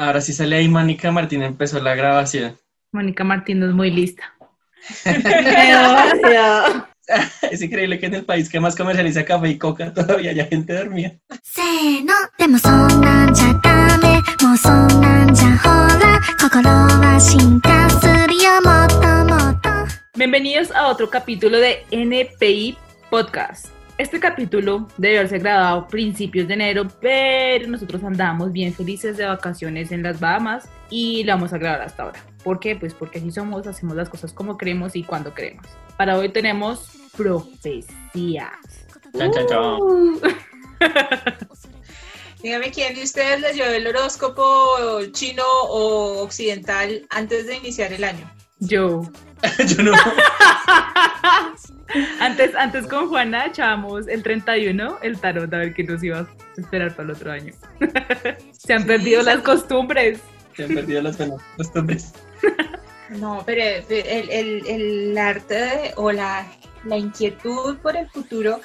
Ahora 0.00 0.22
sí 0.22 0.32
sale 0.32 0.56
ahí 0.56 0.66
Mónica 0.66 1.12
Martín, 1.12 1.42
empezó 1.42 1.78
la 1.78 1.94
grabación. 1.94 2.56
Mónica 2.90 3.22
Martín 3.22 3.62
es 3.62 3.72
muy 3.72 3.90
lista. 3.90 4.34
es 7.50 7.60
increíble 7.60 7.98
que 7.98 8.06
en 8.06 8.14
el 8.14 8.24
país 8.24 8.48
que 8.48 8.60
más 8.60 8.74
comercializa 8.74 9.26
café 9.26 9.50
y 9.50 9.58
coca 9.58 9.92
todavía 9.92 10.30
haya 10.30 10.46
gente 10.46 10.72
dormida. 10.72 11.12
Bienvenidos 20.14 20.70
a 20.70 20.86
otro 20.86 21.10
capítulo 21.10 21.58
de 21.58 21.84
NPI 21.90 22.78
Podcast. 23.10 23.79
Este 24.00 24.18
capítulo 24.18 24.88
debe 24.96 25.18
haberse 25.18 25.38
grabado 25.40 25.80
a 25.80 25.86
principios 25.86 26.48
de 26.48 26.54
enero, 26.54 26.88
pero 27.02 27.68
nosotros 27.68 28.02
andamos 28.02 28.50
bien 28.50 28.72
felices 28.72 29.18
de 29.18 29.26
vacaciones 29.26 29.92
en 29.92 30.02
las 30.02 30.18
Bahamas 30.18 30.70
y 30.88 31.22
lo 31.24 31.34
vamos 31.34 31.52
a 31.52 31.58
grabar 31.58 31.82
hasta 31.82 32.04
ahora. 32.04 32.24
¿Por 32.42 32.60
qué? 32.60 32.76
Pues 32.76 32.94
porque 32.94 33.18
así 33.18 33.30
somos, 33.30 33.66
hacemos 33.66 33.94
las 33.94 34.08
cosas 34.08 34.32
como 34.32 34.56
queremos 34.56 34.96
y 34.96 35.02
cuando 35.04 35.34
queremos. 35.34 35.66
Para 35.98 36.16
hoy 36.16 36.30
tenemos 36.30 36.88
profecías. 37.14 38.48
Chan, 39.18 39.32
chan, 39.32 39.46
chan. 39.46 39.58
Uh. 39.58 40.18
Dígame 42.42 42.70
quién 42.70 42.94
de 42.94 43.02
ustedes 43.02 43.42
leyó 43.42 43.66
el 43.66 43.86
horóscopo 43.86 45.04
chino 45.12 45.44
o 45.44 46.22
occidental 46.22 47.06
antes 47.10 47.46
de 47.46 47.58
iniciar 47.58 47.92
el 47.92 48.04
año. 48.04 48.32
Yo. 48.60 49.02
Yo 49.66 49.82
no. 49.82 49.92
Antes, 52.20 52.54
antes 52.54 52.86
con 52.86 53.08
Juana 53.08 53.46
echábamos 53.46 54.06
el 54.08 54.22
31, 54.22 54.98
el 55.02 55.18
tarot, 55.20 55.52
a 55.52 55.58
ver 55.58 55.74
qué 55.74 55.84
nos 55.84 56.02
iba 56.02 56.20
a 56.20 56.26
esperar 56.56 56.94
para 56.94 57.04
el 57.08 57.14
otro 57.16 57.32
año. 57.32 57.52
Se 58.52 58.72
han 58.74 58.82
Sí, 58.82 58.86
perdido 58.88 59.20
sí. 59.20 59.26
las 59.26 59.38
costumbres. 59.38 60.20
Se 60.56 60.64
han 60.64 60.74
perdido 60.74 61.02
las 61.02 61.18
buenas 61.18 61.42
costumbres. 61.56 62.12
No, 63.18 63.42
pero 63.44 63.60
el, 63.88 64.30
el- 64.30 64.66
el 64.68 65.18
arte 65.18 65.54
de- 65.54 65.92
o 65.96 66.12
la, 66.12 66.46
la 66.84 66.96
inquietud 66.96 67.76
por 67.78 67.96
el 67.96 68.08
futuro 68.08 68.60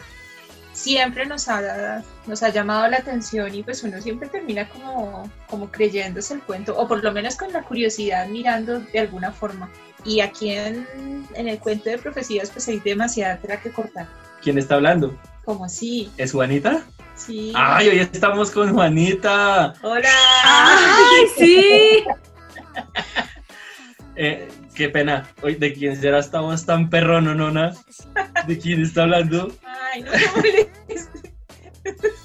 siempre 0.75 1.25
nos 1.25 1.47
ha, 1.47 2.03
nos 2.27 2.43
ha 2.43 2.49
llamado 2.49 2.87
la 2.87 2.97
atención 2.97 3.55
y 3.55 3.63
pues 3.63 3.81
uno 3.83 4.01
siempre 4.01 4.27
termina 4.27 4.67
como, 4.69 5.29
como 5.49 5.71
creyéndose 5.71 6.33
el 6.35 6.41
cuento, 6.41 6.77
o 6.77 6.87
por 6.87 7.03
lo 7.03 7.11
menos 7.11 7.35
con 7.37 7.51
la 7.53 7.63
curiosidad 7.63 8.27
mirando 8.27 8.79
de 8.81 8.99
alguna 8.99 9.31
forma. 9.31 9.69
Y 10.03 10.19
aquí 10.19 10.51
en, 10.51 10.85
en 11.33 11.47
el 11.47 11.57
cuento 11.59 11.89
de 11.89 11.97
profecías 11.97 12.51
pues 12.51 12.67
hay 12.67 12.79
demasiada 12.79 13.37
tela 13.37 13.59
que 13.59 13.71
cortar. 13.71 14.07
¿Quién 14.43 14.57
está 14.57 14.75
hablando? 14.75 15.17
Como 15.45 15.65
así, 15.65 16.11
¿Es 16.17 16.31
Juanita? 16.33 16.83
sí. 17.15 17.53
¡Ay, 17.55 17.87
hoy 17.87 17.99
estamos 17.99 18.51
con 18.51 18.73
Juanita! 18.73 19.73
Hola. 19.81 20.09
¡Ay, 20.43 21.25
sí! 21.37 22.03
Eh, 24.17 24.47
qué 24.73 24.87
pena. 24.87 25.27
Hoy, 25.41 25.55
¿De 25.55 25.73
quién 25.73 25.99
será 25.99 26.19
esta 26.19 26.39
voz 26.39 26.65
tan 26.65 26.89
perrón, 26.89 27.25
nona? 27.37 27.73
¿De 28.47 28.57
quién 28.57 28.81
está 28.81 29.03
hablando? 29.03 29.51
Ay, 29.95 30.03
no. 30.03 30.11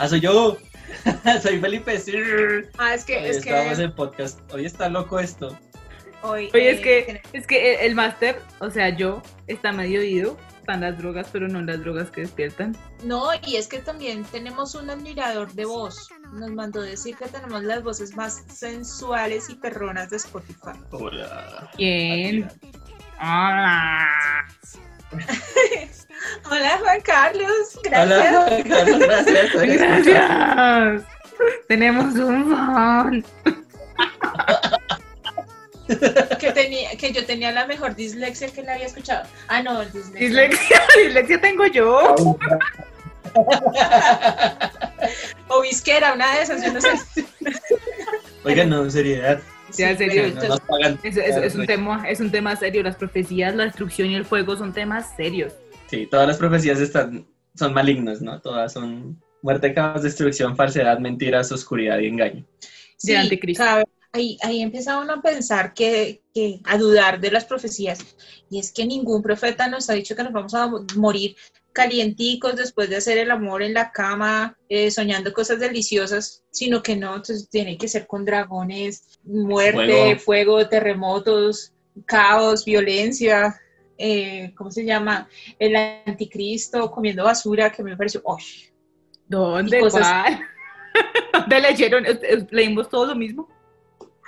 ¡Ah, 0.00 0.08
soy 0.08 0.20
yo! 0.20 0.56
soy 1.42 1.60
Felipe. 1.60 2.00
Sí. 2.00 2.12
Ah, 2.78 2.94
es 2.94 3.04
que, 3.04 3.18
Hoy 3.18 3.26
es 3.26 3.36
estamos 3.36 3.78
que 3.78 3.84
en 3.84 3.94
podcast. 3.94 4.40
Hoy 4.52 4.66
está 4.66 4.88
loco 4.88 5.20
esto. 5.20 5.56
hoy, 6.22 6.50
Oye, 6.52 6.70
es 6.70 6.78
eh, 6.78 6.82
que, 6.82 7.22
es 7.32 7.46
que 7.46 7.74
el, 7.74 7.80
el 7.90 7.94
máster, 7.94 8.42
o 8.58 8.70
sea, 8.70 8.88
yo, 8.88 9.22
está 9.46 9.70
medio 9.70 10.02
ido. 10.02 10.36
Están 10.58 10.80
las 10.80 10.98
drogas, 10.98 11.28
pero 11.32 11.46
no 11.48 11.62
las 11.62 11.80
drogas 11.80 12.10
que 12.10 12.22
despiertan. 12.22 12.76
No, 13.04 13.28
y 13.46 13.54
es 13.54 13.68
que 13.68 13.78
también 13.78 14.24
tenemos 14.24 14.74
un 14.74 14.90
admirador 14.90 15.52
de 15.52 15.64
voz. 15.64 16.08
Nos 16.32 16.50
mandó 16.50 16.82
decir 16.82 17.16
que 17.16 17.26
tenemos 17.28 17.62
las 17.62 17.84
voces 17.84 18.16
más 18.16 18.42
sensuales 18.52 19.48
y 19.48 19.54
perronas 19.54 20.10
de 20.10 20.16
Spotify. 20.16 20.72
Hola. 20.90 21.70
¿Quién? 21.76 22.50
Hola. 23.20 24.46
Hola 26.50 26.78
Juan 26.78 27.00
Carlos, 27.00 27.78
gracias. 27.82 28.36
Hola, 28.36 28.62
Carlos, 28.68 28.98
gracias. 28.98 29.50
por 29.50 29.64
escuchar. 29.64 30.02
Gracias. 30.04 31.02
Tenemos 31.68 32.14
un 32.14 32.50
fan. 32.50 33.24
Que, 36.38 36.52
tenía, 36.52 36.96
que 36.96 37.12
yo 37.12 37.26
tenía 37.26 37.50
la 37.50 37.66
mejor 37.66 37.96
dislexia 37.96 38.48
que 38.48 38.62
la 38.62 38.74
había 38.74 38.86
escuchado. 38.86 39.28
Ah, 39.48 39.62
no, 39.62 39.80
dislexia. 39.86 40.20
Dislexia, 40.20 40.82
dislexia 41.04 41.40
tengo 41.40 41.66
yo. 41.66 42.14
O 45.48 45.62
visquera, 45.62 46.12
una 46.12 46.36
de 46.36 46.42
esas, 46.42 46.64
yo 46.64 46.72
no 46.72 46.80
sé. 46.80 46.90
Oigan, 48.44 48.70
no, 48.70 48.84
en 48.84 48.90
seriedad. 48.92 49.40
En 49.78 49.98
serio, 49.98 50.32
pero 50.40 50.48
No 50.54 50.58
pagan. 50.58 50.98
Es, 51.02 51.16
es- 51.16 51.36
es 51.36 51.54
un 51.54 51.66
tema, 51.66 52.08
es 52.08 52.20
un 52.20 52.30
tema 52.30 52.56
serio. 52.56 52.82
Las 52.82 52.96
profecías, 52.96 53.54
la 53.54 53.64
destrucción 53.64 54.10
y 54.10 54.14
el 54.14 54.24
fuego 54.24 54.56
son 54.56 54.72
temas 54.72 55.14
serios. 55.16 55.52
Sí, 55.88 56.06
todas 56.06 56.26
las 56.28 56.36
profecías 56.36 56.78
están, 56.80 57.26
son 57.54 57.72
malignas, 57.74 58.20
¿no? 58.22 58.40
Todas 58.40 58.72
son 58.72 59.20
muerte, 59.42 59.72
caos, 59.74 60.02
destrucción, 60.02 60.56
falsedad, 60.56 60.98
mentiras, 60.98 61.50
oscuridad 61.52 61.98
y 61.98 62.06
engaño. 62.06 62.44
Sí, 62.96 63.14
anticristo. 63.14 63.64
cada- 63.64 63.84
ahí, 64.12 64.36
ahí 64.42 64.60
empieza 64.60 64.98
uno 64.98 65.14
a 65.14 65.22
pensar 65.22 65.72
que, 65.72 66.22
que, 66.34 66.60
a 66.64 66.76
dudar 66.76 67.20
de 67.20 67.30
las 67.30 67.44
profecías. 67.44 68.00
Y 68.50 68.58
es 68.58 68.72
que 68.72 68.84
ningún 68.84 69.22
profeta 69.22 69.68
nos 69.68 69.88
ha 69.88 69.94
dicho 69.94 70.14
que 70.16 70.22
nos 70.24 70.32
vamos 70.32 70.52
a 70.54 70.68
morir 70.96 71.36
calienticos 71.72 72.56
después 72.56 72.90
de 72.90 72.96
hacer 72.96 73.18
el 73.18 73.30
amor 73.30 73.62
en 73.62 73.74
la 73.74 73.92
cama, 73.92 74.56
eh, 74.68 74.90
soñando 74.90 75.32
cosas 75.32 75.60
deliciosas, 75.60 76.42
sino 76.50 76.82
que 76.82 76.96
no, 76.96 77.08
entonces 77.16 77.48
tiene 77.48 77.78
que 77.78 77.88
ser 77.88 78.06
con 78.06 78.24
dragones, 78.24 79.18
muerte, 79.24 80.16
fuego, 80.18 80.68
terremotos, 80.68 81.72
caos, 82.06 82.64
violencia. 82.64 83.60
eh, 84.02 84.52
¿Cómo 84.56 84.70
se 84.70 84.84
llama? 84.84 85.28
El 85.58 85.76
anticristo 85.76 86.90
comiendo 86.90 87.24
basura, 87.24 87.70
que 87.70 87.82
me 87.82 87.96
pareció, 87.96 88.22
¡oh! 88.24 88.38
¿Dónde? 89.28 89.78
Cosas- 89.80 90.00
¿Cuál? 90.00 90.40
¿Dónde 91.34 91.60
leyeron? 91.60 92.06
¿Es- 92.06 92.18
es- 92.22 92.44
¿Leímos 92.50 92.88
todo 92.88 93.06
lo 93.06 93.14
mismo? 93.14 93.48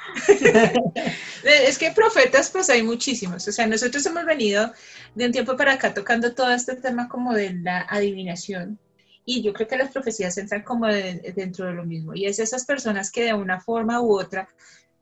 Es 1.44 1.78
que 1.78 1.90
profetas, 1.92 2.50
pues 2.50 2.70
hay 2.70 2.82
muchísimos. 2.82 3.46
O 3.48 3.52
sea, 3.52 3.66
nosotros 3.66 4.04
hemos 4.06 4.24
venido 4.24 4.72
de 5.14 5.26
un 5.26 5.32
tiempo 5.32 5.56
para 5.56 5.72
acá 5.74 5.92
tocando 5.94 6.34
todo 6.34 6.50
este 6.52 6.76
tema 6.76 7.08
como 7.08 7.34
de 7.34 7.54
la 7.54 7.86
adivinación. 7.88 8.78
Y 9.24 9.42
yo 9.42 9.52
creo 9.52 9.68
que 9.68 9.76
las 9.76 9.92
profecías 9.92 10.36
entran 10.38 10.62
como 10.62 10.86
de- 10.86 11.32
dentro 11.36 11.66
de 11.66 11.74
lo 11.74 11.84
mismo. 11.84 12.14
Y 12.14 12.26
es 12.26 12.38
esas 12.38 12.64
personas 12.64 13.10
que 13.10 13.24
de 13.24 13.34
una 13.34 13.60
forma 13.60 14.00
u 14.00 14.18
otra 14.18 14.48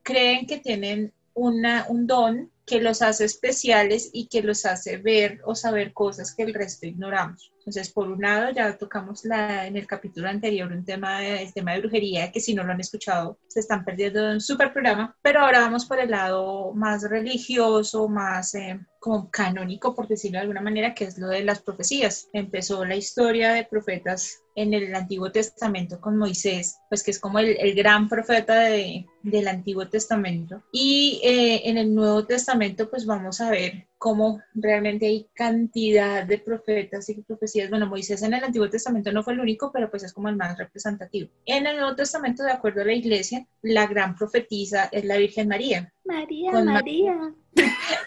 creen 0.02 0.46
que 0.46 0.58
tienen 0.58 1.12
una, 1.34 1.86
un 1.88 2.06
don 2.06 2.50
que 2.66 2.80
los 2.80 3.02
hace 3.02 3.24
especiales 3.24 4.10
y 4.12 4.28
que 4.28 4.42
los 4.42 4.64
hace 4.66 4.98
ver 4.98 5.40
o 5.44 5.54
saber 5.54 5.92
cosas 5.92 6.34
que 6.34 6.42
el 6.44 6.54
resto 6.54 6.86
ignoramos. 6.86 7.52
Entonces, 7.70 7.92
por 7.92 8.10
un 8.10 8.20
lado, 8.20 8.50
ya 8.50 8.76
tocamos 8.76 9.24
la, 9.24 9.64
en 9.64 9.76
el 9.76 9.86
capítulo 9.86 10.28
anterior 10.28 10.72
un 10.72 10.84
tema, 10.84 11.24
el 11.24 11.52
tema 11.52 11.72
de 11.72 11.78
brujería, 11.78 12.32
que 12.32 12.40
si 12.40 12.52
no 12.52 12.64
lo 12.64 12.72
han 12.72 12.80
escuchado, 12.80 13.38
se 13.46 13.60
están 13.60 13.84
perdiendo 13.84 14.26
de 14.26 14.34
un 14.34 14.40
super 14.40 14.72
programa, 14.72 15.16
pero 15.22 15.38
ahora 15.38 15.60
vamos 15.60 15.86
por 15.86 16.00
el 16.00 16.10
lado 16.10 16.74
más 16.74 17.08
religioso, 17.08 18.08
más 18.08 18.56
eh, 18.56 18.80
como 19.00 19.30
canónico, 19.30 19.94
por 19.94 20.06
decirlo 20.06 20.36
de 20.36 20.42
alguna 20.42 20.60
manera, 20.60 20.94
que 20.94 21.04
es 21.04 21.18
lo 21.18 21.28
de 21.28 21.42
las 21.42 21.62
profecías. 21.62 22.28
Empezó 22.32 22.84
la 22.84 22.96
historia 22.96 23.52
de 23.52 23.64
profetas 23.64 24.42
en 24.54 24.74
el 24.74 24.94
Antiguo 24.94 25.32
Testamento 25.32 26.00
con 26.00 26.18
Moisés, 26.18 26.76
pues 26.90 27.02
que 27.02 27.10
es 27.12 27.18
como 27.18 27.38
el, 27.38 27.74
gran 27.74 28.08
profeta 28.08 28.60
de- 28.60 29.06
del 29.22 29.48
Antiguo 29.48 29.88
Testamento. 29.88 30.62
Y 30.70 31.20
eh, 31.24 31.62
en 31.70 31.78
el 31.78 31.94
Nuevo 31.94 32.26
Testamento, 32.26 32.90
pues 32.90 33.06
vamos 33.06 33.40
a 33.40 33.50
ver 33.50 33.86
cómo 33.96 34.42
realmente 34.54 35.06
hay 35.06 35.28
cantidad 35.34 36.24
de 36.24 36.38
profetas 36.38 37.08
y 37.08 37.22
profecías. 37.22 37.70
Bueno, 37.70 37.86
Moisés 37.86 38.22
en 38.22 38.34
el 38.34 38.44
Antiguo 38.44 38.68
Testamento 38.68 39.12
no 39.12 39.22
fue 39.22 39.32
el 39.34 39.40
único, 39.40 39.70
pero 39.72 39.90
pues 39.90 40.02
es 40.02 40.12
como 40.12 40.28
el 40.28 40.36
más 40.36 40.58
representativo. 40.58 41.30
En 41.46 41.66
el 41.66 41.76
Nuevo 41.76 41.94
Testamento, 41.94 42.42
de 42.42 42.52
acuerdo 42.52 42.82
a 42.82 42.86
la 42.86 42.92
iglesia, 42.94 43.46
la 43.62 43.86
gran 43.86 44.14
profetisa 44.14 44.88
es 44.92 45.04
la 45.04 45.16
Virgen 45.16 45.48
María. 45.48 45.92
María 46.10 46.52
Con 46.52 46.64
Ma- 46.66 46.72
María 46.74 47.14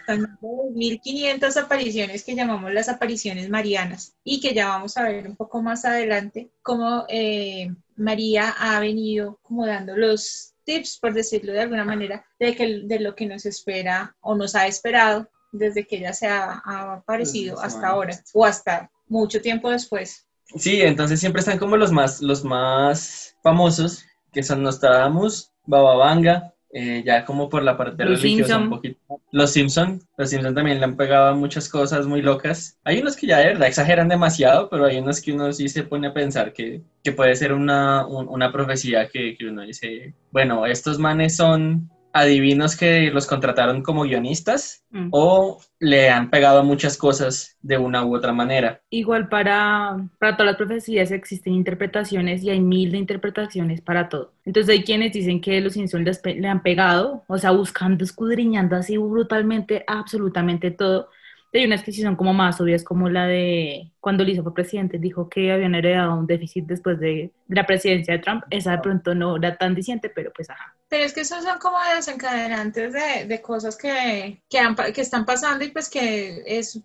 Son 0.07 0.21
más 0.21 0.41
de 0.41 0.71
1500 0.73 1.57
apariciones 1.57 2.23
que 2.23 2.35
llamamos 2.35 2.71
las 2.73 2.89
apariciones 2.89 3.49
marianas 3.49 4.15
y 4.23 4.39
que 4.41 4.53
ya 4.53 4.67
vamos 4.69 4.97
a 4.97 5.03
ver 5.03 5.27
un 5.27 5.35
poco 5.35 5.61
más 5.61 5.85
adelante 5.85 6.49
cómo 6.61 7.05
eh, 7.09 7.73
María 7.95 8.49
ha 8.57 8.79
venido 8.79 9.39
como 9.43 9.65
dando 9.65 9.95
los 9.97 10.53
tips, 10.65 10.97
por 10.99 11.13
decirlo 11.13 11.51
de 11.53 11.61
alguna 11.61 11.83
manera, 11.83 12.25
de, 12.39 12.55
que, 12.55 12.81
de 12.85 12.99
lo 12.99 13.15
que 13.15 13.25
nos 13.25 13.45
espera 13.45 14.15
o 14.21 14.35
nos 14.35 14.55
ha 14.55 14.65
esperado 14.67 15.29
desde 15.51 15.85
que 15.85 15.97
ella 15.97 16.13
se 16.13 16.27
ha, 16.27 16.61
ha 16.65 16.93
aparecido 16.93 17.59
hasta 17.59 17.87
ahora 17.87 18.17
o 18.33 18.45
hasta 18.45 18.89
mucho 19.07 19.41
tiempo 19.41 19.69
después. 19.69 20.25
Sí, 20.55 20.81
entonces 20.81 21.19
siempre 21.19 21.41
están 21.41 21.59
como 21.59 21.77
los 21.77 21.91
más, 21.91 22.21
los 22.21 22.43
más 22.43 23.35
famosos, 23.43 24.05
que 24.31 24.41
son 24.41 24.63
Nostradamus, 24.63 25.51
Baba 25.65 25.95
Vanga, 25.95 26.52
eh, 26.75 27.03
ya 27.05 27.23
como 27.23 27.49
por 27.49 27.61
la 27.63 27.77
parte 27.77 28.03
Los 28.03 28.21
religiosa 28.21 28.53
Simpson. 28.55 28.63
un 28.63 28.69
poquito. 28.71 28.97
Los 29.31 29.51
Simpson, 29.51 30.01
los 30.17 30.29
Simpson 30.29 30.55
también 30.55 30.79
le 30.79 30.85
han 30.85 30.97
pegado 30.97 31.27
a 31.27 31.35
muchas 31.35 31.69
cosas 31.69 32.05
muy 32.07 32.21
locas. 32.21 32.77
Hay 32.83 32.99
unos 32.99 33.15
que 33.15 33.27
ya 33.27 33.37
de 33.39 33.45
verdad 33.49 33.67
exageran 33.67 34.09
demasiado, 34.09 34.69
pero 34.69 34.85
hay 34.85 34.97
unos 34.97 35.21
que 35.21 35.33
uno 35.33 35.53
sí 35.53 35.69
se 35.69 35.83
pone 35.83 36.07
a 36.07 36.13
pensar 36.13 36.51
que, 36.53 36.81
que 37.03 37.11
puede 37.11 37.35
ser 37.35 37.53
una, 37.53 38.05
un- 38.07 38.27
una 38.27 38.51
profecía 38.51 39.07
que, 39.07 39.35
que 39.37 39.45
uno 39.47 39.61
dice, 39.61 40.13
bueno, 40.31 40.65
estos 40.65 40.97
manes 40.99 41.35
son 41.35 41.89
adivinos 42.13 42.77
que 42.77 43.11
los 43.11 43.27
contrataron 43.27 43.81
como 43.83 44.03
guionistas 44.03 44.85
Mm. 44.91 45.09
o 45.11 45.59
le 45.79 46.09
han 46.09 46.29
pegado 46.29 46.63
muchas 46.63 46.97
cosas 46.97 47.57
de 47.61 47.77
una 47.77 48.05
u 48.05 48.15
otra 48.15 48.31
manera. 48.31 48.81
Igual 48.91 49.27
para, 49.27 49.97
para 50.19 50.37
todas 50.37 50.51
las 50.51 50.57
profecías 50.57 51.11
existen 51.11 51.53
interpretaciones 51.53 52.43
y 52.43 52.51
hay 52.51 52.59
mil 52.61 52.91
de 52.91 52.99
interpretaciones 52.99 53.81
para 53.81 54.07
todo. 54.09 54.33
Entonces 54.45 54.69
hay 54.71 54.83
quienes 54.83 55.13
dicen 55.13 55.41
que 55.41 55.59
los 55.61 55.75
pe- 56.19 56.35
le 56.35 56.47
han 56.47 56.61
pegado, 56.61 57.23
o 57.27 57.37
sea, 57.39 57.51
buscando, 57.51 58.03
escudriñando 58.03 58.75
así 58.75 58.97
brutalmente 58.97 59.83
absolutamente 59.87 60.69
todo. 60.71 61.09
Hay 61.53 61.65
unas 61.65 61.83
que 61.83 61.91
sí 61.91 62.01
son 62.01 62.15
como 62.15 62.33
más 62.33 62.59
obvias, 62.61 62.83
como 62.83 63.09
la 63.09 63.27
de 63.27 63.92
cuando 64.03 64.25
Lisa 64.25 64.43
fue 64.43 64.53
presidente, 64.53 64.97
dijo 64.99 65.29
que 65.29 65.49
habían 65.49 65.75
heredado 65.75 66.19
un 66.19 66.27
déficit 66.27 66.65
después 66.65 66.99
de 66.99 67.31
la 67.47 67.65
presidencia 67.65 68.13
de 68.13 68.19
Trump. 68.19 68.43
Esa 68.49 68.71
de 68.71 68.79
pronto 68.79 69.15
no 69.15 69.37
era 69.37 69.55
tan 69.55 69.73
diciente, 69.73 70.09
pero 70.09 70.29
pues 70.33 70.49
ajá. 70.49 70.75
Pero 70.89 71.05
es 71.05 71.13
que 71.13 71.21
esos 71.21 71.41
son 71.41 71.57
como 71.57 71.77
desencadenantes 71.95 72.91
de, 72.91 73.25
de 73.25 73.41
cosas 73.41 73.77
que, 73.77 74.43
que, 74.49 74.59
han 74.59 74.75
que 74.75 74.99
están 74.99 75.25
pasando 75.25 75.63
y 75.63 75.71
pues 75.71 75.89
que 75.89 76.43
es, 76.45 76.81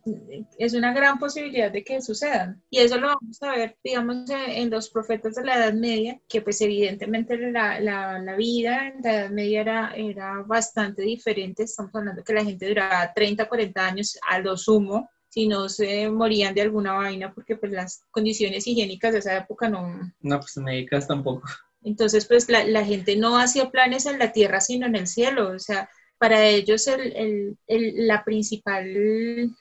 es 0.59 0.75
una 0.75 0.93
gran 0.93 1.19
posibilidad 1.19 1.73
de 1.73 1.83
que 1.83 2.01
sucedan. 2.01 2.63
Y 2.71 2.79
eso 2.79 3.01
lo 3.01 3.09
vamos 3.09 3.43
a 3.43 3.51
ver, 3.51 3.77
digamos, 3.83 4.31
en, 4.31 4.51
en 4.51 4.71
los 4.71 4.89
profetas 4.89 5.35
de 5.35 5.45
la 5.45 5.57
Edad 5.57 5.73
Media, 5.73 6.21
que 6.29 6.41
pues 6.41 6.61
evidentemente 6.61 7.37
la, 7.51 7.81
la, 7.81 8.21
la 8.21 8.37
vida 8.37 8.87
en 8.87 9.03
la 9.03 9.15
Edad 9.15 9.31
Media 9.31 9.61
era, 9.63 9.93
era 9.97 10.43
bastante 10.43 11.03
diferente. 11.03 11.65
Estamos 11.65 11.93
hablando 11.97 12.23
que 12.23 12.33
la 12.33 12.45
gente 12.45 12.69
duraba 12.69 13.13
30, 13.13 13.49
40 13.49 13.85
años 13.85 14.17
a 14.25 14.39
lo 14.39 14.57
sumo 14.57 15.11
si 15.29 15.47
no 15.49 15.69
se 15.69 16.09
morían 16.11 16.55
de 16.55 16.63
alguna 16.63 16.95
vaina 16.95 17.33
porque 17.35 17.57
pues 17.57 17.73
las 17.73 18.05
condiciones 18.11 18.67
higiénicas 18.67 19.13
de 19.13 19.19
esa 19.21 19.37
época 19.37 19.69
no, 19.69 20.13
No, 20.21 20.41
pues 20.41 20.57
médicas 20.59 21.07
tampoco. 21.07 21.47
entonces, 21.83 22.27
pues 22.27 22.49
la, 22.49 22.65
la 22.65 22.85
gente 22.85 23.17
no 23.17 23.39
hacía 23.39 23.71
planes 23.71 24.07
en 24.07 24.19
la 24.19 24.33
tierra, 24.33 24.61
sino 24.61 24.87
en 24.87 24.97
el 24.97 25.07
cielo. 25.07 25.51
O 25.53 25.59
sea, 25.59 25.89
para 26.19 26.45
ellos 26.47 26.87
el- 26.89 27.15
el- 27.17 27.59
el- 27.69 28.07
la 28.09 28.25
principal 28.25 28.87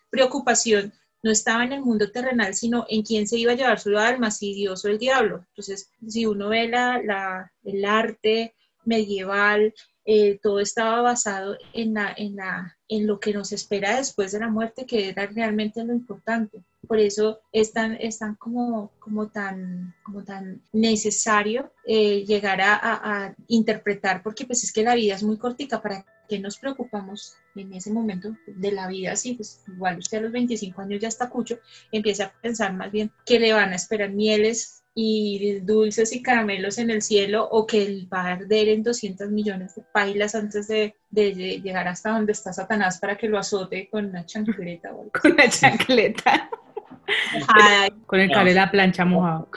preocupación 0.09 0.93
no 1.23 1.31
estaba 1.31 1.63
en 1.63 1.73
el 1.73 1.81
mundo 1.81 2.11
terrenal, 2.11 2.53
sino 2.53 2.85
en 2.89 3.01
quién 3.03 3.27
se 3.27 3.37
iba 3.37 3.51
a 3.51 3.55
llevar 3.55 3.79
su 3.79 3.97
alma, 3.97 4.31
si 4.31 4.53
Dios 4.53 4.83
o 4.85 4.87
el 4.87 4.97
diablo. 4.99 5.45
Entonces, 5.49 5.91
si 6.07 6.25
uno 6.25 6.49
ve 6.49 6.67
la, 6.67 7.01
la- 7.03 7.51
el 7.63 7.83
arte 7.85 8.55
medieval, 8.85 9.73
eh, 10.09 10.39
todo 10.41 10.61
estaba 10.61 11.01
basado 11.01 11.57
en, 11.73 11.93
lo 13.05 13.19
que 13.19 13.33
nos 13.33 13.51
espera 13.51 13.97
después 13.97 14.31
de 14.31 14.39
la 14.39 14.47
muerte, 14.47 14.85
que 14.85 15.09
era 15.09 15.27
realmente 15.27 15.83
lo 15.83 15.91
importante. 15.91 16.63
Por 16.87 16.97
eso 16.97 17.41
es 17.51 17.73
tan, 17.73 17.97
necesario 20.71 21.73
eh, 21.85 22.23
llegar 22.25 22.61
a, 22.61 23.35
interpretar, 23.47 24.23
porque 24.23 24.45
pues 24.45 24.63
es 24.63 24.71
que 24.71 24.83
la 24.83 24.95
vida 24.95 25.15
es 25.15 25.23
muy 25.23 25.37
cortica, 25.37 25.81
¿para 25.81 26.05
qué 26.29 26.39
nos 26.39 26.57
preocupamos 26.57 27.35
en 27.55 27.73
ese 27.73 27.91
momento 27.91 28.33
de 28.45 28.71
la 28.71 28.87
vida? 28.87 29.11
Así, 29.11 29.33
pues 29.33 29.61
igual 29.67 29.97
usted 29.97 30.19
a 30.19 30.21
los 30.21 30.31
25 30.31 30.81
años 30.83 31.01
ya 31.01 31.09
está 31.09 31.29
cucho, 31.29 31.59
empieza 31.91 32.27
a 32.27 32.41
pensar 32.41 32.71
más 32.71 32.93
bien 32.93 33.11
que 33.25 33.41
le 33.41 33.51
van 33.51 33.73
a 33.73 33.75
esperar 33.75 34.11
mieles 34.11 34.83
y 34.99 35.59
dulces 35.59 36.11
y 36.11 36.23
caramelos 36.23 36.79
en 36.79 36.89
el 36.89 37.03
cielo 37.03 37.47
o 37.51 37.67
que 37.67 37.83
él 37.83 38.07
va 38.11 38.21
a 38.21 38.31
arder 38.33 38.69
en 38.69 38.81
200 38.81 39.29
millones 39.29 39.75
de 39.75 39.83
pailas 39.93 40.33
antes 40.33 40.67
de, 40.67 40.95
de- 41.11 41.35
de 41.35 41.61
llegar 41.61 41.87
hasta 41.87 42.09
donde 42.09 42.31
está 42.31 42.51
Satanás 42.51 42.97
para 42.99 43.15
que 43.15 43.29
lo 43.29 43.37
azote 43.37 43.89
con 43.91 44.05
una 44.07 44.25
chancleta 44.25 44.91
o 44.91 45.01
algo 45.01 45.11
así. 45.13 45.21
Con 45.21 45.37
la 45.37 45.49
chancleta. 45.49 46.49
Ay, 47.47 47.89
con 48.07 48.19
el 48.19 48.29
cable 48.31 48.51
de 48.51 48.55
la 48.55 48.71
plancha 48.71 49.05
mojado. 49.05 49.49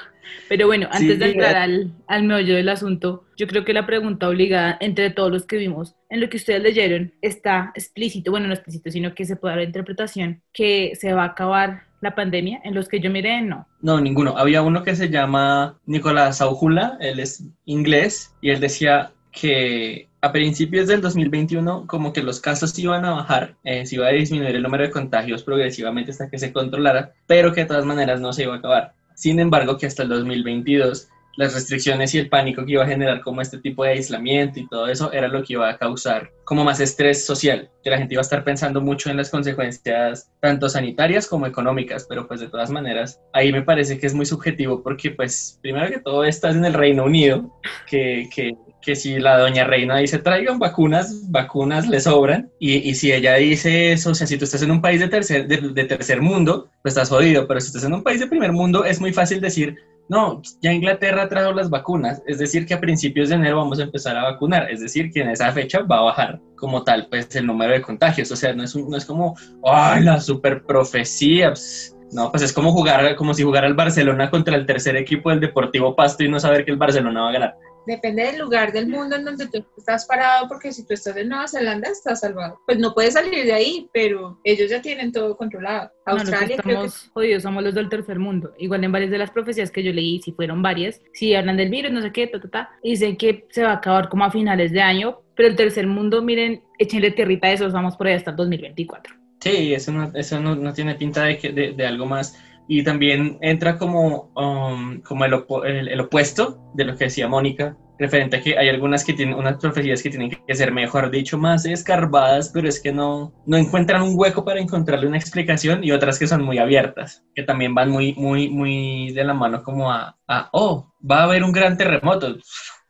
Pero 0.49 0.67
bueno, 0.67 0.89
Sí, 0.93 0.99
antes 1.05 1.19
de 1.19 1.31
entrar 1.31 1.55
eh. 1.55 1.59
al, 1.59 1.93
al 2.07 2.23
meollo 2.25 2.55
del 2.55 2.69
asunto, 2.69 3.25
yo 3.37 3.47
creo 3.47 3.65
que 3.65 3.73
la 3.73 3.87
pregunta 3.87 4.29
obligada 4.29 4.77
entre 4.81 5.11
todos 5.11 5.33
los 5.33 5.47
que 5.47 5.57
vimos 5.57 5.97
en 6.11 6.21
lo 6.21 6.29
que 6.29 6.37
ustedes 6.37 6.63
leyeron 6.63 7.13
está 7.23 7.73
explícito, 7.75 8.31
bueno, 8.31 8.47
no 8.47 8.53
explícito, 8.55 8.91
sino 8.91 9.15
que 9.15 9.25
se 9.25 9.37
puede 9.37 9.53
dar 9.53 9.59
la 9.63 9.65
interpretación 9.67 10.43
que 10.53 10.93
se 11.01 11.13
va 11.15 11.23
a 11.23 11.29
acabar 11.29 11.85
la 12.01 12.15
pandemia. 12.15 12.61
En 12.65 12.75
los 12.75 12.89
que 12.89 13.01
yo 13.01 13.11
miré, 13.11 13.41
no. 13.43 13.67
No, 13.81 14.01
ninguno. 14.01 14.37
Había 14.37 14.63
uno 14.63 14.83
que 14.83 14.97
se 14.97 15.09
llama 15.09 15.79
Nicolás 15.87 16.41
Aujula, 16.41 16.97
él 17.01 17.21
es 17.21 17.45
inglés, 17.65 18.35
y 18.41 18.51
él 18.51 18.61
decía 18.61 19.13
que 19.33 20.09
a 20.23 20.33
principios 20.33 20.89
del 20.89 21.01
2021 21.01 21.87
como 21.87 22.13
que 22.13 22.23
los 22.23 22.41
casos 22.41 22.79
iban 22.79 23.05
a 23.05 23.13
bajar, 23.13 23.57
eh, 23.65 23.87
se 23.87 23.95
iba 23.95 24.07
a 24.07 24.11
disminuir 24.11 24.55
el 24.55 24.63
número 24.63 24.85
de 24.85 24.91
contagios 24.91 25.43
progresivamente 25.43 26.11
hasta 26.11 26.29
que 26.29 26.39
se 26.39 26.53
controlara, 26.53 27.13
pero 27.27 27.53
que 27.53 27.63
de 27.63 27.67
todas 27.67 27.87
maneras 27.87 28.21
no 28.21 28.33
se 28.33 28.43
iba 28.43 28.55
a 28.55 28.59
acabar. 28.59 28.95
Sin 29.15 29.39
embargo, 29.39 29.79
que 29.79 29.87
hasta 29.87 30.03
el 30.03 30.09
2022 30.09 31.09
las 31.41 31.55
restricciones 31.55 32.15
y 32.15 32.19
el 32.19 32.29
pánico 32.29 32.67
que 32.67 32.73
iba 32.73 32.85
a 32.85 32.87
generar 32.87 33.23
como 33.23 33.41
este 33.41 33.57
tipo 33.59 33.83
de 33.83 33.93
aislamiento 33.93 34.61
y 34.61 34.69
todo 34.69 34.89
eso 34.89 35.11
era 35.11 35.27
lo 35.27 35.43
que 35.43 35.55
iba 35.55 35.71
a 35.71 35.79
causar 35.79 36.31
como 36.45 36.65
más 36.65 36.81
estrés 36.81 37.25
social, 37.25 37.71
que 37.83 37.89
la 37.89 37.97
gente 37.97 38.13
iba 38.13 38.21
a 38.21 38.29
estar 38.29 38.45
pensando 38.45 38.83
mucho 38.83 39.09
en 39.09 39.17
las 39.17 39.31
consecuencias 39.31 40.31
tanto 40.41 40.69
sanitarias 40.69 41.27
como 41.27 41.47
económicas, 41.47 42.05
pero 42.07 42.29
pues 42.29 42.41
de 42.41 42.49
todas 42.49 42.71
maneras 42.71 43.21
ahí 43.33 43.53
me 43.53 43.63
parece 43.63 43.99
que 43.99 44.07
es 44.07 44.13
muy 44.13 44.27
subjetivo 44.27 44.83
porque 44.83 45.13
pues 45.13 45.59
primero 45.63 45.89
que 45.89 46.01
todo 46.01 46.25
estás 46.25 46.57
en 46.57 46.65
el 46.67 46.75
Reino 46.75 47.05
Unido, 47.05 47.59
que, 47.87 48.29
que, 48.35 48.55
que 48.83 48.97
si 48.97 49.19
la 49.19 49.39
doña 49.39 49.65
reina 49.65 49.97
dice 49.97 50.19
traigan 50.19 50.59
vacunas, 50.59 51.31
vacunas 51.31 51.89
le 51.89 52.01
sobran, 52.01 52.51
y, 52.59 52.87
y 52.87 52.95
si 52.97 53.13
ella 53.13 53.37
dice 53.37 53.93
eso, 53.93 54.11
o 54.11 54.15
sea, 54.15 54.27
si 54.27 54.37
tú 54.37 54.45
estás 54.45 54.63
en 54.63 54.73
un 54.73 54.83
país 54.83 55.01
de 55.01 55.09
tercer, 55.09 55.47
de, 55.47 55.57
de 55.57 55.85
tercer 55.85 56.21
mundo, 56.21 56.69
pues 56.83 56.93
estás 56.93 57.09
jodido, 57.09 57.47
pero 57.47 57.61
si 57.61 57.69
estás 57.69 57.85
en 57.85 57.95
un 57.95 58.03
país 58.03 58.21
de 58.21 58.27
primer 58.27 58.53
mundo 58.53 58.85
es 58.85 59.01
muy 59.01 59.15
fácil 59.15 59.41
decir, 59.41 59.77
no, 60.11 60.43
ya 60.61 60.73
Inglaterra 60.73 61.29
trajo 61.29 61.53
las 61.53 61.71
vacunas, 61.71 62.21
es 62.27 62.39
decir, 62.39 62.67
que 62.67 62.75
a 62.75 62.81
principios 62.81 63.29
de 63.29 63.37
enero 63.37 63.59
vamos 63.59 63.79
a 63.79 63.85
empezar 63.85 64.17
a 64.17 64.25
vacunar, 64.25 64.69
es 64.71 64.81
decir, 64.81 65.11
que 65.13 65.21
en 65.23 65.31
esa 65.31 65.53
fecha 65.53 65.83
va 65.83 65.99
a 65.99 66.03
bajar 66.03 66.41
como 66.57 66.83
tal, 66.83 67.07
pues 67.09 67.35
el 67.37 67.47
número 67.47 67.73
de 67.73 67.81
contagios, 67.81 68.31
o 68.33 68.37
sea, 68.37 68.53
no 68.53 68.65
es, 68.65 68.75
un- 68.75 68.91
no 68.91 68.97
es 68.97 69.05
como, 69.07 69.37
ay, 69.65 70.03
la 70.03 70.21
super 70.21 70.65
profecía, 70.65 71.51
pues, 71.51 71.97
no, 72.13 72.31
pues 72.33 72.43
es 72.43 72.53
como 72.53 72.73
jugar, 72.73 73.15
como 73.15 73.35
si 73.35 73.45
jugara 73.45 73.69
el 73.69 73.75
Barcelona 73.75 74.31
contra 74.31 74.57
el 74.57 74.67
tercer 74.67 74.97
equipo 74.97 75.31
del 75.31 75.39
Deportivo 75.41 75.95
Pasto 75.95 76.25
y 76.25 76.29
no 76.29 76.41
saber 76.41 76.65
que 76.65 76.73
el 76.73 76.77
Barcelona 76.77 77.23
va 77.23 77.29
a 77.29 77.33
ganar. 77.33 77.55
Depende 77.91 78.23
del 78.25 78.39
lugar 78.39 78.73
del 78.73 78.87
mundo 78.87 79.17
en 79.17 79.25
donde 79.25 79.49
tú 79.49 79.65
estás 79.77 80.07
parado, 80.07 80.47
porque 80.47 80.71
si 80.71 80.87
tú 80.87 80.95
estás 80.95 81.17
en 81.17 81.29
Nueva 81.29 81.49
Zelanda, 81.49 81.89
estás 81.89 82.21
salvado. 82.21 82.61
Pues 82.67 82.79
no 82.79 82.95
puedes 82.95 83.15
salir 83.15 83.45
de 83.45 83.53
ahí, 83.53 83.89
pero 83.93 84.39
ellos 84.45 84.71
ya 84.71 84.81
tienen 84.81 85.11
todo 85.11 85.37
controlado. 85.37 85.91
No, 86.07 86.13
Australia 86.13 86.57
creo 86.63 86.83
que 86.83 86.89
jodidos 87.13 87.43
somos 87.43 87.65
los 87.65 87.75
del 87.75 87.89
tercer 87.89 88.19
mundo. 88.21 88.53
Igual 88.59 88.85
en 88.85 88.93
varias 88.93 89.11
de 89.11 89.19
las 89.19 89.31
profecías 89.33 89.71
que 89.73 89.83
yo 89.83 89.93
leí, 89.93 90.21
si 90.23 90.31
fueron 90.33 90.63
varias, 90.63 91.01
si 91.13 91.35
hablan 91.35 91.57
del 91.57 91.69
virus, 91.71 91.91
no 91.91 92.01
sé 92.01 92.13
qué, 92.13 92.29
ta, 92.29 92.41
ta, 92.41 92.49
ta, 92.49 92.71
dicen 92.83 93.17
que 93.17 93.47
se 93.51 93.65
va 93.65 93.71
a 93.71 93.75
acabar 93.77 94.09
como 94.09 94.25
a 94.25 94.31
finales 94.31 94.71
de 94.71 94.81
año, 94.83 95.23
pero 95.35 95.49
el 95.49 95.57
tercer 95.57 95.87
mundo, 95.89 96.23
miren, 96.23 96.63
échenle 96.79 97.11
tierrita 97.11 97.49
a 97.49 97.53
eso, 97.53 97.69
vamos 97.73 97.97
por 97.97 98.07
ahí 98.07 98.15
hasta 98.15 98.31
el 98.31 98.37
2024. 98.37 99.15
Sí, 99.41 99.75
eso 99.75 99.91
no, 99.91 100.13
eso 100.15 100.39
no, 100.39 100.55
no 100.55 100.73
tiene 100.75 100.95
pinta 100.95 101.25
de, 101.25 101.39
que- 101.39 101.51
de, 101.53 101.73
de 101.73 101.87
algo 101.87 102.07
más. 102.07 102.39
Y 102.69 102.85
también 102.85 103.37
entra 103.41 103.79
como, 103.79 104.31
um, 104.37 105.01
como 105.01 105.25
el, 105.25 105.33
opo- 105.33 105.65
el- 105.67 105.89
el 105.89 106.01
opuesto 106.01 106.71
de 106.75 106.85
lo 106.85 106.97
que 106.97 107.07
decía 107.07 107.27
Mónica, 107.27 107.77
referente 108.01 108.39
a 108.39 108.43
que 108.43 108.59
hay 108.59 108.71
algunas 108.71 109.05
que 109.05 109.13
tienen, 109.13 109.35
unas 109.35 109.59
profecías 109.59 110.03
que 110.03 110.09
tienen 110.09 110.31
que 110.31 110.55
ser, 110.55 110.73
mejor 110.73 111.11
dicho, 111.11 111.37
más 111.37 111.67
escarbadas, 111.67 112.49
pero 112.49 112.67
es 112.67 112.81
que 112.81 112.93
no, 112.93 113.33
no 113.47 113.59
encuentran 113.59 114.03
un 114.03 114.15
hueco 114.17 114.43
para 114.43 114.59
encontrarle 114.59 115.07
una 115.07 115.19
explicación 115.19 115.85
y 115.85 115.93
otras 115.93 116.19
que 116.19 116.27
son 116.27 116.43
muy 116.43 116.59
abiertas, 116.59 117.23
que 117.35 117.43
también 117.43 117.75
van 117.75 117.91
muy, 117.91 118.15
muy, 118.15 118.49
muy 118.49 119.13
de 119.13 119.23
la 119.23 119.35
mano 119.35 119.63
como 119.63 119.93
a, 119.93 120.17
a 120.27 120.49
oh, 120.53 120.91
va 121.09 121.21
a 121.21 121.25
haber 121.25 121.45
un 121.45 121.53
gran 121.53 121.77
terremoto. 121.77 122.39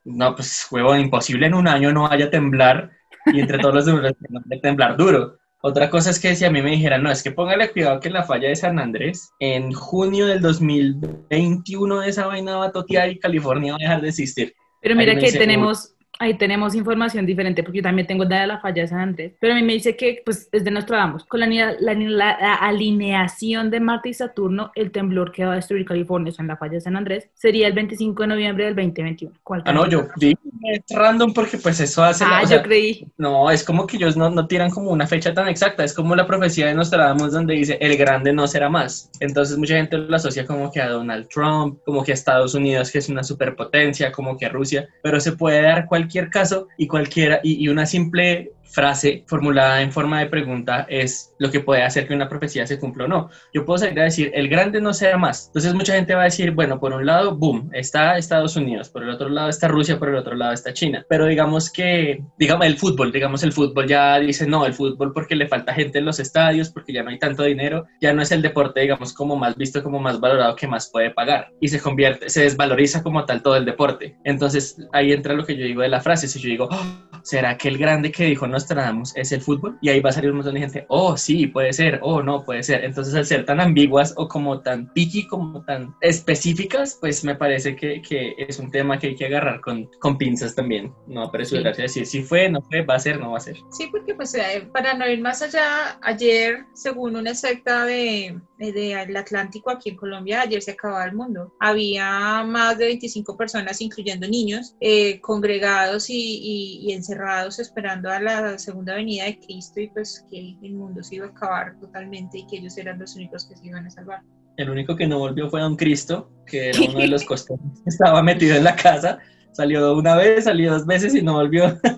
No, 0.04 0.34
pues, 0.36 0.68
huevo, 0.70 0.96
imposible 0.96 1.46
en 1.46 1.54
un 1.54 1.66
año 1.66 1.92
no 1.92 2.08
vaya 2.08 2.26
a 2.26 2.30
temblar 2.30 2.92
y 3.26 3.40
entre 3.40 3.58
todos 3.58 3.86
los 3.86 3.88
a 4.04 4.60
temblar 4.62 4.96
duro. 4.96 5.38
Otra 5.62 5.90
cosa 5.90 6.10
es 6.10 6.20
que 6.20 6.34
si 6.36 6.44
a 6.44 6.50
mí 6.50 6.62
me 6.62 6.70
dijeran, 6.70 7.02
no, 7.02 7.10
es 7.10 7.22
que 7.22 7.32
póngale 7.32 7.70
cuidado 7.70 8.00
que 8.00 8.08
la 8.08 8.22
falla 8.22 8.48
de 8.48 8.56
San 8.56 8.78
Andrés, 8.78 9.30
en 9.40 9.72
junio 9.72 10.26
del 10.26 10.40
2021 10.40 12.02
esa 12.04 12.28
vaina 12.28 12.56
va 12.56 12.66
a 12.66 12.72
totear 12.72 13.10
y 13.10 13.18
California 13.18 13.72
va 13.72 13.76
a 13.76 13.82
dejar 13.82 14.00
de 14.00 14.08
existir. 14.08 14.54
Pero 14.80 14.96
mira 14.96 15.16
que 15.16 15.30
tenemos, 15.32 15.94
ahí 16.20 16.34
tenemos 16.38 16.74
información 16.74 17.26
diferente, 17.26 17.62
porque 17.64 17.78
yo 17.78 17.82
también 17.82 18.06
tengo 18.06 18.24
la 18.24 18.42
de 18.42 18.46
la 18.46 18.60
falla 18.60 18.82
de 18.82 18.88
San 18.88 19.00
Andrés, 19.00 19.32
pero 19.40 19.52
a 19.54 19.56
mí 19.56 19.62
me 19.62 19.72
dice 19.72 19.96
que, 19.96 20.22
pues, 20.24 20.48
es 20.52 20.62
de 20.62 20.70
Nostradamus, 20.70 21.24
con 21.24 21.40
la, 21.40 21.46
la, 21.46 21.74
la- 21.80 21.94
la 22.40 22.54
alineación 22.56 23.70
de 23.70 23.80
Marte 23.80 24.10
y 24.10 24.14
Saturno, 24.14 24.70
el 24.74 24.90
temblor 24.90 25.32
que 25.32 25.44
va 25.44 25.52
a 25.52 25.56
destruir 25.56 25.84
California, 25.84 26.30
o 26.30 26.34
sea, 26.34 26.42
en 26.42 26.48
la 26.48 26.56
falla 26.56 26.74
de 26.74 26.80
San 26.82 26.96
Andrés, 26.96 27.28
sería 27.34 27.66
el 27.66 27.72
25 27.72 28.22
de 28.22 28.28
noviembre 28.28 28.64
del 28.66 28.74
2021. 28.76 29.34
¿Cuál 29.42 29.62
Ah, 29.64 29.72
no, 29.72 29.88
yo 29.88 30.08
di 30.16 30.36
es 30.62 30.82
random 30.94 31.32
porque 31.32 31.56
pues 31.58 31.80
eso 31.80 32.04
hace... 32.04 32.24
la- 32.24 32.38
Ah, 32.40 32.46
sea, 32.46 32.58
yo 32.58 32.62
creí. 32.62 33.06
No, 33.16 33.50
es 33.50 33.64
como 33.64 33.86
que 33.86 33.96
ellos 33.96 34.16
no, 34.16 34.28
no 34.30 34.46
tiran 34.46 34.70
como 34.70 34.90
una 34.90 35.06
fecha 35.06 35.32
tan 35.32 35.48
exacta, 35.48 35.82
es 35.84 35.94
como 35.94 36.14
la 36.14 36.26
profecía 36.26 36.66
de 36.66 36.74
Nostradamus 36.74 37.32
donde 37.32 37.54
dice 37.54 37.78
el 37.80 37.96
grande 37.96 38.32
no 38.32 38.46
será 38.46 38.68
más. 38.68 39.10
Entonces 39.20 39.56
mucha 39.56 39.76
gente 39.76 39.96
lo 39.98 40.14
asocia 40.14 40.46
como 40.46 40.70
que 40.70 40.80
a 40.80 40.88
Donald 40.88 41.28
Trump, 41.28 41.78
como 41.86 42.04
que 42.04 42.12
a 42.12 42.14
Estados 42.14 42.54
Unidos 42.54 42.90
que 42.90 42.98
es 42.98 43.08
una 43.08 43.24
superpotencia, 43.24 44.12
como 44.12 44.36
que 44.36 44.46
a 44.46 44.50
Rusia, 44.50 44.88
pero 45.02 45.18
se 45.20 45.32
puede 45.32 45.62
dar 45.62 45.86
cualquier 45.86 46.09
cualquier 46.10 46.30
caso 46.30 46.66
y 46.76 46.88
cualquiera, 46.88 47.40
y, 47.44 47.64
y 47.64 47.68
una 47.68 47.86
simple 47.86 48.50
frase 48.70 49.24
formulada 49.26 49.82
en 49.82 49.92
forma 49.92 50.20
de 50.20 50.26
pregunta 50.26 50.86
es 50.88 51.34
lo 51.38 51.50
que 51.50 51.60
puede 51.60 51.82
hacer 51.82 52.06
que 52.06 52.14
una 52.14 52.28
profecía 52.28 52.66
se 52.66 52.78
cumpla 52.78 53.04
o 53.04 53.08
no. 53.08 53.30
Yo 53.52 53.64
puedo 53.64 53.78
salir 53.78 54.00
a 54.00 54.04
decir, 54.04 54.30
el 54.34 54.48
grande 54.48 54.80
no 54.80 54.94
sea 54.94 55.18
más. 55.18 55.46
Entonces 55.48 55.74
mucha 55.74 55.94
gente 55.94 56.14
va 56.14 56.22
a 56.22 56.24
decir, 56.24 56.52
bueno, 56.52 56.78
por 56.78 56.92
un 56.92 57.04
lado, 57.04 57.36
boom, 57.36 57.70
está 57.72 58.16
Estados 58.16 58.56
Unidos, 58.56 58.88
por 58.88 59.02
el 59.02 59.10
otro 59.10 59.28
lado 59.28 59.48
está 59.48 59.68
Rusia, 59.68 59.98
por 59.98 60.08
el 60.08 60.16
otro 60.16 60.34
lado 60.34 60.52
está 60.52 60.72
China. 60.72 61.04
Pero 61.08 61.26
digamos 61.26 61.70
que, 61.70 62.22
digamos, 62.38 62.66
el 62.66 62.76
fútbol, 62.76 63.12
digamos, 63.12 63.42
el 63.42 63.52
fútbol 63.52 63.86
ya 63.86 64.18
dice, 64.18 64.46
no, 64.46 64.66
el 64.66 64.74
fútbol 64.74 65.12
porque 65.12 65.34
le 65.34 65.48
falta 65.48 65.74
gente 65.74 65.98
en 65.98 66.04
los 66.04 66.20
estadios, 66.20 66.70
porque 66.70 66.92
ya 66.92 67.02
no 67.02 67.10
hay 67.10 67.18
tanto 67.18 67.42
dinero, 67.42 67.86
ya 68.00 68.12
no 68.12 68.22
es 68.22 68.30
el 68.32 68.42
deporte, 68.42 68.80
digamos, 68.80 69.12
como 69.12 69.36
más 69.36 69.56
visto, 69.56 69.82
como 69.82 69.98
más 69.98 70.20
valorado, 70.20 70.54
que 70.56 70.68
más 70.68 70.90
puede 70.90 71.10
pagar. 71.10 71.52
Y 71.60 71.68
se 71.68 71.80
convierte, 71.80 72.30
se 72.30 72.42
desvaloriza 72.42 73.02
como 73.02 73.24
tal 73.24 73.42
todo 73.42 73.56
el 73.56 73.64
deporte. 73.64 74.16
Entonces 74.24 74.76
ahí 74.92 75.12
entra 75.12 75.34
lo 75.34 75.44
que 75.44 75.56
yo 75.56 75.64
digo 75.64 75.82
de 75.82 75.88
la 75.88 76.00
frase. 76.00 76.28
Si 76.28 76.38
yo 76.38 76.48
digo, 76.48 76.68
"Oh, 76.70 77.20
¿será 77.22 77.56
que 77.56 77.68
el 77.68 77.78
grande 77.78 78.12
que 78.12 78.24
dijo 78.24 78.46
Nostradamus 78.60 79.16
es 79.16 79.32
el 79.32 79.40
fútbol? 79.40 79.78
Y 79.80 79.88
ahí 79.88 80.00
va 80.00 80.10
a 80.10 80.12
salir 80.12 80.30
un 80.30 80.36
montón 80.36 80.54
de 80.54 80.60
gente, 80.60 80.84
oh, 80.88 81.16
sí, 81.16 81.46
puede 81.46 81.72
ser, 81.72 81.98
oh, 82.02 82.22
no, 82.22 82.44
puede 82.44 82.62
ser. 82.62 82.84
Entonces, 82.84 83.14
al 83.14 83.24
ser 83.26 83.44
tan 83.44 83.60
ambiguas 83.60 84.14
o 84.16 84.28
como 84.28 84.60
tan 84.60 84.92
picky, 84.92 85.26
como 85.26 85.64
tan 85.64 85.94
específicas, 86.00 86.98
pues 87.00 87.24
me 87.24 87.34
parece 87.34 87.74
que, 87.76 88.02
que 88.02 88.34
es 88.38 88.58
un 88.58 88.70
tema 88.70 88.98
que 88.98 89.08
hay 89.08 89.14
que 89.16 89.26
agarrar 89.26 89.60
con, 89.60 89.88
con 89.98 90.18
pinzas 90.18 90.54
también. 90.54 90.92
No 91.06 91.22
apresurarse 91.22 91.82
a 91.82 91.84
decir 91.84 92.06
si 92.06 92.22
fue, 92.22 92.48
no 92.50 92.60
fue, 92.62 92.82
va 92.82 92.94
a 92.96 92.98
ser, 93.00 93.18
no 93.18 93.32
va 93.32 93.38
a 93.38 93.40
ser. 93.40 93.56
Sí, 93.70 93.88
porque 93.90 94.14
pues 94.14 94.34
eh, 94.34 94.68
para 94.72 94.94
no 94.94 95.08
ir 95.08 95.20
más 95.20 95.42
allá, 95.42 95.98
ayer, 96.02 96.66
según 96.74 97.16
una 97.16 97.34
secta 97.34 97.84
de, 97.84 98.38
del 98.58 99.16
Atlántico 99.16 99.70
aquí 99.70 99.90
en 99.90 99.96
Colombia, 99.96 100.42
ayer 100.42 100.60
se 100.62 100.72
acababa 100.72 101.04
el 101.04 101.14
mundo. 101.14 101.54
Había 101.58 102.44
más 102.44 102.78
de 102.78 102.86
25 102.86 103.36
personas, 103.36 103.80
incluyendo 103.80 104.28
niños, 104.28 104.74
eh, 104.80 105.20
congregados 105.20 106.10
y, 106.10 106.14
y- 106.14 106.80
y 106.90 106.92
encerrados 106.92 107.58
esperando 107.58 108.10
a 108.10 108.20
la 108.20 108.39
segunda 108.58 108.94
venida 108.94 109.24
de 109.24 109.38
Cristo 109.38 109.80
y 109.80 109.88
pues 109.88 110.24
que 110.30 110.56
el 110.62 110.74
mundo 110.74 111.02
se 111.02 111.16
iba 111.16 111.26
a 111.26 111.30
acabar 111.30 111.78
totalmente 111.78 112.38
y 112.38 112.46
que 112.46 112.58
ellos 112.58 112.76
eran 112.78 112.98
los 112.98 113.14
únicos 113.16 113.46
que 113.46 113.56
se 113.56 113.66
iban 113.66 113.86
a 113.86 113.90
salvar. 113.90 114.22
El 114.56 114.70
único 114.70 114.94
que 114.96 115.06
no 115.06 115.18
volvió 115.18 115.48
fue 115.48 115.60
Don 115.60 115.76
Cristo, 115.76 116.30
que 116.46 116.70
era 116.70 116.80
uno 116.88 116.98
de 116.98 117.08
los 117.08 117.24
costeños 117.26 117.80
que 117.82 117.90
estaba 117.90 118.22
metido 118.22 118.56
en 118.56 118.64
la 118.64 118.76
casa. 118.76 119.18
Salió 119.52 119.94
una 119.96 120.16
vez, 120.16 120.44
salió 120.44 120.72
dos 120.72 120.86
veces 120.86 121.14
y 121.14 121.22
no 121.22 121.34
volvió. 121.34 121.78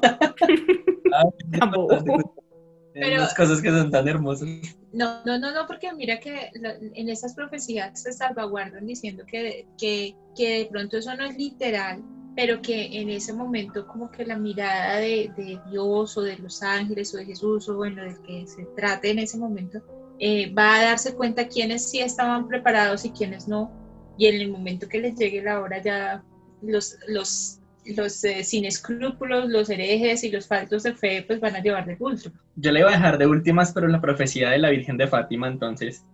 Hay 2.95 3.15
unas 3.15 3.35
cosas 3.35 3.61
que 3.61 3.71
son 3.71 3.91
tan 3.91 4.07
hermosas. 4.09 4.49
No, 4.93 5.25
no, 5.25 5.39
no, 5.39 5.53
no, 5.53 5.67
porque 5.67 5.93
mira 5.95 6.21
que 6.21 6.51
la- 6.55 6.77
en 6.95 7.09
esas 7.09 7.35
profecías 7.35 8.03
se 8.03 8.13
salvaguardan 8.13 8.87
diciendo 8.87 9.25
que, 9.27 9.67
que, 9.79 10.15
que 10.37 10.59
de 10.61 10.67
pronto 10.67 10.99
eso 10.99 11.15
no 11.17 11.25
es 11.25 11.37
literal, 11.37 12.03
pero 12.35 12.63
que 12.63 13.01
en 13.01 13.11
ese 13.11 13.33
momento 13.33 13.87
como 13.87 14.11
que 14.11 14.25
la 14.25 14.37
mirada 14.39 14.97
de, 14.99 15.31
de 15.37 15.59
Dios 15.71 16.17
o 16.17 16.23
de 16.23 16.39
los 16.39 16.63
ángeles 16.63 17.13
o 17.15 17.19
de 17.19 17.27
Jesús 17.27 17.69
o 17.69 17.77
bueno, 17.77 18.03
del 18.03 18.19
que 18.23 18.47
se 18.47 18.65
trate 18.77 19.11
en 19.11 19.19
ese 19.19 19.37
momento, 19.39 19.81
eh, 20.19 20.53
va 20.53 20.77
a 20.77 20.83
darse 20.85 21.15
cuenta 21.15 21.49
quiénes 21.49 21.91
sí 21.91 22.01
estaban 22.01 22.49
preparados 22.49 23.05
y 23.05 23.11
quiénes 23.11 23.49
no. 23.49 23.71
Y 24.17 24.27
en 24.27 24.41
el 24.41 24.51
momento 24.51 24.89
que 24.89 25.01
les 25.01 25.17
llegue 25.17 25.43
la 25.43 25.61
hora 25.61 25.83
ya 25.83 26.23
los, 26.63 26.97
los, 27.09 27.59
los 27.85 28.25
eh, 28.25 28.45
sin 28.45 28.65
escrúpulos, 28.65 29.49
los 29.49 29.69
herejes 29.69 30.23
y 30.25 30.31
los 30.31 30.47
faltos 30.47 30.85
de 30.85 30.95
fe 30.95 31.25
pues 31.27 31.41
van 31.41 31.57
a 31.57 31.61
llevar 31.63 31.85
de 31.87 31.97
bulto. 31.97 32.31
Yo 32.57 32.71
le 32.73 32.81
iba 32.81 32.91
a 32.91 32.93
dejar 32.93 33.19
de 33.19 33.27
últimas, 33.27 33.73
pero 33.73 33.89
la 33.89 34.01
profecía 34.01 34.51
de 34.51 34.59
la 34.59 34.71
Virgen 34.71 34.97
de 34.97 35.09
Fátima, 35.09 35.49
entonces. 35.49 36.05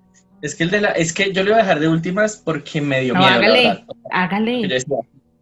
Es 0.40 0.54
que, 0.54 0.62
el 0.64 0.70
de 0.70 0.80
la, 0.80 0.90
es 0.92 1.12
que 1.12 1.32
yo 1.32 1.42
le 1.42 1.50
iba 1.50 1.58
a 1.58 1.62
dejar 1.62 1.80
de 1.80 1.88
últimas 1.88 2.36
porque 2.36 2.80
me 2.80 3.00
dio 3.02 3.14
No, 3.14 3.20
miedo. 3.20 3.30
la 3.32 3.36
hágale. 3.36 3.64
Yo 3.86 3.94
Hágale. 4.10 4.68
decía, 4.68 4.96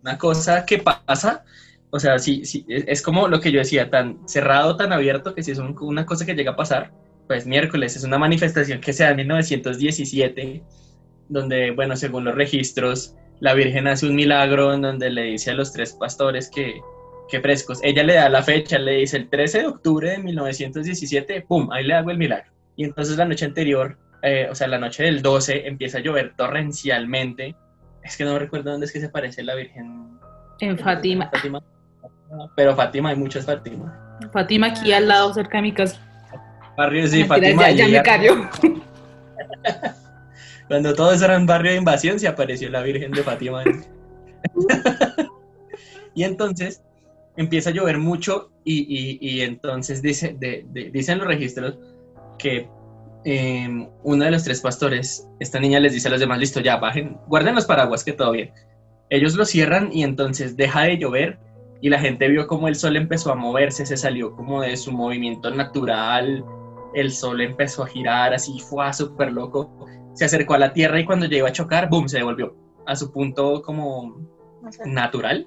una 0.07 0.19
cosa 0.19 0.65
que 0.67 0.79
pasa, 0.79 1.45
o 1.91 1.99
sea, 2.01 2.19
sí, 2.19 2.45
sí, 2.45 2.65
es 2.69 2.85
es 2.87 3.03
como 3.03 3.29
lo 3.29 3.41
que 3.41 3.53
yo 3.53 3.59
decía, 3.61 3.91
tan 3.91 4.21
cerrado, 4.29 4.77
tan 4.77 4.93
abierto, 4.93 5.35
que 5.35 5.43
si 5.43 5.51
es 5.53 5.59
un- 5.59 5.77
una 5.81 6.07
cosa 6.07 6.25
que 6.27 6.35
llega 6.35 6.53
a 6.53 6.57
pasar, 6.57 6.93
pues 7.27 7.47
miércoles 7.47 7.97
es 7.97 8.05
una 8.05 8.19
manifestación 8.19 8.81
que 8.81 8.93
se 8.93 9.05
da 9.05 9.11
en 9.11 9.17
1917, 9.17 10.63
donde, 11.29 11.73
bueno, 11.73 11.97
según 11.97 12.25
los 12.25 12.35
registros, 12.35 13.15
la 13.41 13.55
Virgen 13.55 13.89
hace 13.89 14.07
un 14.07 14.15
milagro 14.15 14.73
en 14.75 14.83
donde 14.83 15.11
le 15.11 15.23
dice 15.25 15.51
a 15.51 15.55
los 15.55 15.73
tres 15.73 15.93
pastores 15.95 16.51
que, 16.51 16.81
que 17.29 17.41
frescos, 17.41 17.81
ella 17.83 18.05
le 18.05 18.15
da 18.15 18.29
la 18.29 18.43
fecha, 18.43 18.79
le 18.79 18.93
dice 18.99 19.17
el 19.17 19.29
13 19.29 19.59
de 19.61 19.67
octubre 19.67 20.11
de 20.13 20.19
1917, 20.19 21.43
¡pum!, 21.43 21.69
ahí 21.73 21.85
le 21.85 21.95
hago 21.95 22.11
el 22.11 22.19
milagro. 22.19 22.53
Y 22.77 22.85
entonces 22.85 23.17
la 23.17 23.25
noche 23.25 23.45
anterior, 23.45 23.99
eh, 24.23 24.49
o 24.51 24.55
sea, 24.55 24.69
la 24.69 24.79
noche 24.79 25.03
del 25.05 25.23
12, 25.23 25.67
empieza 25.67 25.99
a 25.99 26.01
llover 26.03 26.35
torrencialmente. 26.37 27.57
Es 28.07 28.17
que 28.17 28.25
no 28.25 28.39
recuerdo 28.39 28.71
dónde 28.71 28.87
es 28.87 28.93
que 28.93 29.01
se 29.01 29.09
parece 29.09 29.43
la 29.43 29.55
Virgen. 29.55 30.19
En 30.61 30.79
Fátima. 30.79 31.29
Fátima. 31.31 31.63
Pero 32.57 32.75
Fátima, 32.77 33.11
hay 33.11 33.17
muchas 33.17 33.45
Fátima. 33.45 34.19
Fátima 34.33 34.69
aquí 34.69 34.93
al 34.93 35.09
lado, 35.09 35.33
cerca 35.35 35.59
de 35.59 35.63
mi 35.63 35.73
casa. 35.73 36.01
Barrio, 36.77 37.07
sí, 37.07 37.19
Mentira, 37.25 37.37
Fátima. 37.37 37.71
ya, 37.71 37.87
ya 37.87 37.99
me 37.99 38.03
cayó. 38.03 38.35
Cuando 40.69 40.95
todos 40.95 41.23
eran 41.23 41.47
barrio 41.47 41.73
de 41.73 41.79
invasión, 41.79 42.19
se 42.19 42.27
apareció 42.29 42.69
la 42.71 42.83
Virgen 42.83 43.13
de 43.13 43.23
Fátima. 43.23 43.63
y 46.15 46.25
entonces 46.25 46.83
empieza 47.37 47.71
a 47.71 47.73
llover 47.73 47.99
mucho 47.99 48.51
y, 48.65 48.81
y- 48.89 49.19
y 49.21 49.43
entonces 49.43 50.03
dice, 50.03 50.35
de- 50.39 50.65
de- 50.71 50.91
dicen 50.91 51.19
los 51.19 51.27
registros 51.29 51.79
que 52.39 52.69
eh, 53.27 53.89
uno 54.03 54.25
de 54.25 54.31
los 54.31 54.45
tres 54.45 54.63
pastores, 54.63 55.29
esta 55.41 55.61
niña 55.61 55.81
les 55.81 55.93
dice 55.93 56.09
a 56.09 56.13
los 56.13 56.21
demás, 56.21 56.39
listo, 56.39 56.61
ya 56.61 56.77
bajen, 56.79 57.19
guarden 57.27 57.55
los 57.55 57.67
paraguas, 57.67 58.05
que 58.05 58.13
todo 58.13 58.33
bien. 58.33 58.53
Ellos 59.11 59.35
lo 59.35 59.45
cierran 59.45 59.91
y 59.93 60.03
entonces 60.03 60.57
deja 60.57 60.85
de 60.85 60.97
llover 60.97 61.39
y 61.83 61.91
la 61.91 61.99
gente 61.99 62.29
vio 62.29 62.47
como 62.47 62.69
el 62.69 62.77
sol 62.77 62.97
empezó 62.97 63.31
a 63.31 63.35
moverse, 63.35 63.85
se 63.85 63.97
salió 63.99 64.35
como 64.35 64.63
de 64.63 64.77
su 64.79 64.93
movimiento 64.93 65.51
natural, 65.51 66.43
el 66.95 67.13
sol 67.13 67.43
empezó 67.43 67.83
a 67.83 67.87
girar 67.89 68.33
así, 68.33 68.59
fue 68.61 68.91
súper 68.95 69.33
loco 69.33 69.87
se 70.17 70.25
acercó 70.25 70.55
a 70.55 70.59
la 70.59 70.73
Tierra 70.73 70.99
y 70.99 71.05
cuando 71.05 71.27
iba 71.27 71.49
a 71.49 71.53
chocar, 71.53 71.91
¡boom!, 71.91 72.09
se 72.09 72.19
devolvió 72.19 72.57
a 72.87 72.97
su 72.97 73.13
punto 73.13 73.61
como 73.63 74.17
natural 74.87 75.47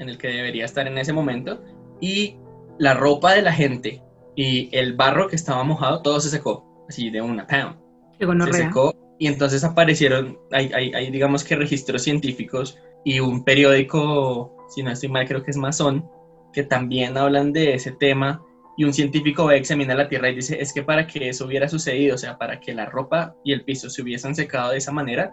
en 0.00 0.08
el 0.08 0.18
que 0.18 0.28
debería 0.28 0.64
estar 0.64 0.86
en 0.88 0.98
ese 0.98 1.12
momento. 1.12 1.62
Y 2.00 2.36
la 2.78 2.94
ropa 2.94 3.34
de 3.34 3.42
la 3.42 3.52
gente 3.52 4.02
y 4.34 4.68
el 4.76 4.94
barro 4.94 5.28
que 5.28 5.36
estaba 5.36 5.62
mojado, 5.62 6.02
todo 6.02 6.20
se 6.20 6.28
secó, 6.28 6.66
así 6.90 7.08
de 7.10 7.22
una, 7.22 7.46
¡pam! 7.46 7.76
Se 8.18 8.52
secó 8.52 8.94
y 9.18 9.26
entonces 9.26 9.64
aparecieron, 9.64 10.38
hay, 10.52 10.70
hay, 10.74 10.92
hay, 10.92 11.10
digamos 11.10 11.42
que 11.44 11.56
registros 11.56 12.02
científicos 12.02 12.78
y 13.04 13.20
un 13.20 13.44
periódico, 13.44 14.54
si 14.68 14.82
no 14.82 14.90
estoy 14.90 15.08
mal, 15.08 15.26
creo 15.26 15.42
que 15.42 15.50
es 15.50 15.56
Masón, 15.56 16.08
que 16.52 16.64
también 16.64 17.16
hablan 17.16 17.52
de 17.52 17.74
ese 17.74 17.92
tema 17.92 18.42
y 18.76 18.84
un 18.84 18.92
científico 18.92 19.44
va, 19.44 19.54
examina 19.54 19.94
la 19.94 20.08
Tierra 20.08 20.30
y 20.30 20.36
dice, 20.36 20.60
es 20.60 20.72
que 20.72 20.82
para 20.82 21.06
que 21.06 21.28
eso 21.28 21.46
hubiera 21.46 21.68
sucedido, 21.68 22.14
o 22.14 22.18
sea, 22.18 22.36
para 22.38 22.60
que 22.60 22.74
la 22.74 22.86
ropa 22.86 23.34
y 23.44 23.52
el 23.52 23.64
piso 23.64 23.88
se 23.88 24.02
hubiesen 24.02 24.34
secado 24.34 24.72
de 24.72 24.78
esa 24.78 24.92
manera, 24.92 25.32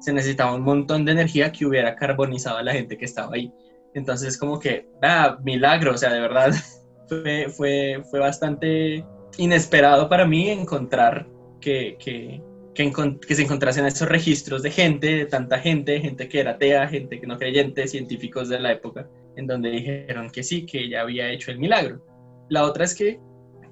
se 0.00 0.12
necesitaba 0.12 0.54
un 0.54 0.62
montón 0.62 1.04
de 1.04 1.12
energía 1.12 1.52
que 1.52 1.66
hubiera 1.66 1.94
carbonizado 1.96 2.58
a 2.58 2.62
la 2.62 2.72
gente 2.72 2.96
que 2.96 3.04
estaba 3.04 3.34
ahí. 3.34 3.52
Entonces, 3.94 4.38
como 4.38 4.58
que, 4.58 4.88
ah, 5.02 5.38
milagro, 5.44 5.92
o 5.92 5.98
sea, 5.98 6.12
de 6.12 6.20
verdad, 6.20 6.52
fue, 7.08 7.48
fue, 7.48 8.02
fue 8.10 8.20
bastante 8.20 9.04
inesperado 9.38 10.08
para 10.08 10.26
mí 10.26 10.50
encontrar 10.50 11.28
que, 11.60 11.96
que, 11.98 12.42
que, 12.74 13.34
se 13.34 13.42
encontrasen 13.42 13.86
esos 13.86 14.08
registros 14.08 14.62
de 14.62 14.70
gente, 14.70 15.06
de 15.14 15.26
tanta 15.26 15.58
gente, 15.58 16.00
gente 16.00 16.28
que 16.28 16.40
era 16.40 16.52
atea, 16.52 16.88
gente 16.88 17.20
que 17.20 17.26
no 17.26 17.38
creyente, 17.38 17.86
científicos 17.88 18.48
de 18.48 18.60
la 18.60 18.72
época, 18.72 19.08
en 19.36 19.46
donde 19.46 19.70
dijeron 19.70 20.30
que 20.30 20.42
sí, 20.42 20.66
que 20.66 20.80
ella 20.84 21.02
había 21.02 21.30
hecho 21.30 21.50
el 21.50 21.58
milagro. 21.58 22.04
La 22.48 22.64
otra 22.64 22.84
es 22.84 22.94
que 22.94 23.18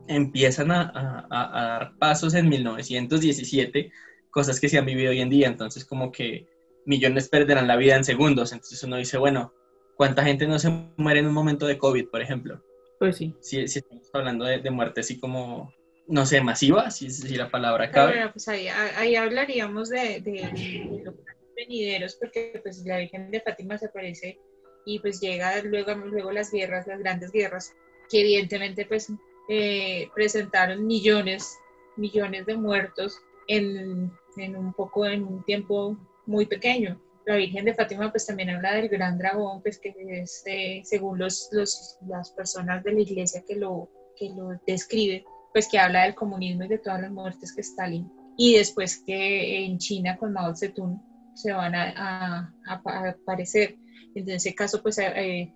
empiezan 0.09 0.71
a- 0.71 0.91
a- 1.31 1.61
a 1.61 1.69
dar 1.69 1.99
pasos 1.99 2.35
en 2.35 2.49
1917, 2.49 3.91
cosas 4.31 4.59
que 4.61 4.69
se 4.69 4.79
han 4.79 4.87
vivido 4.87 5.11
hoy 5.11 5.21
en 5.21 5.31
día, 5.31 5.47
entonces 5.49 5.85
como 5.85 6.11
que 6.11 6.47
millones 6.87 7.29
perderán 7.29 7.69
la 7.69 7.77
vida 7.77 7.97
en 7.97 8.05
segundos, 8.05 8.53
entonces 8.53 8.83
uno 8.83 8.97
dice, 8.97 9.19
bueno, 9.19 9.53
¿cuánta 9.97 10.25
gente 10.25 10.47
no 10.47 10.59
se 10.59 10.71
muere 10.97 11.21
en 11.21 11.27
un 11.27 11.35
momento 11.35 11.67
de 11.67 11.79
COVID, 11.79 12.09
por 12.09 12.23
ejemplo? 12.23 12.63
Pues 13.03 13.17
sí. 13.17 13.35
Si, 13.41 13.67
si 13.67 13.81
estamos 13.81 14.09
hablando 14.13 14.45
de, 14.45 14.61
de 14.61 14.71
muerte 14.71 15.01
así 15.01 15.19
como, 15.19 15.75
no 16.07 16.25
sé, 16.25 16.41
masiva, 16.41 16.89
si, 16.93 17.11
si 17.11 17.35
la 17.35 17.51
palabra 17.51 17.91
cabe. 17.91 18.13
bueno, 18.13 18.31
pues 18.33 18.47
ahí, 18.47 18.69
ahí 18.69 19.17
hablaríamos 19.17 19.89
de, 19.89 20.21
de, 20.21 20.31
de 20.31 21.03
los 21.05 21.15
venideros, 21.57 22.15
porque 22.15 22.61
pues 22.63 22.85
la 22.87 22.99
Virgen 22.99 23.33
de 23.33 23.41
Fátima 23.41 23.77
se 23.77 23.87
aparece 23.87 24.39
y 24.87 25.01
pues 25.01 25.21
llega 25.21 25.61
luego, 25.63 25.97
luego 25.97 26.31
las 26.31 26.53
guerras, 26.53 26.87
las 26.87 27.01
grandes 27.01 27.33
guerras, 27.33 27.75
que 28.09 28.21
evidentemente 28.21 28.87
pues 28.87 29.09
eh, 29.49 30.09
presentaron 30.15 30.87
millones, 30.87 31.59
millones 31.97 32.47
de 32.47 32.57
muertos 32.57 33.21
en, 33.49 34.13
en 34.37 34.57
un 34.57 34.73
poco, 34.75 35.07
en 35.07 35.25
un 35.25 35.43
tiempo 35.43 35.97
muy 36.27 36.47
pequeño. 36.47 37.02
La 37.27 37.37
Virgen 37.37 37.65
de 37.65 37.75
Fátima 37.75 38.11
pues 38.11 38.27
también 38.27 38.51
habla 38.51 38.75
del 38.75 38.89
gran 38.89 39.19
dragón, 39.19 39.63
pues 39.63 39.79
que 39.79 39.95
es, 40.09 40.43
eh, 40.47 40.83
según 40.85 41.19
los, 41.19 41.49
los, 41.53 41.99
las 42.07 42.31
personas 42.33 42.83
de 42.83 42.93
la 42.93 43.01
iglesia 43.01 43.45
que 43.47 43.57
lo, 43.57 43.89
que 44.17 44.31
lo 44.31 44.61
describen, 44.67 45.23
pues 45.53 45.69
que 45.69 45.79
habla 45.79 46.05
del 46.05 46.15
comunismo 46.15 46.65
y 46.65 46.69
de 46.69 46.79
todas 46.79 47.01
las 47.01 47.13
muertes 47.13 47.55
que 47.55 47.61
Stalin. 47.61 48.11
Y 48.37 48.57
después 48.57 49.03
que 49.05 49.65
en 49.65 49.79
China 49.79 50.17
con 50.17 50.33
Mao 50.33 50.57
Zedong 50.57 51.01
se 51.35 51.53
van 51.53 51.75
a, 51.75 52.55
aparecer. 52.67 53.77
En 54.15 54.29
ese 54.29 54.55
caso, 54.55 54.83
pues 54.83 54.99
eh, 54.99 55.55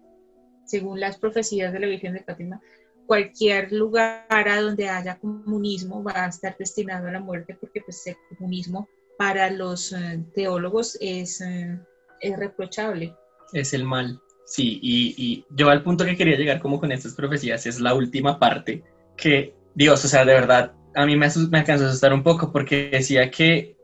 según 0.65 1.01
las 1.01 1.19
profecías 1.19 1.73
de 1.73 1.81
la 1.81 1.87
Virgen 1.87 2.15
de 2.15 2.23
Fátima, 2.23 2.61
cualquier 3.07 3.73
lugar 3.73 4.27
a 4.29 4.61
donde 4.61 4.89
haya 4.89 5.19
comunismo 5.19 6.03
va 6.03 6.25
a 6.25 6.29
estar 6.29 6.57
destinado 6.59 7.09
a 7.09 7.13
la 7.13 7.21
muerte 7.21 7.57
porque 7.59 7.81
pues 7.81 8.07
el 8.07 8.17
comunismo 8.37 8.89
para 9.19 9.51
los 9.51 9.93
eh, 9.93 10.25
teólogos 10.35 10.97
es, 11.01 11.41
eh, 11.41 11.79
es 12.21 12.39
reprochable. 12.39 13.15
Es 13.53 13.73
el 13.73 13.85
mal. 13.85 14.21
Sí, 14.45 14.79
y, 14.81 15.15
y 15.17 15.45
yo 15.51 15.71
al 15.71 15.83
punto 15.83 16.05
que 16.05 16.17
quería 16.17 16.37
llegar 16.37 16.61
como 16.61 16.79
con 16.79 16.93
estas 16.93 17.15
profecías 17.15 17.67
es 17.67 17.81
la 17.81 17.95
última 17.95 18.39
parte 18.39 18.85
que, 19.17 19.55
Dios, 19.75 20.05
o 20.05 20.09
sea, 20.09 20.25
de 20.25 20.33
verdad, 20.33 20.73
a 20.95 21.05
mí 21.05 21.17
me, 21.17 21.29
me 21.51 21.59
alcanzó 21.59 21.85
a 21.85 21.89
asustar 21.89 22.13
un 22.13 22.23
poco 22.23 22.53
porque 22.53 22.89
decía 22.91 23.31
que 23.31 23.77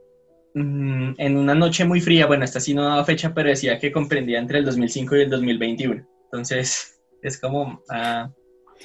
mm, 0.55 1.15
en 1.19 1.37
una 1.37 1.55
noche 1.55 1.85
muy 1.85 2.01
fría, 2.01 2.27
bueno, 2.27 2.45
esta 2.45 2.61
sí 2.61 2.75
no 2.75 2.85
daba 2.85 3.05
fecha, 3.05 3.35
pero 3.35 3.49
decía 3.49 3.79
que 3.79 3.93
comprendía 3.93 4.39
entre 4.39 4.59
el 4.59 4.65
2005 4.65 5.17
y 5.17 5.21
el 5.23 5.31
2021. 5.31 6.07
Entonces, 6.25 7.01
es 7.23 7.39
como, 7.39 7.83
ah, 7.91 8.31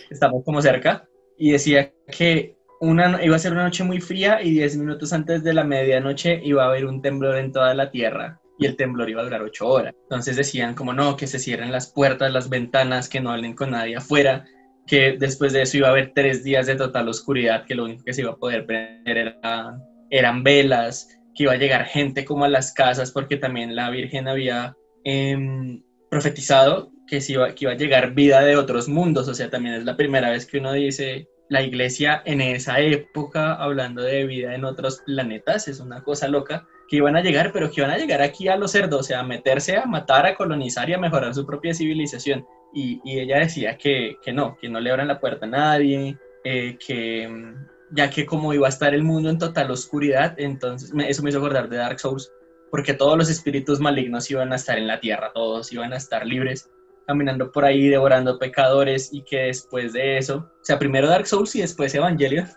estamos 0.10 0.44
como 0.44 0.62
cerca. 0.62 1.08
Y 1.38 1.51
decía 1.51 1.94
que 2.08 2.56
una, 2.79 3.24
iba 3.24 3.36
a 3.36 3.39
ser 3.39 3.51
una 3.53 3.63
noche 3.63 3.84
muy 3.84 4.00
fría 4.00 4.41
y 4.41 4.51
10 4.51 4.77
minutos 4.77 5.13
antes 5.13 5.43
de 5.43 5.53
la 5.53 5.63
medianoche 5.63 6.39
iba 6.43 6.63
a 6.63 6.67
haber 6.67 6.86
un 6.86 7.01
temblor 7.01 7.38
en 7.38 7.51
toda 7.51 7.74
la 7.74 7.89
tierra 7.91 8.39
y 8.60 8.65
el 8.65 8.75
temblor 8.75 9.10
iba 9.10 9.22
a 9.22 9.25
durar 9.25 9.41
8 9.41 9.67
horas. 9.67 9.93
Entonces 10.03 10.36
decían 10.36 10.74
como 10.74 10.93
no, 10.93 11.15
que 11.15 11.27
se 11.27 11.39
cierren 11.39 11.72
las 11.72 11.91
puertas, 11.91 12.31
las 12.31 12.50
ventanas, 12.50 13.10
que 13.10 13.22
no 13.22 13.31
hablen 13.31 13.55
con 13.55 13.72
nadie 13.72 13.96
afuera, 13.98 14.46
que 14.88 15.17
después 15.19 15.53
de 15.53 15.63
eso 15.63 15.77
iba 15.77 15.88
a 15.88 15.91
haber 15.91 16.13
tres 16.15 16.43
días 16.43 16.65
de 16.65 16.75
total 16.75 17.07
oscuridad, 17.10 17.65
que 17.65 17.75
lo 17.75 17.84
único 17.86 18.03
que 18.03 18.13
se 18.13 18.22
iba 18.22 18.31
a 18.31 18.38
poder 18.38 18.65
prender 18.65 19.17
era- 19.17 19.77
eran 20.10 20.43
velas, 20.43 21.10
que 21.36 21.43
iba 21.43 21.51
a 21.53 21.57
llegar 21.57 21.86
gente 21.86 22.25
como 22.25 22.46
a 22.46 22.50
las 22.50 22.74
casas, 22.74 23.12
porque 23.12 23.38
también 23.38 23.75
la 23.75 23.89
Virgen 23.89 24.27
había 24.27 24.75
em, 25.03 25.81
profetizado 26.10 26.91
que, 27.07 27.22
iba, 27.27 27.53
que 27.53 27.65
iba 27.65 27.72
a 27.72 27.77
llegar 27.77 28.13
vida 28.13 28.41
de 28.41 28.57
otros 28.57 28.89
mundos, 28.89 29.27
o 29.27 29.34
sea, 29.34 29.50
también 29.50 29.75
es 29.75 29.86
la 29.86 29.96
primera 29.96 30.31
vez 30.31 30.46
que 30.46 30.57
uno 30.57 30.74
dice 30.74 31.27
la 31.50 31.62
iglesia 31.62 32.22
en 32.25 32.42
esa 32.42 32.80
época 32.80 33.54
hablando 33.54 34.01
de 34.01 34.25
vida 34.25 34.54
en 34.56 34.66
otros 34.66 35.01
planetas, 35.06 35.68
es 35.68 35.80
una 35.80 36.04
cosa 36.04 36.27
loca, 36.27 36.68
que 36.88 36.98
iban 36.98 37.16
a 37.16 37.22
llegar, 37.22 37.51
pero 37.51 37.70
que 37.70 37.82
iban 37.82 37.92
a 37.92 37.98
llegar 37.98 38.22
aquí 38.22 38.48
a 38.48 38.56
los 38.56 38.72
cerdos, 38.72 39.01
o 39.01 39.04
sea, 39.04 39.20
a 39.20 39.24
meterse 39.24 39.77
a 39.77 39.86
matar, 39.86 40.25
a 40.25 40.36
colonizar 40.36 40.89
y 40.89 40.94
a 40.94 40.98
mejorar 40.98 41.34
su 41.34 41.46
propia 41.46 41.74
civilización. 41.74 42.46
Y, 42.74 43.01
y 43.04 43.20
ella 43.20 43.39
decía 43.39 43.77
que, 43.77 44.18
que 44.24 44.34
no, 44.34 44.58
que 44.58 44.70
no 44.70 44.80
le 44.80 44.92
abran 44.92 45.08
la 45.08 45.20
puerta 45.20 45.46
a 45.46 45.50
nadie, 45.50 46.18
eh, 46.44 46.77
que 46.86 47.56
ya 47.92 48.10
que 48.10 48.25
como 48.25 48.54
iba 48.54 48.68
a 48.68 48.70
estar 48.70 48.94
el 48.94 49.04
mundo 49.04 49.30
en 49.30 49.38
total 49.38 49.72
oscuridad, 49.72 50.36
entonces 50.38 50.92
eso 51.08 51.24
me 51.24 51.30
hizo 51.30 51.39
acordar 51.39 51.70
de 51.70 51.77
Dark 51.77 52.00
Souls, 52.00 52.32
porque 52.70 52.94
todos 52.94 53.18
los 53.18 53.30
espíritus 53.30 53.80
malignos 53.80 54.30
iban 54.30 54.51
a 54.51 54.58
estar 54.58 54.77
en 54.77 54.88
la 54.88 55.00
tierra, 55.00 55.32
todos 55.34 55.72
iban 55.72 55.94
a 55.94 55.98
estar 55.98 56.25
libres, 56.25 56.70
caminando 57.07 57.51
por 57.51 57.65
ahí, 57.65 57.87
devorando 57.87 58.37
pecadores, 58.37 59.13
y 59.13 59.23
que 59.23 59.43
después 59.43 59.93
de 59.93 60.17
eso, 60.17 60.37
o 60.61 60.63
sea, 60.65 60.77
primero 60.77 61.07
Dark 61.07 61.25
Souls 61.25 61.55
y 61.55 61.61
después 61.61 61.95
Evangelion, 61.95 62.47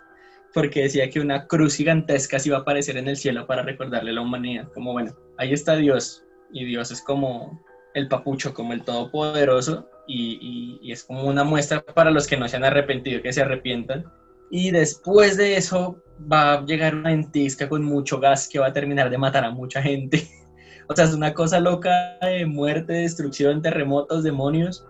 porque 0.53 0.81
decía 0.83 1.09
que 1.09 1.21
una 1.21 1.47
cruz 1.47 1.75
gigantesca 1.75 2.37
se 2.37 2.49
iba 2.49 2.57
a 2.57 2.61
aparecer 2.61 2.97
en 2.97 3.07
el 3.07 3.15
cielo 3.15 3.47
para 3.47 3.63
recordarle 3.63 4.11
a 4.11 4.15
la 4.15 4.21
humanidad, 4.21 4.67
como 4.73 4.91
bueno, 4.91 5.15
ahí 5.37 5.53
está 5.53 5.75
Dios, 5.77 6.25
y 6.51 6.65
Dios 6.65 6.91
es 6.91 7.01
como 7.01 7.63
el 7.93 8.09
papucho, 8.09 8.53
como 8.53 8.73
el 8.73 8.83
todopoderoso, 8.83 9.89
y, 10.07 10.79
y- 10.81 10.91
es 10.91 11.05
como 11.05 11.23
una 11.23 11.45
muestra 11.45 11.81
para 11.81 12.11
los 12.11 12.27
que 12.27 12.35
no 12.35 12.47
se 12.49 12.57
han 12.57 12.65
arrepentido, 12.65 13.21
que 13.21 13.31
se 13.31 13.41
arrepientan. 13.41 14.03
Y 14.49 14.71
después 14.71 15.37
de 15.37 15.55
eso 15.55 16.03
va 16.31 16.53
a 16.53 16.65
llegar 16.65 16.95
una 16.95 17.11
ventisca 17.11 17.69
con 17.69 17.83
mucho 17.85 18.19
gas 18.19 18.49
que 18.49 18.59
va 18.59 18.67
a 18.67 18.73
terminar 18.73 19.09
de 19.09 19.17
matar 19.17 19.45
a 19.45 19.51
mucha 19.51 19.81
gente. 19.81 20.27
O 20.87 20.95
sea, 20.95 21.05
es 21.05 21.13
una 21.13 21.33
cosa 21.33 21.59
loca 21.59 22.17
de 22.21 22.45
muerte, 22.45 22.93
destrucción, 22.93 23.61
terremotos, 23.61 24.23
demonios, 24.23 24.85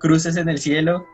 cruces 0.00 0.36
en 0.36 0.48
el 0.48 0.58
cielo. 0.58 1.04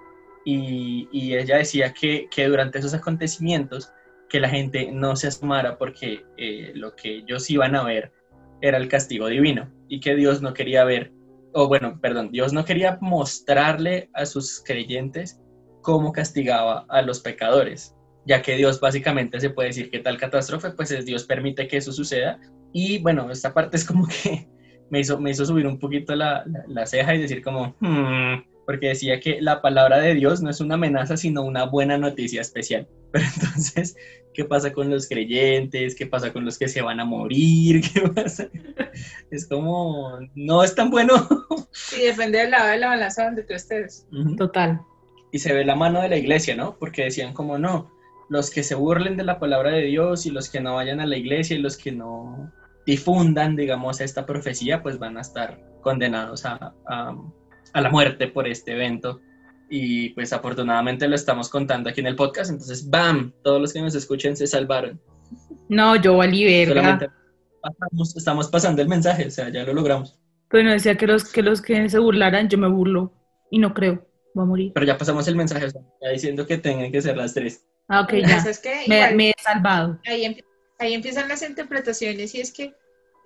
Y, 0.45 1.09
y 1.13 1.37
ella 1.37 1.59
decía 1.59 1.93
que, 1.93 2.29
que 2.31 2.49
durante 2.49 2.79
esos 2.79 2.95
acontecimientos 2.95 3.93
que 4.29 4.41
la 4.41 4.49
gente 4.49 4.91
no 4.93 5.17
se 5.17 5.29
asomara 5.29 5.79
porque 5.79 6.25
eh, 6.37 6.73
lo 6.75 6.95
que 6.95 7.17
ellos 7.17 7.49
iban 7.51 7.75
a 7.75 7.83
ver 7.83 8.13
era 8.61 8.77
el 8.79 8.89
castigo 8.89 9.29
divino 9.29 9.71
y 9.89 10.01
que 10.01 10.15
Dios 10.15 10.43
no 10.43 10.53
quería 10.53 10.85
ver, 10.85 11.13
o 11.53 11.69
bueno, 11.69 11.99
perdón, 12.01 12.31
Dios 12.31 12.53
no 12.53 12.65
quería 12.65 12.99
mostrarle 13.01 14.11
a 14.13 14.27
sus 14.27 14.63
creyentes 14.65 15.41
cómo 15.83 16.13
castigaba 16.13 16.85
a 16.89 17.03
los 17.03 17.21
pecadores, 17.21 17.95
ya 18.27 18.43
que 18.43 18.57
Dios 18.57 18.81
básicamente 18.81 19.41
se 19.41 19.51
puede 19.51 19.69
decir 19.69 19.91
que 19.91 20.01
tal 20.01 20.19
catástrofe, 20.19 20.71
pues 20.73 20.91
es 20.91 21.07
Dios 21.07 21.25
permite 21.25 21.67
que 21.69 21.79
eso 21.79 21.93
suceda. 21.93 22.39
Y 22.73 22.99
bueno, 22.99 23.31
esta 23.31 23.55
parte 23.55 23.77
es 23.77 23.85
como 23.85 24.07
que 24.07 24.49
me 24.91 25.01
hizo, 25.01 25.19
me 25.21 25.31
hizo 25.31 25.45
subir 25.47 25.67
un 25.67 25.79
poquito 25.79 26.15
la, 26.15 26.45
la, 26.47 26.65
la 26.69 26.87
ceja 26.87 27.15
y 27.15 27.21
decir 27.23 27.43
como, 27.43 27.77
"Hmm", 27.81 28.43
porque 28.67 28.89
decía 28.89 29.19
que 29.21 29.41
la 29.41 29.63
palabra 29.63 29.99
de 29.99 30.15
Dios 30.15 30.43
no 30.43 30.51
es 30.51 30.61
una 30.61 30.75
amenaza, 30.75 31.17
sino 31.17 31.43
una 31.43 31.65
buena 31.65 31.97
noticia 31.99 32.41
especial. 32.43 32.87
Pero 33.13 33.25
entonces, 33.35 33.97
¿qué 34.35 34.45
pasa 34.45 34.73
con 34.73 34.91
los 34.91 35.09
creyentes? 35.09 35.95
¿Qué 35.95 36.07
pasa 36.07 36.33
con 36.33 36.45
los 36.45 36.59
que 36.59 36.69
se 36.69 36.83
van 36.83 37.01
a 37.01 37.05
morir? 37.07 37.81
¿Qué 37.93 38.03
pasa? 38.03 38.49
Es 39.31 39.47
como, 39.49 40.19
no 40.35 40.63
es 40.63 40.75
tan 40.75 40.91
bueno. 40.91 41.15
Y 41.99 42.07
depende 42.07 42.39
del 42.39 42.51
lado 42.51 42.69
de 42.69 42.79
la 42.79 42.89
balanza 42.89 43.25
donde 43.25 43.43
tú 43.45 43.55
estés. 43.55 44.07
Total. 44.37 44.81
y 45.33 45.39
se 45.39 45.53
ve 45.55 45.65
la 45.65 45.75
mano 45.75 46.01
de 46.03 46.09
la 46.09 46.17
iglesia, 46.19 46.55
¿no? 46.57 46.77
Porque 46.79 47.05
decían 47.05 47.33
como 47.35 47.59
no, 47.59 47.91
los 48.29 48.51
que 48.51 48.63
se 48.63 48.75
burlen 48.75 49.17
de 49.17 49.25
la 49.25 49.39
palabra 49.39 49.71
de 49.73 49.83
Dios 49.83 50.27
y 50.27 50.31
los 50.31 50.51
que 50.51 50.61
no 50.61 50.75
vayan 50.75 51.01
a 51.01 51.07
la 51.07 51.17
iglesia 51.17 51.57
y 51.57 51.61
los 51.61 51.77
que 51.79 51.93
no 51.93 52.53
difundan, 52.93 53.55
digamos, 53.55 54.01
esta 54.01 54.25
profecía, 54.25 54.83
pues 54.83 54.99
van 54.99 55.19
a 55.19 55.21
estar 55.21 55.61
condenados 55.83 56.45
a, 56.47 56.75
a, 56.89 57.15
a 57.75 57.81
la 57.81 57.91
muerte 57.91 58.29
por 58.29 58.49
este 58.49 58.73
evento. 58.73 59.21
Y 59.71 60.09
pues 60.15 60.33
afortunadamente 60.33 61.07
lo 61.07 61.15
estamos 61.15 61.51
contando 61.51 61.91
aquí 61.91 62.01
en 62.01 62.07
el 62.07 62.17
podcast, 62.17 62.51
entonces, 62.51 62.89
¡bam! 62.89 63.33
Todos 63.45 63.61
los 63.61 63.73
que 63.75 63.83
nos 63.83 63.95
escuchen 63.95 64.35
se 64.37 64.47
salvaron. 64.47 64.99
No, 65.69 65.97
yo 65.97 66.17
valí 66.17 66.45
verga. 66.45 66.75
Solamente 66.81 67.09
pasamos- 67.61 68.17
estamos 68.17 68.49
pasando 68.49 68.81
el 68.81 68.89
mensaje, 68.89 69.27
o 69.27 69.31
sea, 69.31 69.51
ya 69.51 69.65
lo 69.65 69.75
logramos. 69.75 70.19
Pero 70.49 70.65
no 70.65 70.71
decía 70.71 70.97
que 70.97 71.07
los, 71.07 71.31
que 71.31 71.43
los 71.43 71.61
que 71.61 71.91
se 71.91 71.99
burlaran, 71.99 72.49
yo 72.49 72.57
me 72.57 72.69
burlo. 72.69 73.13
Y 73.51 73.59
no 73.59 73.75
creo. 73.75 74.07
Voy 74.35 74.45
a 74.45 74.47
morir. 74.47 74.73
Pero 74.75 74.87
ya 74.87 74.97
pasamos 74.97 75.29
el 75.29 75.37
mensaje, 75.37 75.67
o 75.67 75.71
sea, 75.71 75.83
ya 76.01 76.09
diciendo 76.09 76.47
que 76.47 76.57
tengan 76.57 76.91
que 76.91 77.03
ser 77.03 77.19
las 77.19 77.35
tres. 77.35 77.67
Ah, 77.89 78.01
ok, 78.01 78.15
ya. 78.15 78.37
pasa 78.37 78.49
es 78.51 78.59
que 78.61 78.71
Me, 78.89 78.97
igual- 78.97 79.15
me 79.17 79.29
he 79.31 79.35
salvado. 79.43 79.99
ahí, 80.07 80.25
empie- 80.25 80.45
ahí 80.79 80.95
empiezan 80.95 81.29
las 81.29 81.43
interpretaciones 81.43 82.35
y 82.35 82.41
es 82.41 82.53
que 82.53 82.75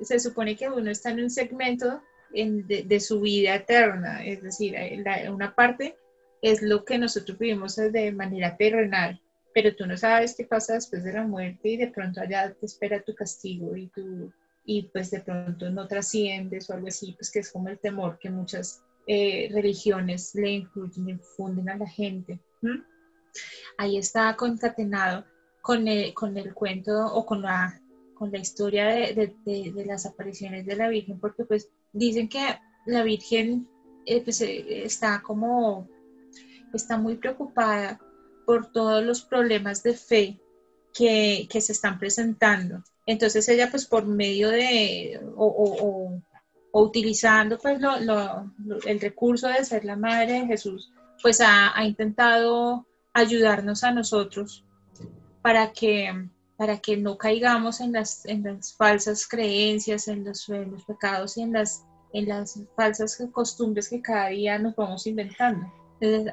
se 0.01 0.19
supone 0.19 0.57
que 0.57 0.69
uno 0.69 0.91
está 0.91 1.11
en 1.11 1.21
un 1.21 1.31
segmento 1.31 2.03
en- 2.35 2.67
de, 2.67 3.01
su 3.01 3.21
vida 3.21 3.55
eterna, 3.55 4.25
es 4.25 4.43
decir, 4.43 4.75
eh, 4.75 5.31
una 5.31 5.55
parte 5.55 5.97
es 6.41 6.63
lo 6.63 6.85
que 6.85 6.99
nosotros 6.99 7.39
vivimos 7.39 7.77
de 7.77 8.11
manera 8.13 8.57
terrenal, 8.57 9.21
pero 9.55 9.77
tú 9.77 9.87
no 9.87 9.97
sabes 9.97 10.35
qué 10.35 10.45
pasa 10.45 10.75
después 10.75 11.05
de 11.05 11.13
la 11.13 11.25
muerte 11.25 11.69
y 11.69 11.77
de 11.77 11.89
pronto 11.89 12.21
allá 12.21 12.53
te 12.53 12.67
espera 12.67 13.03
tu 13.03 13.15
castigo 13.15 13.77
y 13.77 13.89
tú 13.89 14.33
y 14.65 14.83
pues 14.93 15.11
de 15.11 15.21
pronto 15.21 15.71
no 15.71 15.89
trasciendes 15.89 16.71
o 16.71 16.75
algo 16.75 16.89
así, 16.89 17.13
pues 17.13 17.31
que 17.31 17.41
es 17.41 17.51
como 17.51 17.69
el 17.69 17.79
temor 17.79 18.19
que 18.19 18.31
muchas 18.31 18.83
eh, 19.07 19.49
religiones 19.53 20.35
le 20.35 20.51
incluyen, 20.51 21.09
infunden 21.09 21.69
a 21.69 21.77
la 21.77 21.89
gente. 21.89 22.39
Ahí 23.77 23.99
está 23.99 24.35
concatenado 24.37 25.25
con 25.63 25.89
el, 25.89 26.13
con 26.13 26.37
el 26.37 26.53
cuento 26.53 26.93
o 27.15 27.25
con 27.25 27.41
la, 27.41 27.81
con 28.15 28.31
la 28.31 28.39
historia 28.39 28.87
de, 28.89 29.35
de- 29.47 29.85
las 29.87 30.05
apariciones 30.07 30.67
de 30.67 30.77
la 30.77 30.89
Virgen, 30.89 31.19
porque 31.21 31.45
pues 31.45 31.71
dicen 31.93 32.29
que 32.29 32.45
la 32.87 33.03
Virgen 33.05 33.69
eh, 34.05 34.21
pues, 34.23 34.41
eh, 34.43 34.85
está 34.85 35.23
como, 35.23 35.89
está 36.75 36.99
muy 36.99 37.17
preocupada 37.17 37.99
por 38.45 38.73
todos 38.73 39.05
los 39.05 39.23
problemas 39.23 39.83
de 39.83 39.95
fe 39.95 40.41
que, 40.93 41.47
que 41.51 41.61
se 41.61 41.73
están 41.73 41.99
presentando. 41.99 42.83
Entonces 43.07 43.49
ella 43.49 43.71
pues 43.71 43.87
por 43.87 44.05
medio 44.07 44.51
de, 44.51 45.21
o, 45.37 45.47
o- 45.47 45.87
o- 45.87 46.23
utilizando 46.85 47.59
pues 47.59 47.81
lo- 47.81 48.01
lo- 48.01 48.51
el 48.87 49.01
recurso 49.01 49.47
de 49.49 49.65
ser 49.65 49.85
la 49.85 49.95
madre 49.97 50.33
de 50.41 50.47
Jesús, 50.47 50.91
pues 51.23 51.41
ha, 51.41 51.77
ha 51.79 51.85
intentado 51.85 52.87
ayudarnos 53.13 53.85
a 53.85 53.93
nosotros 53.93 54.65
para 55.43 55.73
que, 55.73 56.29
para 56.57 56.79
que 56.79 56.97
no 56.97 57.19
caigamos 57.19 57.81
en 57.81 57.93
las, 57.93 58.25
en 58.27 58.45
las 58.45 58.75
falsas 58.75 59.27
creencias, 59.27 60.09
en 60.09 60.25
los, 60.25 60.49
en 60.49 60.71
los 60.71 60.85
pecados 60.85 61.37
y 61.37 61.43
en 61.43 61.53
las, 61.53 61.85
en 62.13 62.29
las 62.29 62.61
falsas 62.77 63.23
costumbres 63.33 63.89
que 63.89 64.01
cada 64.01 64.29
día 64.29 64.59
nos 64.59 64.77
vamos 64.77 65.07
inventando. 65.07 65.71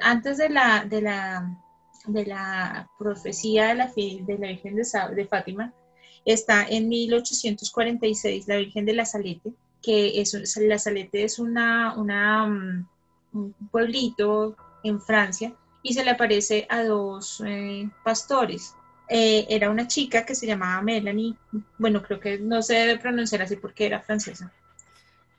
Antes 0.00 0.38
de 0.38 0.48
la, 0.48 0.84
de 0.84 1.02
la, 1.02 1.58
de 2.06 2.26
la 2.26 2.88
profecía 2.98 3.68
de 3.68 3.74
la, 3.74 3.92
de 3.94 4.38
la 4.38 4.48
Virgen 4.48 4.76
de, 4.76 5.26
Fátima, 5.28 5.72
está 6.24 6.66
en 6.68 6.88
1846 6.88 8.48
la 8.48 8.56
Virgen 8.56 8.84
de 8.84 8.94
la 8.94 9.04
Salete, 9.04 9.52
que 9.82 10.20
es, 10.20 10.34
la 10.56 10.78
Salete 10.78 11.24
es 11.24 11.38
una, 11.38 11.94
un 11.94 13.54
pueblito 13.70 14.56
en 14.82 15.00
Francia 15.00 15.54
y 15.82 15.94
se 15.94 16.04
le 16.04 16.10
aparece 16.10 16.66
a 16.68 16.84
dos 16.84 17.42
eh, 17.46 17.88
pastores. 18.04 18.74
Eh, 19.12 19.44
era 19.48 19.70
una 19.70 19.88
chica 19.88 20.24
que 20.24 20.36
se 20.36 20.46
llamaba 20.46 20.80
Melanie, 20.82 21.34
bueno, 21.78 22.00
creo 22.00 22.20
que 22.20 22.38
no 22.38 22.62
se 22.62 22.74
debe 22.74 22.96
pronunciar 22.96 23.42
así 23.42 23.56
porque 23.56 23.86
era 23.86 24.00
francesa. 24.00 24.52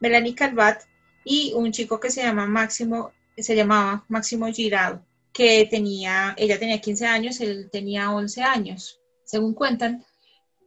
Melanie 0.01 0.36
Calvat 0.36 0.81
y 1.23 1.53
un 1.55 1.71
chico 1.71 1.97
que 1.97 2.12
se 2.12 2.21
llama 2.21 2.45
Máximo 2.47 3.13
se 3.38 3.55
llamaba 3.55 4.03
Máximo 4.10 4.47
Girado, 4.47 5.05
que 5.31 5.65
tenía, 5.69 6.34
ella 6.38 6.60
tenía 6.60 6.81
15 6.81 7.07
años, 7.07 7.39
él 7.39 7.69
tenía 7.71 8.12
11 8.12 8.43
años. 8.43 8.99
Según 9.23 9.53
cuentan, 9.53 10.03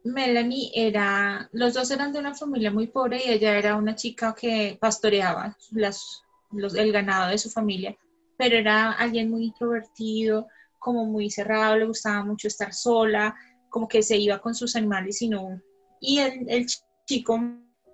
Melanie 0.03 0.71
era, 0.73 1.49
los 1.51 1.73
dos 1.73 1.91
eran 1.91 2.11
de 2.11 2.19
una 2.19 2.33
familia 2.33 2.71
muy 2.71 2.87
pobre 2.87 3.21
y 3.23 3.29
ella 3.29 3.57
era 3.57 3.75
una 3.75 3.95
chica 3.95 4.33
que 4.33 4.77
pastoreaba 4.79 5.55
las, 5.71 6.23
el 6.75 6.91
ganado 6.91 7.29
de 7.29 7.37
su 7.37 7.49
familia, 7.49 7.95
pero 8.37 8.57
era 8.57 8.91
alguien 8.91 9.29
muy 9.29 9.45
introvertido, 9.45 10.47
como 10.85 11.03
muy 11.03 11.31
cerrado, 11.31 11.77
le 11.77 11.87
gustaba 11.87 12.23
mucho 12.23 12.47
estar 12.47 12.71
sola, 12.71 13.33
como 13.69 13.87
que 13.87 14.03
se 14.03 14.17
iba 14.17 14.39
con 14.39 14.53
sus 14.53 14.75
animales 14.75 15.19
y 15.23 15.29
no. 15.29 15.59
Y 15.99 16.19
el, 16.19 16.67
chico 17.07 17.39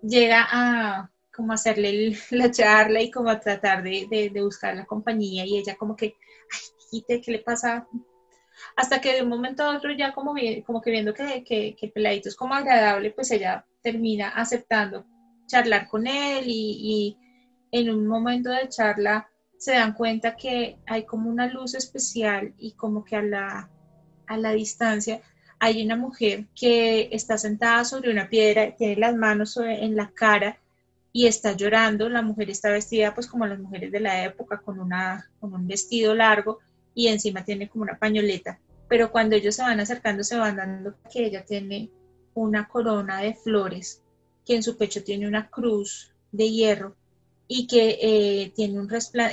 llega 0.01 0.45
a 0.51 1.09
como 1.33 1.53
hacerle 1.53 2.17
la 2.31 2.51
charla 2.51 3.01
y 3.01 3.09
como 3.09 3.29
a 3.29 3.39
tratar 3.39 3.81
de, 3.81 4.29
de, 4.33 4.41
buscar 4.43 4.75
la 4.75 4.85
compañía 4.85 5.45
y 5.45 5.57
ella 5.57 5.77
como 5.77 5.95
que, 5.95 6.15
ay, 6.91 7.21
¿qué 7.21 7.31
le 7.31 7.39
pasa? 7.39 7.87
Hasta 8.75 8.99
que 8.99 9.15
de 9.15 9.23
un 9.23 9.29
momento 9.29 9.63
a 9.63 9.77
otro 9.77 9.93
ya 9.93 10.13
como, 10.13 10.35
como 10.65 10.81
que 10.81 10.91
viendo 10.91 11.13
que, 11.13 11.45
que, 11.45 11.75
que, 11.77 11.85
el 11.85 11.91
peladito 11.93 12.27
es 12.27 12.35
como 12.35 12.55
agradable, 12.55 13.11
pues 13.11 13.31
ella 13.31 13.65
termina 13.81 14.29
aceptando 14.29 15.05
charlar 15.47 15.87
con 15.87 16.07
él 16.07 16.43
y, 16.45 16.77
y 16.81 17.17
en 17.71 17.89
un 17.89 18.05
momento 18.05 18.49
de 18.49 18.67
charla 18.67 19.31
se 19.61 19.73
dan 19.73 19.93
cuenta 19.93 20.35
que 20.35 20.79
hay 20.87 21.05
como 21.05 21.29
una 21.29 21.45
luz 21.45 21.75
especial 21.75 22.51
y 22.57 22.71
como 22.71 23.05
que 23.05 23.15
a 23.15 23.21
la, 23.21 23.69
a 24.25 24.37
la 24.37 24.53
distancia 24.53 25.21
hay 25.59 25.85
una 25.85 25.95
mujer 25.95 26.47
que 26.55 27.09
está 27.11 27.37
sentada 27.37 27.85
sobre 27.85 28.09
una 28.09 28.27
piedra, 28.27 28.75
tiene 28.75 28.95
las 28.95 29.15
manos 29.15 29.55
en 29.57 29.95
la 29.95 30.09
cara 30.15 30.57
y 31.13 31.27
está 31.27 31.55
llorando. 31.55 32.09
La 32.09 32.23
mujer 32.23 32.49
está 32.49 32.71
vestida 32.71 33.13
pues 33.13 33.27
como 33.27 33.45
las 33.45 33.59
mujeres 33.59 33.91
de 33.91 33.99
la 33.99 34.25
época, 34.25 34.57
con, 34.57 34.79
una, 34.79 35.29
con 35.39 35.53
un 35.53 35.67
vestido 35.67 36.15
largo 36.15 36.57
y 36.95 37.09
encima 37.09 37.45
tiene 37.45 37.69
como 37.69 37.83
una 37.83 37.99
pañoleta. 37.99 38.59
Pero 38.87 39.11
cuando 39.11 39.35
ellos 39.35 39.55
se 39.55 39.61
van 39.61 39.79
acercando 39.79 40.23
se 40.23 40.37
van 40.37 40.55
dando 40.55 40.95
que 41.13 41.23
ella 41.23 41.45
tiene 41.45 41.91
una 42.33 42.67
corona 42.67 43.21
de 43.21 43.35
flores, 43.35 44.01
que 44.43 44.55
en 44.55 44.63
su 44.63 44.75
pecho 44.75 45.03
tiene 45.03 45.27
una 45.27 45.51
cruz 45.51 46.15
de 46.31 46.49
hierro 46.49 46.95
y 47.47 47.67
que 47.67 47.97
eh, 48.01 48.53
tiene 48.55 48.79
un 48.79 48.89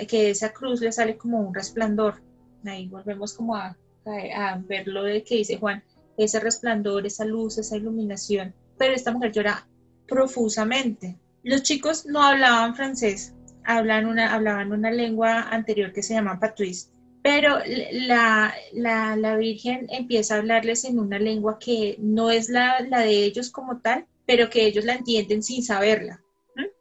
que 0.07 0.31
esa 0.31 0.53
cruz 0.53 0.81
le 0.81 0.93
sale 0.93 1.17
como 1.17 1.41
un 1.41 1.55
resplandor. 1.55 2.21
Ahí 2.65 2.89
volvemos 2.89 3.35
como 3.35 3.55
a, 3.55 3.77
a, 4.05 4.59
ver 4.67 4.89
lo 4.89 5.05
de 5.05 5.23
que 5.23 5.37
dice 5.37 5.59
Juan, 5.59 5.83
ese 6.17 6.41
resplandor, 6.41 7.07
esa 7.07 7.25
luz, 7.25 7.59
esa 7.59 7.77
iluminación. 7.77 8.55
Pero 8.77 8.95
esta 8.95 9.13
mujer 9.13 9.33
llora 9.33 9.67
profusamente. 10.07 11.17
Los 11.43 11.63
chicos 11.63 12.07
no 12.07 12.23
hablaban 12.23 12.75
francés, 12.75 13.35
hablaban 13.65 14.07
una, 14.07 14.35
hablaban 14.35 14.73
una 14.73 14.91
lengua 14.91 15.43
anterior 15.51 15.93
que 15.93 16.03
se 16.03 16.15
llama 16.15 16.41
patuís, 16.41 16.91
pero 17.23 17.59
la, 17.93 18.55
la, 18.73 19.17
la, 19.17 19.37
Virgen 19.37 19.87
empieza 19.91 20.35
a 20.35 20.39
hablarles 20.39 20.85
en 20.85 20.99
una 20.99 21.19
lengua 21.19 21.59
que 21.59 21.97
no 21.99 22.31
es 22.31 22.49
la, 22.49 22.81
la 22.81 23.01
de 23.01 23.25
ellos 23.25 23.51
como 23.51 23.81
tal, 23.81 24.07
pero 24.27 24.49
que 24.51 24.67
ellos 24.67 24.85
la 24.85 24.95
entienden 24.95 25.43
sin 25.43 25.63
saberla. 25.63 26.23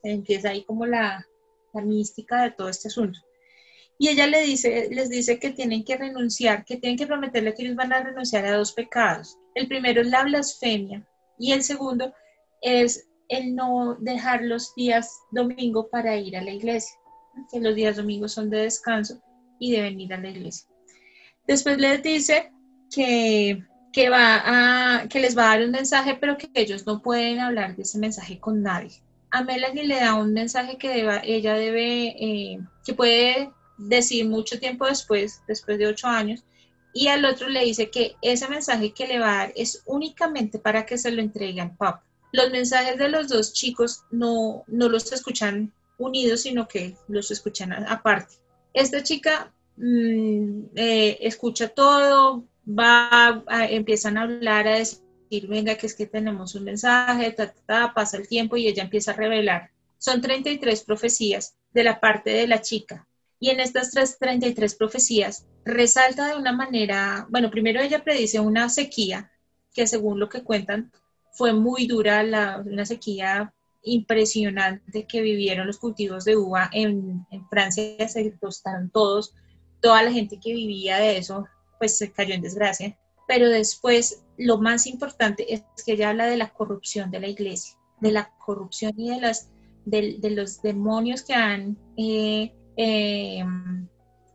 Empieza 0.03 0.49
ahí 0.49 0.63
como 0.63 0.85
la, 0.85 1.25
la 1.73 1.81
mística 1.81 2.43
de 2.43 2.51
todo 2.51 2.69
este 2.69 2.87
asunto. 2.87 3.19
Y 3.99 4.09
ella 4.09 4.27
dice, 4.27 4.89
les 4.91 5.09
dice 5.09 5.39
que 5.39 5.51
tienen 5.51 5.83
que 5.83 5.97
renunciar, 5.97 6.63
que 6.65 6.77
tienen 6.77 6.97
que 6.97 7.07
prometerle 7.07 7.53
que 7.53 7.63
ellos 7.63 7.75
van 7.75 7.93
a 7.93 8.03
renunciar 8.03 8.45
a 8.45 8.55
dos 8.55 8.73
pecados. 8.73 9.37
El 9.55 9.67
primero 9.67 10.01
es 10.01 10.07
la 10.07 10.23
blasfemia 10.23 11.07
y 11.39 11.51
el 11.51 11.63
segundo 11.63 12.13
es 12.61 13.07
el 13.27 13.55
no 13.55 13.97
dejar 13.99 14.43
los 14.43 14.73
días 14.75 15.11
domingo 15.31 15.89
para 15.89 16.15
ir 16.15 16.37
a 16.37 16.43
la 16.43 16.51
iglesia, 16.51 16.97
que 17.51 17.59
los 17.59 17.75
días 17.75 17.97
domingos 17.97 18.33
son 18.33 18.49
de 18.49 18.61
descanso 18.61 19.19
y 19.59 19.71
deben 19.71 19.99
ir 19.99 20.13
a 20.13 20.19
la 20.19 20.29
iglesia. 20.29 20.67
Después 21.47 21.77
les 21.79 22.03
dice 22.03 22.51
que, 22.93 23.63
que, 23.91 24.09
va 24.09 24.41
a, 25.01 25.07
que 25.07 25.19
les 25.19 25.35
va 25.35 25.51
a 25.51 25.57
dar 25.57 25.65
un 25.65 25.71
mensaje, 25.71 26.17
pero 26.19 26.37
que 26.37 26.49
ellos 26.53 26.85
no 26.85 27.01
pueden 27.01 27.39
hablar 27.39 27.75
de 27.75 27.83
ese 27.83 27.97
mensaje 27.97 28.39
con 28.39 28.61
nadie. 28.61 29.01
A 29.31 29.43
Melanie 29.43 29.85
le 29.85 29.99
da 29.99 30.15
un 30.15 30.33
mensaje 30.33 30.77
que 30.77 31.05
ella 31.23 31.53
debe, 31.53 32.15
eh, 32.19 32.59
que 32.85 32.93
puede 32.93 33.51
decir 33.77 34.27
mucho 34.27 34.59
tiempo 34.59 34.85
después, 34.85 35.41
después 35.47 35.77
de 35.77 35.87
ocho 35.87 36.07
años, 36.07 36.43
y 36.93 37.07
al 37.09 37.25
otro 37.25 37.47
le 37.49 37.63
dice 37.63 37.89
que 37.89 38.15
ese 38.21 38.47
mensaje 38.47 38.91
que 38.91 39.07
le 39.07 39.19
va 39.19 39.33
a 39.33 39.37
dar 39.37 39.53
es 39.55 39.83
únicamente 39.85 40.57
para 40.57 40.85
que 40.85 40.97
se 40.97 41.11
lo 41.11 41.21
entregue 41.21 41.61
al. 41.61 42.01
Los 42.31 42.51
mensajes 42.51 42.97
de 42.97 43.09
los 43.09 43.27
dos 43.27 43.53
chicos 43.53 44.03
no, 44.11 44.63
no 44.67 44.89
los 44.89 45.11
escuchan 45.11 45.71
unidos, 45.97 46.41
sino 46.41 46.67
que 46.67 46.95
los 47.07 47.29
escuchan 47.31 47.71
aparte. 47.73 48.35
Esta 48.73 49.03
chica 49.03 49.51
mm, 49.77 50.61
eh, 50.75 51.17
escucha 51.21 51.69
todo, 51.69 52.43
va, 52.67 53.43
empiezan 53.69 54.17
a 54.17 54.23
hablar, 54.23 54.67
a 54.67 54.77
decir, 54.77 54.99
venga, 55.47 55.75
que 55.75 55.87
es 55.87 55.95
que 55.95 56.05
tenemos 56.05 56.55
un 56.55 56.63
mensaje, 56.63 57.35
pasa 57.65 58.17
el 58.17 58.27
tiempo 58.27 58.57
y 58.57 58.67
ella 58.67 58.83
empieza 58.83 59.11
a 59.11 59.15
revelar. 59.15 59.71
Son 59.97 60.21
33 60.21 60.83
profecías 60.83 61.55
de 61.73 61.83
la 61.83 61.99
parte 61.99 62.31
de 62.31 62.47
la 62.47 62.61
chica. 62.61 63.07
Y 63.39 63.49
en 63.49 63.59
estas 63.59 63.91
33 64.19 64.75
profecías 64.75 65.45
resalta 65.63 66.27
de 66.27 66.35
una 66.35 66.51
manera, 66.53 67.27
bueno, 67.29 67.51
primero 67.51 67.81
ella 67.81 68.03
predice 68.03 68.39
una 68.39 68.69
sequía 68.69 69.31
que 69.73 69.85
según 69.85 70.19
lo 70.19 70.27
que 70.29 70.43
cuentan 70.43 70.91
fue 71.33 71.53
muy 71.53 71.85
dura, 71.85 72.23
la, 72.23 72.63
una 72.65 72.85
sequía 72.85 73.53
impresionante 73.83 75.05
que 75.05 75.21
vivieron 75.21 75.67
los 75.67 75.77
cultivos 75.77 76.25
de 76.25 76.35
uva 76.35 76.69
en, 76.73 77.25
en 77.29 77.47
Francia, 77.47 78.07
se 78.07 78.31
tostaron 78.31 78.89
todos, 78.89 79.35
toda 79.81 80.01
la 80.01 80.11
gente 80.11 80.39
que 80.39 80.53
vivía 80.53 80.97
de 80.97 81.17
eso 81.17 81.45
pues 81.77 81.97
se 81.97 82.11
cayó 82.11 82.33
en 82.33 82.41
desgracia. 82.41 82.97
Pero 83.27 83.49
después 83.49 84.23
lo 84.37 84.57
más 84.57 84.87
importante 84.87 85.53
es 85.53 85.63
que 85.85 85.93
ella 85.93 86.09
habla 86.09 86.27
de 86.27 86.37
la 86.37 86.49
corrupción 86.49 87.11
de 87.11 87.19
la 87.19 87.27
iglesia, 87.27 87.77
de 87.99 88.11
la 88.11 88.31
corrupción 88.37 88.93
y 88.97 89.11
de, 89.85 90.29
los 90.31 90.61
demonios 90.61 91.25
eh, 91.97 92.53
eh, 92.77 93.45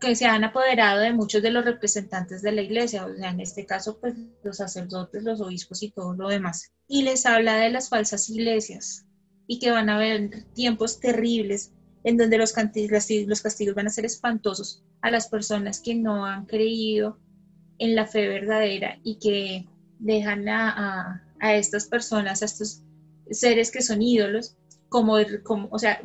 que 0.00 0.16
se 0.16 0.26
han 0.26 0.42
apoderado 0.44 1.00
de 1.00 1.12
muchos 1.12 1.42
de 1.42 1.50
los 1.50 1.64
representantes 1.64 2.42
de 2.42 2.52
la 2.52 2.62
iglesia, 2.62 3.06
o 3.06 3.14
sea, 3.14 3.30
en 3.30 3.40
este 3.40 3.64
caso, 3.64 3.98
pues 4.00 4.14
los 4.42 4.56
sacerdotes, 4.56 5.22
los 5.22 5.40
obispos 5.40 5.82
y 5.82 5.90
todo 5.90 6.14
lo 6.14 6.28
demás. 6.28 6.72
Y 6.88 7.02
les 7.02 7.24
habla 7.24 7.56
de 7.56 7.70
las 7.70 7.88
falsas 7.88 8.28
iglesias 8.28 9.06
y 9.46 9.60
que 9.60 9.70
van 9.70 9.88
a 9.88 9.96
haber 9.96 10.44
tiempos 10.54 10.98
terribles 10.98 11.72
en 12.04 12.16
donde 12.16 12.38
los 12.38 12.52
castigos 12.52 13.74
van 13.74 13.86
a 13.86 13.90
ser 13.90 14.04
espantosos 14.04 14.82
a 15.02 15.10
las 15.10 15.28
personas 15.28 15.80
que 15.80 15.94
no 15.94 16.26
han 16.26 16.46
creído 16.46 17.18
en 17.82 17.96
la 17.96 18.06
fe 18.06 18.28
verdadera 18.28 19.00
y 19.02 19.16
que 19.16 19.66
dejan 19.98 20.48
a, 20.48 21.20
a, 21.40 21.56
estas 21.56 21.86
personas, 21.86 22.40
a 22.40 22.44
estos 22.44 22.80
seres 23.28 23.72
que 23.72 23.82
son 23.82 24.00
ídolos, 24.00 24.56
como, 24.88 25.16
como, 25.42 25.68
o 25.72 25.80
sea, 25.80 26.00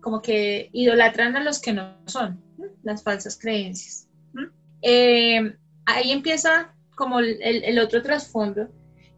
como 0.00 0.22
que 0.22 0.70
idolatran 0.72 1.36
a 1.36 1.44
los 1.44 1.60
que 1.60 1.74
no 1.74 1.98
son, 2.06 2.42
las 2.82 3.02
falsas 3.02 3.38
creencias. 3.38 4.08
Eh, 4.80 5.54
ahí 5.84 6.12
empieza 6.12 6.74
como 6.96 7.20
el, 7.20 7.78
otro 7.78 8.02
trasfondo, 8.02 8.70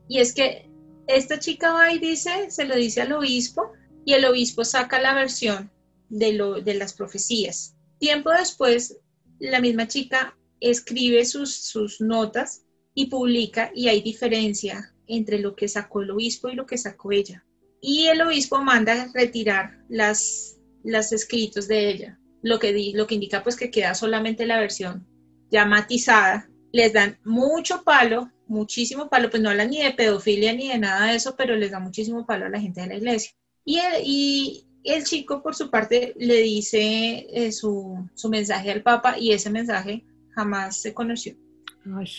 y 0.09 0.19
es 0.19 0.35
que 0.35 0.69
esta 1.07 1.39
chica 1.39 1.73
va 1.73 1.93
y 1.93 2.01
dice, 2.01 2.51
se 2.51 2.65
lo 2.65 2.75
dice 2.75 3.03
al 3.03 3.13
obispo, 3.13 3.71
y 4.05 4.15
el 4.15 4.25
obispo 4.25 4.65
saca 4.65 5.01
la 5.01 5.15
versión 5.15 5.71
de, 6.09 6.33
lo, 6.33 6.61
de 6.61 6.75
las 6.75 6.93
profecías. 6.93 7.77
Tiempo 8.01 8.31
después, 8.31 8.99
la 9.39 9.61
misma 9.61 9.87
chica 9.87 10.35
escribe 10.61 11.25
sus, 11.25 11.55
sus 11.55 12.01
notas 12.01 12.65
y 12.95 13.07
publica, 13.07 13.71
y 13.75 13.89
hay 13.89 14.03
diferencia 14.03 14.93
entre 15.07 15.39
lo 15.39 15.57
que 15.57 15.69
sacó 15.69 16.03
el 16.03 16.11
obispo 16.11 16.49
y 16.49 16.55
lo 16.55 16.67
que 16.67 16.79
sacó 16.79 17.13
ella. 17.13 17.45
Y 17.81 18.07
el 18.07 18.21
obispo 18.21 18.63
manda 18.63 19.11
retirar 19.15 19.79
las, 19.89 20.59
los 20.85 21.13
escritos 21.13 21.67
de 21.67 21.91
ella, 21.91 22.19
lo 22.43 22.59
que, 22.59 22.93
lo 22.95 23.07
que 23.07 23.15
indica 23.15 23.43
pues 23.43 23.57
que 23.57 23.71
queda 23.71 23.95
solamente 23.95 24.47
la 24.47 24.61
versión 24.61 25.07
ya 25.51 25.65
matizada. 25.67 26.49
Les 26.73 26.93
dan 26.93 27.19
mucho 27.25 27.83
palo, 27.83 28.31
muchísimo 28.47 29.09
palo, 29.09 29.31
pues 29.31 29.43
no 29.43 29.51
hablan 29.51 29.71
ni 29.71 29.83
de 29.83 29.93
pedofilia 29.93 30.53
ni 30.53 30.69
de 30.69 30.79
nada 30.79 31.07
de 31.07 31.17
eso, 31.17 31.35
pero 31.37 31.57
les 31.57 31.73
da 31.73 31.81
muchísimo 31.81 32.27
palo 32.27 32.47
a 32.47 32.51
la 32.51 32.61
gente 32.61 32.81
de 32.81 32.87
la 32.87 32.97
iglesia. 32.97 33.33
Y 33.65 33.79
el, 33.79 34.03
y 34.05 34.65
el 34.85 35.05
chico, 35.05 35.43
por 35.43 35.55
su 35.55 35.71
parte, 35.71 36.15
le 36.17 36.37
dice 36.43 37.27
eh, 37.33 37.53
su, 37.53 38.09
su, 38.15 38.29
mensaje 38.29 38.71
al 38.71 38.83
Papa 38.83 39.19
y 39.19 39.33
ese 39.33 39.51
mensaje 39.51 40.05
jamás 40.41 40.81
se 40.81 40.95
conoció. 40.95 41.37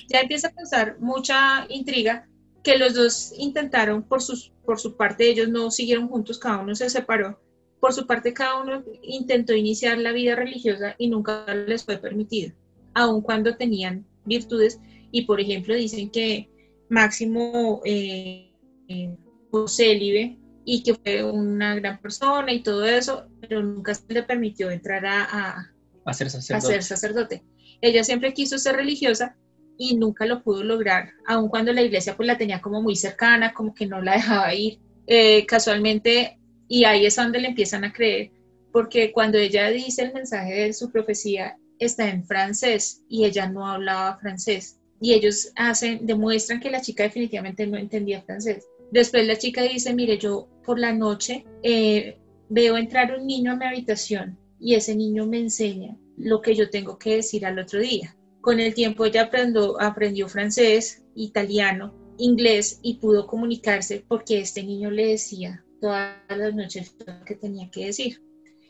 Ya 0.09 0.21
empieza 0.21 0.49
a 0.49 0.53
pasar 0.53 0.97
mucha 0.99 1.65
intriga 1.69 2.27
que 2.63 2.77
los 2.77 2.93
dos 2.93 3.33
intentaron 3.37 4.03
por, 4.03 4.21
sus, 4.21 4.51
por 4.63 4.79
su 4.79 4.95
parte, 4.95 5.27
ellos 5.27 5.49
no 5.49 5.71
siguieron 5.71 6.07
juntos, 6.07 6.37
cada 6.37 6.59
uno 6.59 6.75
se 6.75 6.89
separó 6.89 7.39
por 7.79 7.93
su 7.93 8.05
parte, 8.05 8.31
cada 8.33 8.61
uno 8.61 8.83
intentó 9.01 9.53
iniciar 9.53 9.97
la 9.97 10.11
vida 10.11 10.35
religiosa 10.35 10.93
y 10.99 11.07
nunca 11.09 11.45
les 11.67 11.83
fue 11.83 11.97
permitido, 11.97 12.53
aun 12.93 13.21
cuando 13.21 13.57
tenían 13.57 14.05
virtudes. 14.23 14.79
Y, 15.11 15.23
por 15.23 15.41
ejemplo, 15.41 15.73
dicen 15.73 16.11
que 16.11 16.47
Máximo 16.89 17.81
eh, 17.83 18.53
eh, 18.87 19.17
fue 19.49 19.67
célibe 19.67 20.37
y 20.63 20.83
que 20.83 20.93
fue 20.93 21.23
una 21.23 21.73
gran 21.73 21.99
persona 21.99 22.53
y 22.53 22.61
todo 22.61 22.85
eso, 22.85 23.25
pero 23.41 23.63
nunca 23.63 23.95
se 23.95 24.13
le 24.13 24.21
permitió 24.21 24.69
entrar 24.69 25.03
a, 25.07 25.73
a 26.05 26.13
ser 26.13 26.27
a 26.27 26.29
sacerdote. 26.29 26.73
ser 26.73 26.83
sacerdote. 26.83 27.43
Ella 27.81 28.03
siempre 28.03 28.33
quiso 28.33 28.57
ser 28.57 28.75
religiosa 28.75 29.35
y 29.77 29.95
nunca 29.95 30.25
lo 30.25 30.43
pudo 30.43 30.63
lograr, 30.63 31.09
aun 31.25 31.49
cuando 31.49 31.73
la 31.73 31.81
iglesia 31.81 32.15
pues 32.15 32.27
la 32.27 32.37
tenía 32.37 32.61
como 32.61 32.81
muy 32.81 32.95
cercana, 32.95 33.51
como 33.53 33.73
que 33.73 33.87
no 33.87 34.01
la 34.01 34.13
dejaba 34.13 34.53
ir. 34.53 34.79
Eh, 35.07 35.45
casualmente, 35.47 36.39
y 36.67 36.85
ahí 36.85 37.05
es 37.05 37.15
donde 37.15 37.39
le 37.39 37.49
empiezan 37.49 37.83
a 37.83 37.91
creer, 37.91 38.31
porque 38.71 39.11
cuando 39.11 39.37
ella 39.37 39.69
dice 39.69 40.03
el 40.03 40.13
mensaje 40.13 40.53
de 40.53 40.73
su 40.73 40.91
profecía 40.91 41.57
está 41.79 42.09
en 42.09 42.23
francés 42.23 43.03
y 43.09 43.25
ella 43.25 43.49
no 43.49 43.67
hablaba 43.67 44.17
francés. 44.19 44.79
Y 45.01 45.13
ellos 45.13 45.51
hacen, 45.55 46.05
demuestran 46.05 46.59
que 46.59 46.69
la 46.69 46.79
chica 46.79 47.03
definitivamente 47.03 47.65
no 47.65 47.77
entendía 47.77 48.21
francés. 48.21 48.67
Después 48.91 49.25
la 49.25 49.37
chica 49.37 49.63
dice, 49.63 49.93
mire, 49.95 50.19
yo 50.19 50.47
por 50.63 50.77
la 50.77 50.93
noche 50.93 51.43
eh, 51.63 52.19
veo 52.49 52.77
entrar 52.77 53.17
un 53.17 53.25
niño 53.25 53.51
a 53.51 53.55
mi 53.55 53.65
habitación 53.65 54.37
y 54.59 54.75
ese 54.75 54.95
niño 54.95 55.25
me 55.25 55.39
enseña 55.39 55.97
lo 56.17 56.41
que 56.41 56.55
yo 56.55 56.69
tengo 56.69 56.97
que 56.97 57.17
decir 57.17 57.45
al 57.45 57.59
otro 57.59 57.79
día. 57.79 58.15
Con 58.41 58.59
el 58.59 58.73
tiempo 58.73 59.05
ella 59.05 59.23
aprendió, 59.23 59.79
aprendió 59.81 60.27
francés, 60.27 61.03
italiano, 61.15 61.93
inglés 62.17 62.79
y 62.81 62.95
pudo 62.95 63.27
comunicarse 63.27 64.03
porque 64.07 64.39
este 64.39 64.63
niño 64.63 64.91
le 64.91 65.07
decía 65.07 65.63
todas 65.79 66.15
las 66.29 66.53
noches 66.53 66.95
lo 67.05 67.25
que 67.25 67.35
tenía 67.35 67.69
que 67.69 67.87
decir. 67.87 68.21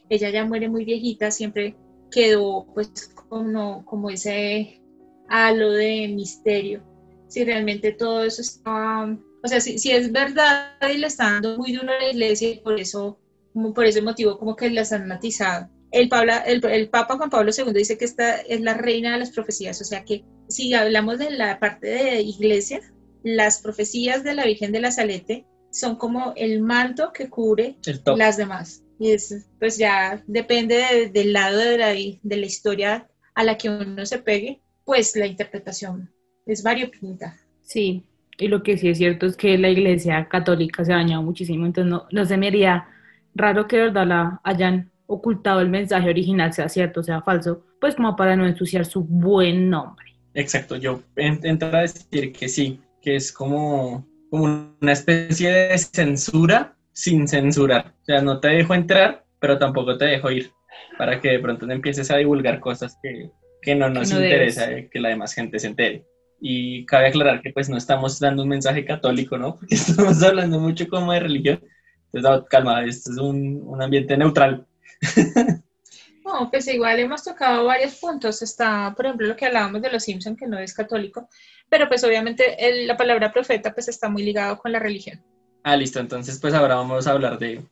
Ella 0.09 0.29
ya 0.29 0.45
muere 0.45 0.69
muy 0.69 0.85
viejita, 0.85 1.31
siempre 1.31 1.75
quedó 2.09 2.65
pues 2.73 3.13
como, 3.29 3.85
como 3.85 4.09
ese 4.09 4.81
halo 5.29 5.71
de 5.71 6.07
misterio. 6.09 6.83
Si 7.27 7.43
realmente 7.45 7.93
todo 7.93 8.23
eso 8.23 8.41
estaba, 8.41 9.17
o 9.43 9.47
sea, 9.47 9.61
si, 9.61 9.79
si 9.79 9.91
es 9.91 10.11
verdad 10.11 10.73
y 10.93 10.97
le 10.97 11.07
está 11.07 11.31
dando 11.31 11.57
muy 11.57 11.71
duro 11.73 11.89
a 11.91 11.99
la 11.99 12.11
iglesia 12.11 12.49
y 12.49 12.59
por 12.59 12.79
eso, 12.79 13.19
como 13.53 13.73
por 13.73 13.85
ese 13.85 14.01
motivo 14.01 14.37
como 14.37 14.55
que 14.55 14.69
la 14.69 14.83
han 14.91 15.07
matizado. 15.07 15.69
El, 15.91 16.09
Pabla, 16.09 16.37
el, 16.39 16.63
el 16.65 16.89
Papa 16.89 17.17
Juan 17.17 17.29
Pablo 17.29 17.51
II 17.51 17.73
dice 17.73 17.97
que 17.97 18.05
esta 18.05 18.37
es 18.39 18.61
la 18.61 18.73
reina 18.73 19.13
de 19.13 19.19
las 19.19 19.31
profecías, 19.31 19.79
o 19.81 19.83
sea 19.85 20.03
que 20.05 20.23
si 20.47 20.73
hablamos 20.73 21.19
de 21.19 21.31
la 21.31 21.59
parte 21.59 21.87
de 21.87 22.21
iglesia, 22.21 22.81
las 23.23 23.61
profecías 23.61 24.23
de 24.23 24.33
la 24.33 24.45
Virgen 24.45 24.71
de 24.71 24.79
la 24.81 24.91
Salete 24.91 25.45
son 25.71 25.95
como 25.97 26.33
el 26.35 26.61
manto 26.61 27.11
que 27.13 27.29
cubre 27.29 27.77
las 28.15 28.37
demás. 28.37 28.83
Y 28.99 29.11
es, 29.11 29.47
pues 29.59 29.77
ya 29.77 30.23
depende 30.27 30.75
de- 30.75 31.09
del 31.09 31.33
lado 31.33 31.57
de 31.57 31.77
la, 31.77 31.87
de 31.89 32.37
la 32.37 32.45
historia 32.45 33.09
a 33.33 33.43
la 33.43 33.57
que 33.57 33.69
uno 33.69 34.05
se 34.05 34.19
pegue, 34.19 34.61
pues 34.83 35.15
la 35.15 35.25
interpretación 35.27 36.13
es 36.45 36.63
variopinta. 36.63 37.37
Sí, 37.61 38.03
y 38.37 38.47
lo 38.47 38.63
que 38.63 38.77
sí 38.77 38.89
es 38.89 38.97
cierto 38.97 39.25
es 39.25 39.37
que 39.37 39.57
la 39.57 39.69
iglesia 39.69 40.27
católica 40.29 40.83
se 40.85 40.93
ha 40.93 40.97
dañado 40.97 41.23
muchísimo, 41.23 41.65
entonces 41.65 41.89
no, 41.91 42.07
no 42.11 42.25
se 42.25 42.37
me 42.37 42.47
haría 42.47 42.87
raro 43.33 43.67
que 43.67 43.77
de 43.77 43.83
verdad 43.83 44.07
la 44.07 44.41
hayan 44.43 44.90
ocultado 45.13 45.61
el 45.61 45.69
mensaje 45.69 46.09
original, 46.09 46.53
sea 46.53 46.69
cierto, 46.69 47.03
sea 47.03 47.21
falso, 47.21 47.65
pues 47.79 47.95
como 47.95 48.15
para 48.15 48.35
no 48.35 48.45
ensuciar 48.47 48.85
su 48.85 49.03
buen 49.03 49.69
nombre. 49.69 50.05
Exacto, 50.33 50.77
yo 50.77 51.01
en- 51.15 51.39
entro 51.45 51.69
a 51.75 51.81
decir 51.81 52.31
que 52.31 52.47
sí, 52.47 52.79
que 53.01 53.15
es 53.15 53.31
como, 53.33 54.07
como 54.29 54.75
una 54.81 54.91
especie 54.93 55.51
de 55.51 55.77
censura 55.77 56.77
sin 56.93 57.27
censurar. 57.27 57.95
O 58.01 58.05
sea, 58.05 58.21
no 58.21 58.39
te 58.39 58.49
dejo 58.49 58.73
entrar, 58.73 59.25
pero 59.39 59.57
tampoco 59.59 59.97
te 59.97 60.05
dejo 60.05 60.31
ir, 60.31 60.51
para 60.97 61.19
que 61.19 61.29
de 61.31 61.39
pronto 61.39 61.65
no 61.65 61.73
empieces 61.73 62.09
a 62.11 62.17
divulgar 62.17 62.59
cosas 62.59 62.97
que, 63.01 63.29
que 63.61 63.75
no 63.75 63.89
nos 63.89 64.09
no 64.09 64.19
debes. 64.19 64.57
interesa 64.57 64.71
eh, 64.71 64.89
que 64.91 64.99
la 64.99 65.09
demás 65.09 65.33
gente 65.33 65.59
se 65.59 65.67
entere. 65.67 66.05
Y 66.39 66.85
cabe 66.85 67.07
aclarar 67.07 67.41
que 67.41 67.51
pues 67.51 67.69
no 67.69 67.77
estamos 67.77 68.19
dando 68.19 68.43
un 68.43 68.49
mensaje 68.49 68.85
católico, 68.85 69.37
¿no? 69.37 69.55
Porque 69.59 69.75
estamos 69.75 70.23
hablando 70.23 70.59
mucho 70.59 70.87
como 70.87 71.11
de 71.13 71.19
religión. 71.19 71.59
Entonces, 72.13 72.41
no, 72.41 72.45
calma, 72.45 72.83
esto 72.85 73.11
es 73.11 73.17
un, 73.17 73.61
un 73.63 73.81
ambiente 73.81 74.17
neutral. 74.17 74.65
No, 76.23 76.49
pues 76.51 76.67
igual 76.67 76.99
hemos 76.99 77.23
tocado 77.23 77.65
varios 77.65 77.95
puntos. 77.95 78.41
Está, 78.43 78.93
por 78.95 79.05
ejemplo, 79.07 79.27
lo 79.27 79.35
que 79.35 79.47
hablábamos 79.47 79.81
de 79.81 79.91
los 79.91 80.03
Simpson, 80.03 80.35
que 80.35 80.45
no 80.47 80.59
es 80.59 80.73
católico, 80.73 81.27
pero 81.67 81.87
pues 81.89 82.03
obviamente 82.03 82.55
el- 82.69 82.85
la 82.87 82.95
palabra 82.95 83.31
profeta 83.33 83.73
pues 83.73 83.87
está 83.87 84.07
muy 84.07 84.23
ligado 84.23 84.57
con 84.59 84.71
la 84.71 84.77
religión. 84.79 85.19
Ah, 85.63 85.75
listo. 85.75 85.99
Entonces, 85.99 86.39
pues 86.39 86.53
ahora 86.53 86.75
vamos 86.75 87.07
a 87.07 87.11
hablar 87.11 87.39
de, 87.39 87.63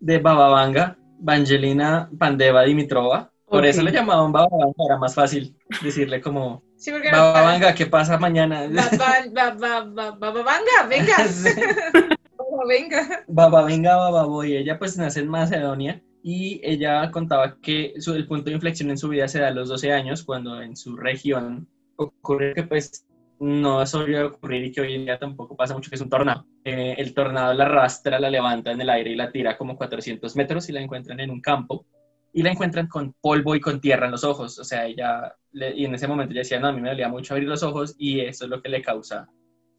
de 0.00 0.18
Baba 0.18 0.48
Vanga, 0.48 0.96
Vangelina 1.20 2.10
Pandeva 2.18 2.64
Dimitrova. 2.64 3.30
Por 3.46 3.64
eso 3.64 3.82
le 3.82 3.92
llamaban 3.92 4.32
Baba 4.32 4.48
Vanga, 4.50 4.74
era 4.84 4.98
más 4.98 5.14
fácil 5.14 5.56
decirle 5.80 6.20
como, 6.20 6.64
Sí, 6.76 6.90
Vanga, 6.90 7.72
¿qué 7.74 7.86
pasa 7.86 8.18
mañana? 8.18 8.66
Ba- 8.68 8.90
ba- 8.98 9.30
ba- 9.32 9.54
ba- 9.54 9.84
ba- 9.84 10.10
ba- 10.10 10.30
ba- 10.32 10.42
Vanga, 10.42 10.88
venga, 10.90 11.16
venga. 12.68 13.24
Baba 13.28 13.62
Venga, 13.64 13.96
Baba 13.96 14.24
Voy. 14.24 14.56
Ella 14.56 14.76
pues 14.78 14.96
nace 14.98 15.20
en 15.20 15.28
Macedonia 15.28 16.02
y 16.28 16.60
ella 16.64 17.08
contaba 17.12 17.56
que 17.62 17.94
su- 18.00 18.14
el 18.14 18.26
punto 18.26 18.46
de 18.46 18.56
inflexión 18.56 18.90
en 18.90 18.98
su 18.98 19.08
vida 19.08 19.28
se 19.28 19.38
da 19.38 19.46
a 19.48 19.50
los 19.52 19.68
12 19.68 19.92
años, 19.92 20.24
cuando 20.24 20.60
en 20.60 20.76
su 20.76 20.96
región 20.96 21.68
ocurre 21.94 22.52
que 22.52 22.64
pues 22.64 23.06
no 23.38 23.86
solía 23.86 24.26
ocurrir 24.26 24.64
y 24.64 24.72
que 24.72 24.80
hoy 24.80 24.94
en 24.94 25.04
día 25.04 25.18
tampoco 25.20 25.54
pasa 25.56 25.74
mucho, 25.74 25.88
que 25.88 25.94
es 25.94 26.00
un 26.02 26.10
tornado. 26.10 26.44
Eh, 26.64 26.94
el 26.98 27.14
tornado 27.14 27.54
la 27.54 27.66
arrastra, 27.66 28.18
la 28.18 28.28
levanta 28.28 28.72
en 28.72 28.80
el 28.80 28.90
aire 28.90 29.10
y 29.12 29.14
la 29.14 29.30
tira 29.30 29.56
como 29.56 29.76
400 29.76 30.34
metros 30.34 30.68
y 30.68 30.72
la 30.72 30.80
encuentran 30.80 31.20
en 31.20 31.30
un 31.30 31.40
campo 31.40 31.86
y 32.32 32.42
la 32.42 32.50
encuentran 32.50 32.88
con 32.88 33.14
polvo 33.20 33.54
y 33.54 33.60
con 33.60 33.80
tierra 33.80 34.06
en 34.06 34.12
los 34.12 34.24
ojos. 34.24 34.58
O 34.58 34.64
sea, 34.64 34.84
ella, 34.86 35.32
le- 35.52 35.76
y 35.76 35.84
en 35.84 35.94
ese 35.94 36.08
momento 36.08 36.32
ella 36.32 36.40
decía, 36.40 36.58
no, 36.58 36.66
a 36.68 36.72
mí 36.72 36.80
me 36.80 36.88
dolía 36.88 37.08
mucho 37.08 37.34
abrir 37.34 37.48
los 37.48 37.62
ojos 37.62 37.94
y 37.98 38.18
eso 38.20 38.44
es 38.46 38.50
lo 38.50 38.60
que 38.62 38.68
le 38.68 38.82
causa 38.82 39.28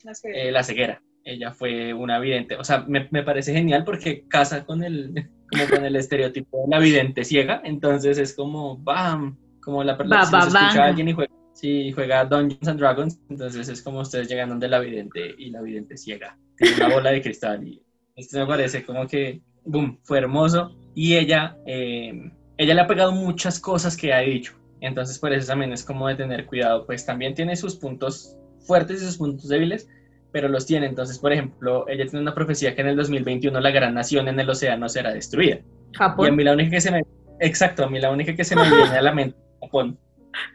No 0.06 0.14
sé. 0.16 0.30
eh, 0.48 0.52
la 0.52 0.64
ceguera. 0.64 1.02
Ella 1.26 1.52
fue 1.52 1.94
una 1.94 2.20
vidente. 2.20 2.56
O 2.56 2.64
sea, 2.64 2.86
me, 2.88 3.10
me 3.12 3.24
parece 3.24 3.52
genial 3.54 3.84
porque 3.84 4.26
casa 4.30 4.66
con 4.66 4.82
el, 4.84 5.30
como 5.50 5.68
con 5.70 5.86
el 5.86 5.96
estereotipo 5.96 6.64
de 6.64 6.76
la 6.76 6.80
vidente 6.80 7.24
ciega. 7.24 7.62
Entonces 7.64 8.18
es 8.18 8.34
como, 8.34 8.78
bam, 8.78 9.38
como 9.62 9.84
la 9.84 9.98
persona 9.98 10.26
si 10.26 10.36
escucha 10.36 10.84
a 10.84 10.88
alguien 10.88 11.10
y 11.10 11.14
juega, 11.14 11.34
si 11.54 11.92
juega 11.92 12.26
Dungeons 12.26 12.68
and 12.68 12.80
Dragons, 12.80 13.20
entonces 13.30 13.68
es 13.70 13.82
como 13.82 14.02
ustedes 14.02 14.28
llegan 14.28 14.50
donde 14.50 14.68
la 14.68 14.80
vidente 14.80 15.36
y 15.38 15.50
la 15.50 15.62
vidente 15.62 15.98
ciega. 15.98 16.38
Tiene 16.58 16.76
una 16.78 16.90
bola 16.96 17.12
de 17.12 17.22
cristal 17.22 17.68
y 17.68 17.82
esto 18.16 18.40
me 18.40 18.48
parece 18.48 18.84
como 18.84 19.08
que, 19.08 19.42
boom, 19.64 20.00
fue 20.04 20.18
hermoso. 20.18 20.76
Y 20.96 21.16
ella, 21.16 21.58
eh, 21.68 22.32
ella 22.58 22.74
le 22.74 22.82
ha 22.82 22.88
pegado 22.88 23.12
muchas 23.12 23.60
cosas 23.60 23.96
que 23.96 24.14
ha 24.14 24.20
dicho. 24.20 24.54
Entonces 24.82 25.20
por 25.20 25.34
eso 25.34 25.48
también 25.48 25.72
es 25.72 25.84
como 25.84 26.08
de 26.08 26.16
tener 26.16 26.46
cuidado. 26.46 26.86
Pues 26.86 27.06
también 27.06 27.34
tiene 27.36 27.56
sus 27.56 27.76
puntos 27.76 28.36
fuertes 28.60 29.02
y 29.02 29.06
sus 29.06 29.18
puntos 29.18 29.48
débiles, 29.48 29.88
pero 30.32 30.48
los 30.48 30.66
tiene. 30.66 30.88
Entonces, 30.88 31.20
por 31.20 31.34
ejemplo, 31.34 31.88
ella 31.88 32.06
tiene 32.06 32.22
una 32.22 32.34
profecía 32.34 32.76
que 32.76 32.82
en 32.82 32.88
el 32.88 32.96
2021 32.96 33.60
la 33.60 33.72
gran 33.72 33.94
nación 33.94 34.28
en 34.28 34.40
el 34.40 34.50
océano 34.50 34.90
será 34.90 35.14
destruida. 35.14 35.56
Y 35.56 35.96
a 35.96 36.10
Japón. 36.10 36.36
mí 36.36 36.44
la 36.44 36.54
única 36.54 36.72
que 36.72 36.82
se 36.82 36.92
me... 36.92 37.04
Exacto, 37.40 37.84
a 37.84 37.90
mí 37.90 38.00
la 38.00 38.12
única 38.12 38.36
que 38.36 38.44
se 38.44 38.56
me 38.56 38.64
viene 38.70 38.98
a 38.98 39.02
la 39.02 39.14
mente 39.14 39.38
es 39.38 39.60
Japón. 39.62 40.00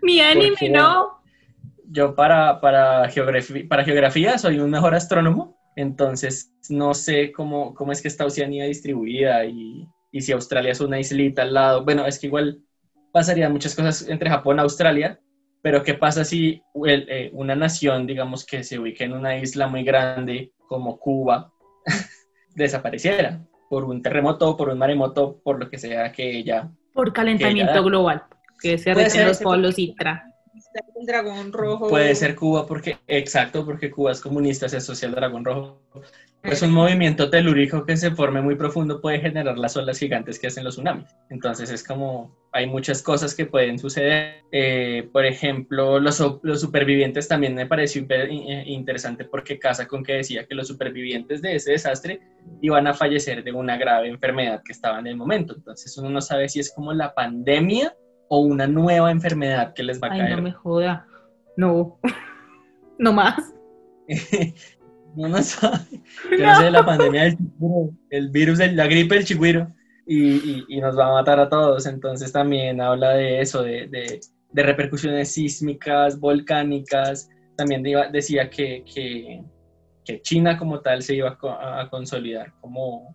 Mi 0.03 0.21
anime, 0.21 0.57
no. 0.71 1.23
Yo 1.91 2.15
para, 2.15 2.61
para, 2.61 3.09
geografía, 3.09 3.65
para 3.69 3.85
geografía 3.85 4.39
soy 4.39 4.59
un 4.59 4.71
mejor 4.71 4.95
astrónomo, 4.95 5.59
entonces 5.77 6.55
no 6.71 6.95
sé 6.95 7.33
cómo, 7.33 7.75
cómo 7.75 7.93
es 7.93 8.01
que 8.01 8.09
está 8.09 8.25
Oceanía 8.25 8.65
distribuida 8.65 9.45
y, 9.45 9.87
y 10.11 10.21
si 10.23 10.33
Australia 10.33 10.73
es 10.73 10.81
una 10.81 10.99
islita 10.99 11.43
al 11.43 11.53
lado. 11.53 11.85
Bueno, 11.85 12.07
es 12.07 12.19
que 12.19 12.29
igual 12.29 12.63
pasarían 13.13 13.53
muchas 13.53 13.75
cosas 13.75 14.09
entre 14.09 14.31
Japón 14.31 14.57
y 14.57 14.61
Australia, 14.61 15.21
pero 15.63 15.83
¿qué 15.83 15.95
pasa 15.95 16.25
si 16.25 16.63
el- 16.85 17.07
eh, 17.09 17.31
una 17.33 17.55
nación, 17.55 18.07
digamos, 18.07 18.45
que 18.45 18.65
se 18.65 18.79
ubique 18.79 19.05
en 19.05 19.13
una 19.13 19.39
isla 19.39 19.69
muy 19.69 19.85
grande 19.85 20.53
como 20.67 20.99
Cuba, 20.99 21.53
desapareciera 22.55 23.41
por 23.71 23.85
un 23.85 24.03
terremoto, 24.03 24.57
por 24.57 24.69
un 24.69 24.79
maremoto, 24.79 25.41
por 25.43 25.59
lo 25.59 25.71
que 25.71 25.79
sea 25.79 26.13
que 26.13 26.37
ella... 26.39 26.69
Por 26.93 27.13
calentamiento 27.13 27.73
Que 27.73 27.81
global. 27.81 28.25
Que 28.61 28.77
se 28.77 28.95
ser 29.09 29.27
los 29.29 29.39
polos 29.39 29.79
y 29.79 29.95
tra. 29.95 30.27
El 30.95 31.07
dragón 31.07 31.53
rojo. 31.53 31.89
Puede 31.89 32.15
ser 32.15 32.35
Cuba 32.35 32.67
porque, 32.67 32.99
exacto, 33.07 33.65
porque 33.65 33.91
Cuba 33.91 34.13
es 34.13 34.21
comunista, 34.21 34.69
se 34.69 34.77
asocia 34.77 35.09
al 35.09 35.15
dragón 35.15 35.45
rojo. 35.45 35.81
Pues 36.43 36.61
un 36.61 36.73
movimiento 36.73 37.31
telúrico 37.31 37.87
que 37.87 37.97
se 37.97 38.11
forme 38.11 38.43
muy 38.43 38.57
profundo 38.57 39.01
puede 39.01 39.21
generar 39.21 39.57
las 39.57 39.77
olas 39.77 39.99
gigantes 39.99 40.41
que 40.41 40.49
hacen 40.49 40.65
los 40.65 40.75
tsunamis. 40.75 41.07
Entonces 41.31 41.71
es 41.71 41.85
como, 41.85 42.37
hay 42.51 42.67
muchas 42.67 43.01
cosas 43.01 43.35
que 43.35 43.47
pueden 43.47 43.79
suceder. 43.79 44.43
Eh, 44.51 45.09
por 45.13 45.25
ejemplo, 45.25 46.01
los, 46.01 46.21
los 46.43 46.61
supervivientes 46.61 47.29
también 47.29 47.55
me 47.55 47.67
pareció 47.67 48.05
eh, 48.09 48.65
interesante 48.67 49.25
porque 49.25 49.61
casa 49.61 49.87
con 49.87 50.03
que 50.03 50.15
decía 50.15 50.45
que 50.47 50.57
los 50.57 50.67
supervivientes 50.67 51.43
de 51.43 51.55
ese 51.55 51.73
desastre 51.73 52.21
iban 52.61 52.89
a 52.89 52.95
fallecer 52.95 53.45
de 53.45 53.53
una 53.53 53.77
grave 53.77 54.09
enfermedad 54.09 54.63
que 54.65 54.73
estaba 54.73 54.99
en 54.99 55.07
el 55.07 55.17
momento. 55.17 55.55
Entonces 55.55 55.97
uno 55.97 56.11
no 56.11 56.21
sabe 56.21 56.49
si 56.49 56.59
es 56.59 56.73
como 56.73 56.93
la 56.93 57.15
pandemia 57.15 57.95
o 58.35 58.39
una 58.41 58.67
nueva 58.67 59.11
enfermedad 59.11 59.75
que 59.75 59.83
les 59.83 60.01
va 60.03 60.09
a 60.09 60.13
Ay, 60.13 60.21
caer. 60.21 60.37
no 60.37 60.43
me 60.43 60.53
joda. 60.53 61.07
No. 61.57 61.99
No 62.99 63.13
más. 63.13 63.53
No, 65.15 65.29
no 65.29 65.43
sabe. 65.43 66.01
Yo 66.39 66.47
no 66.47 66.57
sé, 66.61 66.71
la 66.71 66.87
pandemia 66.87 67.25
del 67.25 67.37
chigüiro, 67.37 67.91
el 68.09 68.31
virus, 68.31 68.59
la 68.61 68.87
gripe 68.87 69.15
del 69.17 69.25
chigüiro, 69.27 69.67
y, 70.07 70.37
y- 70.37 70.65
y 70.69 70.81
nos 70.81 70.99
va 70.99 71.09
a 71.09 71.13
matar 71.13 71.39
a 71.39 71.51
todos. 71.51 71.85
Entonces 71.85 72.33
también 72.33 72.81
habla 72.81 73.11
de 73.11 73.41
eso, 73.43 73.63
de, 73.63 73.89
de- 73.89 74.21
de 74.53 74.63
repercusiones 74.63 75.31
sísmicas, 75.35 76.19
volcánicas. 76.19 77.29
También 77.57 77.83
decía 78.11 78.49
que, 78.49 78.85
que- 78.85 79.43
que 80.05 80.23
China 80.23 80.57
como 80.57 80.81
tal 80.81 81.03
se 81.03 81.17
iba 81.17 81.37
a, 81.43 81.81
a 81.83 81.91
consolidar 81.91 82.55
como, 82.63 83.15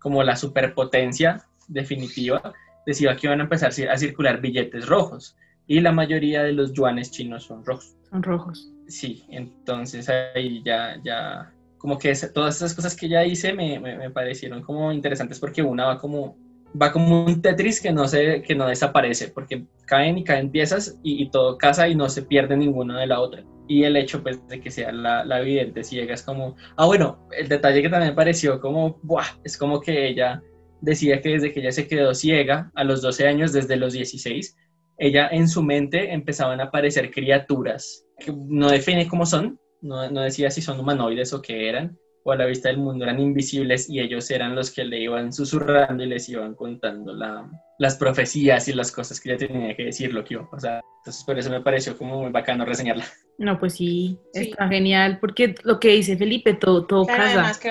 como 0.00 0.24
la 0.24 0.34
superpotencia 0.34 1.46
definitiva 1.68 2.52
decía 2.86 3.16
que 3.16 3.26
iban 3.26 3.40
a 3.40 3.44
empezar 3.44 3.70
a 3.70 3.96
circular 3.96 4.40
billetes 4.40 4.86
rojos 4.86 5.36
y 5.66 5.80
la 5.80 5.92
mayoría 5.92 6.42
de 6.42 6.52
los 6.52 6.72
yuanes 6.72 7.10
chinos 7.10 7.44
son 7.44 7.64
rojos. 7.64 7.96
Son 8.10 8.22
rojos. 8.22 8.70
Sí, 8.88 9.24
entonces 9.28 10.08
ahí 10.08 10.62
ya, 10.64 11.00
ya, 11.04 11.52
como 11.78 11.98
que 11.98 12.12
todas 12.34 12.56
esas 12.56 12.74
cosas 12.74 12.96
que 12.96 13.08
ya 13.08 13.24
hice 13.24 13.52
me, 13.52 13.78
me, 13.78 14.10
parecieron 14.10 14.62
como 14.62 14.92
interesantes 14.92 15.38
porque 15.38 15.62
una 15.62 15.86
va 15.86 15.98
como, 15.98 16.36
va 16.80 16.90
como 16.90 17.24
un 17.24 17.40
Tetris 17.40 17.80
que 17.80 17.92
no, 17.92 18.08
se, 18.08 18.42
que 18.42 18.54
no 18.54 18.66
desaparece, 18.66 19.28
porque 19.28 19.64
caen 19.86 20.18
y 20.18 20.24
caen 20.24 20.50
piezas 20.50 20.98
y, 21.02 21.22
y 21.22 21.30
todo 21.30 21.56
casa 21.56 21.88
y 21.88 21.94
no 21.94 22.08
se 22.08 22.22
pierde 22.22 22.56
ninguna 22.56 22.98
de 22.98 23.06
la 23.06 23.20
otra 23.20 23.44
y 23.70 23.84
el 23.84 23.96
hecho 23.96 24.20
pues 24.20 24.44
de 24.48 24.60
que 24.60 24.68
sea 24.68 24.90
la, 24.90 25.24
la 25.24 25.38
vidente 25.38 25.84
ciega 25.84 26.12
es 26.12 26.24
como, 26.24 26.56
ah 26.76 26.86
bueno, 26.86 27.28
el 27.30 27.46
detalle 27.46 27.80
que 27.80 27.88
también 27.88 28.16
pareció 28.16 28.60
como, 28.60 28.98
buah, 29.04 29.38
es 29.44 29.56
como 29.56 29.80
que 29.80 30.08
ella 30.08 30.42
decía 30.80 31.20
que 31.20 31.30
desde 31.30 31.52
que 31.52 31.60
ella 31.60 31.72
se 31.72 31.86
quedó 31.86 32.14
ciega 32.14 32.70
a 32.74 32.84
los 32.84 33.02
12 33.02 33.26
años, 33.26 33.52
desde 33.52 33.76
los 33.76 33.92
16, 33.92 34.56
ella 34.98 35.28
en 35.30 35.48
su 35.48 35.62
mente 35.62 36.12
empezaban 36.12 36.60
a 36.60 36.64
aparecer 36.64 37.10
criaturas 37.10 38.04
que 38.18 38.32
no 38.32 38.70
define 38.70 39.08
cómo 39.08 39.24
son, 39.24 39.58
no, 39.80 40.10
no 40.10 40.20
decía 40.20 40.50
si 40.50 40.60
son 40.60 40.78
humanoides 40.78 41.32
o 41.32 41.40
qué 41.40 41.68
eran, 41.68 41.98
o 42.22 42.32
a 42.32 42.36
la 42.36 42.44
vista 42.44 42.68
del 42.68 42.78
mundo 42.78 43.04
eran 43.04 43.18
invisibles 43.18 43.88
y 43.88 43.98
ellos 43.98 44.30
eran 44.30 44.54
los 44.54 44.70
que 44.70 44.84
le 44.84 45.00
iban 45.00 45.32
susurrando 45.32 46.04
y 46.04 46.06
les 46.06 46.28
iban 46.28 46.54
contando 46.54 47.14
la, 47.14 47.50
las 47.78 47.96
profecías 47.96 48.68
y 48.68 48.74
las 48.74 48.92
cosas 48.92 49.18
que 49.20 49.30
ella 49.30 49.46
tenía 49.48 49.74
que 49.74 49.84
decir, 49.84 50.12
lo 50.12 50.22
que 50.22 50.34
iba 50.34 50.42
a 50.42 50.50
pasar. 50.50 50.82
Entonces 50.98 51.24
por 51.24 51.38
eso 51.38 51.48
me 51.48 51.62
pareció 51.62 51.96
como 51.96 52.20
muy 52.20 52.30
bacano 52.30 52.64
reseñarla. 52.66 53.06
No, 53.38 53.58
pues 53.58 53.76
sí, 53.76 54.18
está 54.34 54.68
genial, 54.68 55.18
porque 55.18 55.54
lo 55.64 55.80
que 55.80 55.88
dice 55.88 56.14
Felipe, 56.18 56.52
todo, 56.52 56.84
todo 56.84 57.06
casa. 57.06 57.58
que 57.58 57.70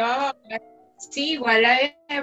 sí, 0.99 1.33
igual 1.33 1.63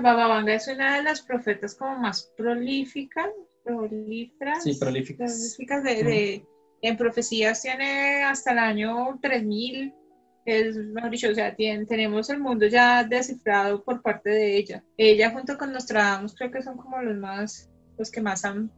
Bababanga 0.03 0.55
es 0.55 0.69
una 0.69 0.97
de 0.97 1.03
las 1.03 1.23
profetas 1.23 1.75
como 1.75 1.99
más 1.99 2.33
prolíficas, 2.37 3.29
prolíferas. 3.65 4.63
Sí, 4.63 4.75
prolíficas. 4.75 5.33
prolíficas 5.33 5.83
de, 5.83 6.47
en 6.83 6.97
profecías 6.97 7.63
tiene 7.63 8.23
hasta 8.23 8.53
el 8.53 8.59
año 8.59 9.19
3000 9.21 9.95
es, 10.47 10.77
mejor 10.77 11.11
dicho, 11.11 11.29
o 11.29 11.35
sea, 11.35 11.55
tenemos 11.57 12.31
el 12.31 12.39
mundo 12.39 12.67
ya 12.67 13.03
descifrado 13.03 13.83
por 13.83 14.01
parte 14.01 14.31
de 14.31 14.57
ella. 14.57 14.85
Ella 14.97 15.31
junto 15.31 15.59
con 15.59 15.73
Nostradamus 15.73 16.35
creo 16.37 16.53
que 16.53 16.63
son 16.63 16.77
como 16.77 17.03
los 17.03 17.17
más, 17.17 17.69
los 17.99 18.11
que 18.11 18.21
más 18.21 18.45
han 18.45 18.71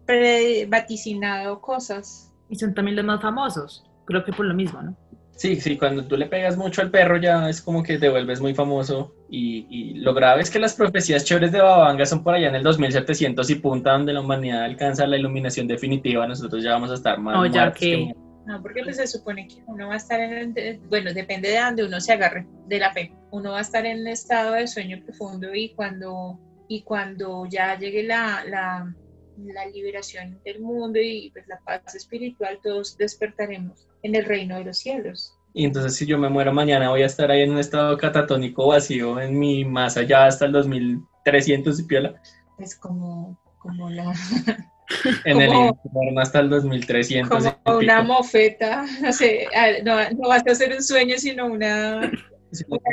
vaticinado 0.69 1.61
cosas. 1.61 2.33
Y 2.49 2.57
son 2.57 2.75
también 2.75 2.97
los 2.97 3.05
más 3.05 3.21
famosos, 3.21 3.85
creo 4.07 4.25
que 4.25 4.33
por 4.33 4.47
lo 4.47 4.55
mismo, 4.55 4.81
¿no? 4.81 4.97
Sí, 5.39 5.61
sí, 5.61 5.79
cuando 5.79 6.05
tú 6.05 6.17
le 6.17 6.27
pegas 6.27 6.57
mucho 6.57 6.83
al 6.83 6.91
perro 6.91 7.17
ya 7.17 7.49
es 7.49 7.63
como 7.63 7.85
que 7.85 7.97
te 7.97 8.09
vuelves 8.09 8.41
muy 8.41 8.55
famoso 8.55 9.15
y, 9.31 9.69
y 9.71 9.95
lo 9.95 10.13
grave 10.13 10.43
es 10.43 10.51
que 10.51 10.59
las 10.59 10.75
profecías 10.75 11.25
chéveres 11.25 11.53
de 11.53 11.61
Babanga 11.61 12.05
son 12.07 12.25
por 12.25 12.35
allá 12.35 12.49
en 12.49 12.57
el 12.57 12.65
2700 12.65 13.49
y 13.49 13.55
punta 13.55 13.93
donde 13.93 14.13
la 14.13 14.21
humanidad 14.21 14.65
alcanza 14.65 15.07
la 15.07 15.17
iluminación 15.17 15.69
definitiva, 15.69 16.27
nosotros 16.27 16.65
ya 16.65 16.73
vamos 16.73 16.91
a 16.91 16.95
estar 16.95 17.21
más... 17.21 17.37
No, 17.37 17.47
ya 17.47 17.73
que... 17.73 18.13
No, 18.47 18.61
porque 18.61 18.83
pues 18.83 18.97
se 18.97 19.07
supone 19.07 19.47
que 19.47 19.63
uno 19.69 19.87
va 19.87 19.95
a 19.95 19.99
estar 19.99 20.19
en 20.19 20.59
el, 20.59 20.81
bueno, 20.89 21.15
depende 21.15 21.51
de 21.51 21.61
donde 21.61 21.85
uno 21.85 22.01
se 22.01 22.15
agarre 22.15 22.45
de 22.67 22.79
la 22.81 22.93
fe. 22.93 23.13
Uno 23.31 23.53
va 23.53 23.59
a 23.59 23.61
estar 23.63 23.87
en 23.87 24.01
un 24.01 24.09
estado 24.09 24.55
de 24.55 24.67
sueño 24.67 25.01
profundo 25.05 25.55
y 25.55 25.69
cuando, 25.75 26.41
y 26.67 26.83
cuando 26.83 27.47
ya 27.47 27.79
llegue 27.79 28.03
la, 28.03 28.43
la, 28.45 28.93
la 29.37 29.67
liberación 29.67 30.41
del 30.45 30.63
mundo 30.63 30.99
y 30.99 31.31
pues 31.31 31.47
la 31.47 31.61
paz 31.61 31.95
espiritual, 31.95 32.59
todos 32.61 32.97
despertaremos 32.97 33.88
en 34.03 34.15
el 34.15 34.25
reino 34.25 34.57
de 34.57 34.65
los 34.65 34.79
cielos. 34.79 35.35
Y 35.55 35.65
entonces 35.65 35.97
si 35.97 36.07
yo 36.07 36.19
me 36.19 36.29
muero 36.29 36.53
mañana 36.53 36.91
voy 36.91 37.03
a 37.03 37.07
estar 37.07 37.31
ahí 37.31 37.43
en 37.43 37.53
un 37.53 37.59
estado 37.59 37.97
catatónico 37.97 38.69
vacío 38.69 39.21
en 39.21 39.39
mi 39.39 39.65
más 39.65 39.97
allá 39.97 40.27
hasta 40.27 40.45
el 40.45 40.53
2300 40.53 41.81
y 41.81 41.83
piola. 41.85 42.15
Es 42.59 42.77
como, 42.77 43.39
como 43.59 43.91
la... 43.91 44.13
en 45.25 45.41
el 45.41 45.51
infierno 45.51 46.21
hasta 46.21 46.41
el 46.41 46.51
2300. 46.51 47.55
Como 47.65 47.79
una 47.79 48.03
mofeta, 48.03 48.87
no 49.03 49.13
sé, 49.13 49.47
no, 49.85 49.97
no 50.11 50.29
vas 50.29 50.47
a 50.47 50.53
hacer 50.53 50.73
un 50.73 50.83
sueño, 50.83 51.17
sino 51.19 51.47
una, 51.47 52.11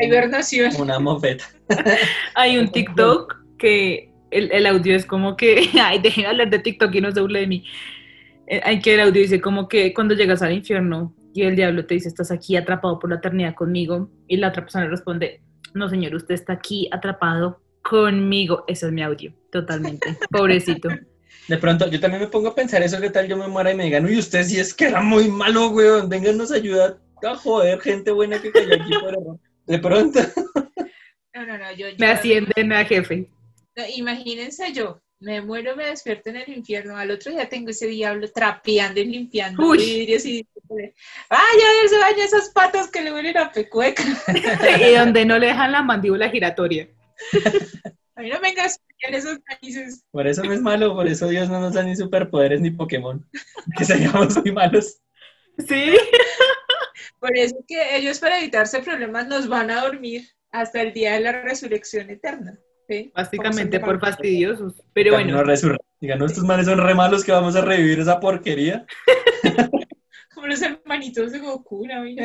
hibernación. 0.02 0.72
Una 0.80 1.00
mofeta. 1.00 1.46
Hay 2.36 2.58
un 2.58 2.70
TikTok 2.70 3.36
que 3.58 4.12
el, 4.32 4.52
el, 4.52 4.66
audio 4.66 4.96
es 4.96 5.06
como 5.06 5.38
que, 5.38 5.70
ay, 5.82 6.00
dejen 6.00 6.26
hablar 6.26 6.50
de 6.50 6.60
TikTok 6.60 6.94
y 6.96 7.02
no 7.02 7.12
se 7.12 7.22
burle 7.22 7.42
de 7.42 7.48
mí. 7.48 7.66
Eh, 8.48 8.62
hay 8.64 8.80
que 8.80 8.94
el 8.94 9.00
audio 9.02 9.22
dice 9.22 9.42
como 9.42 9.68
que 9.68 9.94
cuando 9.94 10.14
llegas 10.14 10.42
al 10.42 10.54
infierno 10.54 11.16
y 11.34 11.44
el 11.44 11.56
diablo 11.56 11.86
te 11.86 11.96
dice, 11.96 12.08
estás 12.08 12.32
aquí 12.32 12.56
atrapado 12.56 12.98
por 12.98 13.10
la 13.10 13.18
eternidad 13.18 13.56
conmigo, 13.56 14.10
y 14.28 14.38
la 14.38 14.50
otra 14.50 14.62
persona 14.62 14.88
responde, 14.88 15.42
no 15.74 15.90
señor, 15.90 16.16
usted 16.16 16.34
está 16.34 16.54
aquí 16.54 16.88
atrapado 16.92 17.62
conmigo. 17.82 18.64
Ese 18.68 18.88
es 18.88 18.92
mi 18.94 19.04
audio, 19.04 19.34
totalmente. 19.52 20.18
Pobrecito. 20.32 20.90
De 21.48 21.58
pronto, 21.58 21.90
yo 21.90 22.00
también 22.00 22.22
me 22.22 22.30
pongo 22.30 22.50
a 22.50 22.56
pensar 22.56 22.82
eso, 22.82 23.00
que 23.00 23.10
tal 23.10 23.28
yo 23.28 23.38
me 23.38 23.48
muera 23.48 23.72
y 23.72 23.76
me 23.76 23.84
digan, 23.84 24.06
uy, 24.06 24.18
usted 24.18 24.44
sí 24.44 24.60
es 24.60 24.74
que 24.74 24.86
era 24.86 25.02
muy 25.02 25.28
malo, 25.28 25.70
weón, 25.70 26.10
vengan, 26.10 26.38
nos 26.38 26.52
ayuda 26.52 26.98
a 27.24 27.36
joder, 27.36 27.80
gente 27.82 28.12
buena 28.12 28.42
que 28.42 28.52
cayó 28.52 28.74
aquí 28.74 28.92
por 29.00 29.10
error. 29.10 29.40
De 29.68 29.80
pronto. 29.80 30.20
No, 31.34 31.46
no, 31.46 31.58
no, 31.58 31.72
yo... 31.74 31.88
me 31.98 32.08
ascienden 32.08 32.72
a 32.72 32.86
jefe. 32.86 33.30
imagínense 33.96 34.72
yo, 34.72 35.02
me 35.20 35.42
muero, 35.42 35.76
me 35.76 35.88
despierto 35.88 36.30
en 36.30 36.38
el 36.38 36.50
infierno, 36.50 36.98
al 36.98 37.12
otro 37.12 37.32
día 37.32 37.50
tengo 37.50 37.70
ese 37.70 37.88
diablo 37.88 38.30
trapeando 38.32 39.00
y 39.00 39.06
limpiando 39.06 39.72
vidrios 39.72 40.26
y 40.26 40.48
¡ay, 41.30 41.58
ya 41.58 41.90
se 41.90 41.98
baña 41.98 42.24
esas 42.24 42.50
patas 42.50 42.90
que 42.90 43.02
le 43.02 43.14
huelen 43.14 43.38
a 43.38 43.52
pecueca! 43.52 44.04
y 44.82 44.96
donde 44.96 45.26
no 45.26 45.38
le 45.38 45.48
dejan 45.48 45.72
la 45.72 45.82
mandíbula 45.82 46.30
giratoria. 46.30 46.90
A 48.18 48.22
mí 48.22 48.30
no 48.30 48.36
me 48.36 48.50
vengas 48.50 48.80
esos 49.14 49.40
países. 49.40 50.04
Por 50.12 50.28
eso 50.28 50.44
no 50.44 50.54
es 50.54 50.62
malo, 50.62 50.96
por 50.96 51.08
eso 51.08 51.28
Dios 51.28 51.50
no 51.50 51.60
nos 51.60 51.74
da 51.74 51.84
ni 51.84 51.96
superpoderes 51.96 52.62
ni 52.62 52.72
Pokémon. 52.72 53.28
Que 53.78 53.86
seamos 53.86 54.38
muy 54.38 54.52
malos. 54.52 55.02
Sí. 55.68 55.96
Por 57.20 57.36
eso 57.38 57.56
que 57.68 57.98
ellos 57.98 58.20
para 58.20 58.40
evitarse 58.40 58.82
problemas 58.82 59.28
nos 59.28 59.48
van 59.48 59.72
a 59.72 59.82
dormir 59.82 60.28
hasta 60.52 60.82
el 60.82 60.94
día 60.94 61.14
de 61.14 61.22
la 61.22 61.32
resurrección 61.32 62.10
eterna. 62.10 62.60
Básicamente 63.14 63.80
por 63.80 64.00
fastidiosos. 64.00 64.74
Pero 64.94 65.14
bueno. 65.14 65.44
Digan, 66.02 66.22
estos 66.24 66.44
manes 66.44 66.66
son 66.66 66.80
re 66.80 66.94
malos 66.94 67.24
que 67.24 67.32
vamos 67.32 67.56
a 67.56 67.62
revivir 67.62 68.00
esa 68.00 68.20
porquería. 68.20 68.86
Como 70.34 70.48
los 70.48 70.62
hermanitos 70.62 71.32
de 71.32 71.40
Goku, 71.40 71.88
¿no? 71.88 72.04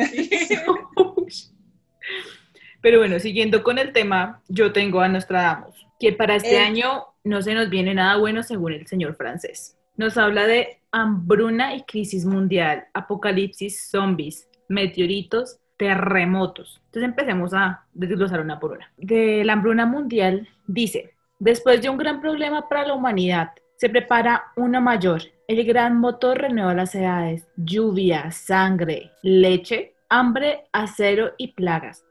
Pero 2.81 2.97
bueno, 2.97 3.19
siguiendo 3.19 3.63
con 3.63 3.77
el 3.77 3.93
tema, 3.93 4.41
yo 4.47 4.73
tengo 4.73 5.01
a 5.01 5.07
Nostradamus, 5.07 5.87
que 5.99 6.13
para 6.13 6.35
este 6.35 6.55
eh. 6.55 6.59
año 6.59 7.05
no 7.23 7.41
se 7.41 7.53
nos 7.53 7.69
viene 7.69 7.93
nada 7.93 8.17
bueno 8.17 8.43
según 8.43 8.73
el 8.73 8.87
señor 8.87 9.15
francés. 9.15 9.77
Nos 9.95 10.17
habla 10.17 10.47
de 10.47 10.81
hambruna 10.91 11.75
y 11.75 11.83
crisis 11.83 12.25
mundial, 12.25 12.85
apocalipsis, 12.93 13.87
zombies, 13.89 14.49
meteoritos, 14.67 15.60
terremotos. 15.81 16.79
Entonces 16.85 17.09
empecemos 17.09 17.55
a 17.55 17.85
desglosar 17.91 18.39
una 18.39 18.59
por 18.59 18.73
una. 18.73 18.91
De 18.97 19.43
la 19.43 19.53
hambruna 19.53 19.87
mundial 19.87 20.47
dice, 20.67 21.15
después 21.39 21.81
de 21.81 21.89
un 21.89 21.97
gran 21.97 22.21
problema 22.21 22.69
para 22.69 22.85
la 22.85 22.93
humanidad, 22.93 23.49
se 23.77 23.89
prepara 23.89 24.43
uno 24.57 24.79
mayor. 24.79 25.23
El 25.47 25.65
gran 25.65 25.97
motor 25.97 26.37
renueva 26.37 26.75
las 26.75 26.93
edades, 26.93 27.47
lluvia, 27.57 28.29
sangre, 28.29 29.09
leche, 29.23 29.95
hambre, 30.07 30.65
acero 30.71 31.31
y 31.39 31.53
plagas. 31.53 32.05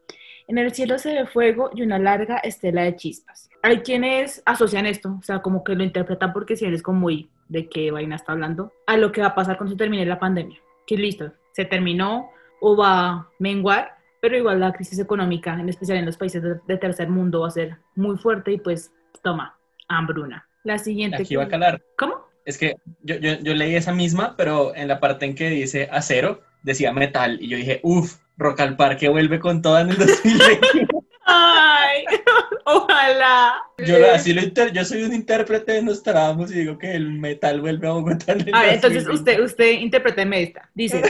En 0.48 0.58
el 0.58 0.74
cielo 0.74 0.98
se 0.98 1.14
ve 1.14 1.26
fuego 1.26 1.70
y 1.72 1.82
una 1.82 2.00
larga 2.00 2.38
estela 2.38 2.82
de 2.82 2.96
chispas. 2.96 3.48
Hay 3.62 3.82
quienes 3.82 4.42
asocian 4.46 4.84
esto, 4.84 5.16
o 5.20 5.22
sea, 5.22 5.42
como 5.42 5.62
que 5.62 5.76
lo 5.76 5.84
interpretan 5.84 6.32
porque 6.32 6.56
si 6.56 6.64
eres 6.64 6.82
como 6.82 6.98
muy 6.98 7.30
de 7.46 7.68
qué 7.68 7.92
vaina 7.92 8.16
está 8.16 8.32
hablando, 8.32 8.72
a 8.88 8.96
lo 8.96 9.12
que 9.12 9.20
va 9.20 9.28
a 9.28 9.34
pasar 9.36 9.56
cuando 9.56 9.74
se 9.74 9.78
termine 9.78 10.04
la 10.06 10.18
pandemia. 10.18 10.58
Que 10.88 10.96
listo, 10.96 11.32
se 11.52 11.64
terminó 11.66 12.30
o 12.60 12.76
va 12.76 13.08
a 13.08 13.28
menguar, 13.38 13.96
pero 14.20 14.36
igual 14.36 14.60
la 14.60 14.72
crisis 14.72 14.98
económica, 14.98 15.54
en 15.54 15.68
especial 15.68 15.98
en 15.98 16.06
los 16.06 16.16
países 16.16 16.42
de, 16.42 16.76
tercer 16.76 17.08
mundo, 17.08 17.40
va 17.40 17.48
a 17.48 17.52
ser 17.52 17.76
muy 17.94 18.16
fuerte 18.16 18.52
y 18.52 18.58
pues 18.58 18.92
toma, 19.22 19.58
hambruna. 19.88 20.46
La 20.62 20.78
siguiente. 20.78 21.22
Aquí 21.22 21.36
va 21.36 21.44
a 21.44 21.48
calar. 21.48 21.82
¿Cómo? 21.96 22.26
Es 22.44 22.58
que 22.58 22.76
yo, 23.02 23.16
yo, 23.16 23.38
yo 23.40 23.54
leí 23.54 23.76
esa 23.76 23.92
misma, 23.92 24.34
pero 24.36 24.74
en 24.74 24.88
la 24.88 25.00
parte 25.00 25.24
en 25.24 25.34
que 25.34 25.48
dice 25.48 25.88
acero, 25.90 26.42
decía 26.62 26.92
metal, 26.92 27.38
y 27.40 27.48
yo 27.48 27.56
dije, 27.56 27.80
uff, 27.82 28.18
Rock 28.36 28.60
al 28.60 28.76
Parque 28.76 29.08
vuelve 29.08 29.38
con 29.38 29.62
toda 29.62 29.82
en 29.82 29.90
el 29.90 29.98
2020. 29.98 30.88
Ay, 31.26 32.04
ojalá. 32.64 33.54
Yo, 33.78 33.96
así 34.12 34.32
lo 34.32 34.42
inter 34.42 34.72
yo 34.72 34.84
soy 34.84 35.02
un 35.02 35.12
intérprete 35.12 35.72
de 35.72 35.82
Nostradamus 35.82 36.50
y 36.50 36.60
digo 36.60 36.78
que 36.78 36.92
el 36.92 37.12
metal 37.12 37.60
vuelve 37.60 37.86
a 37.86 37.92
Bogotá. 37.92 38.32
A 38.52 38.62
ver, 38.62 38.74
entonces 38.74 39.06
usted, 39.06 39.40
usted 39.40 39.72
interpréteme 39.72 40.42
esta. 40.42 40.68
Dice, 40.74 41.02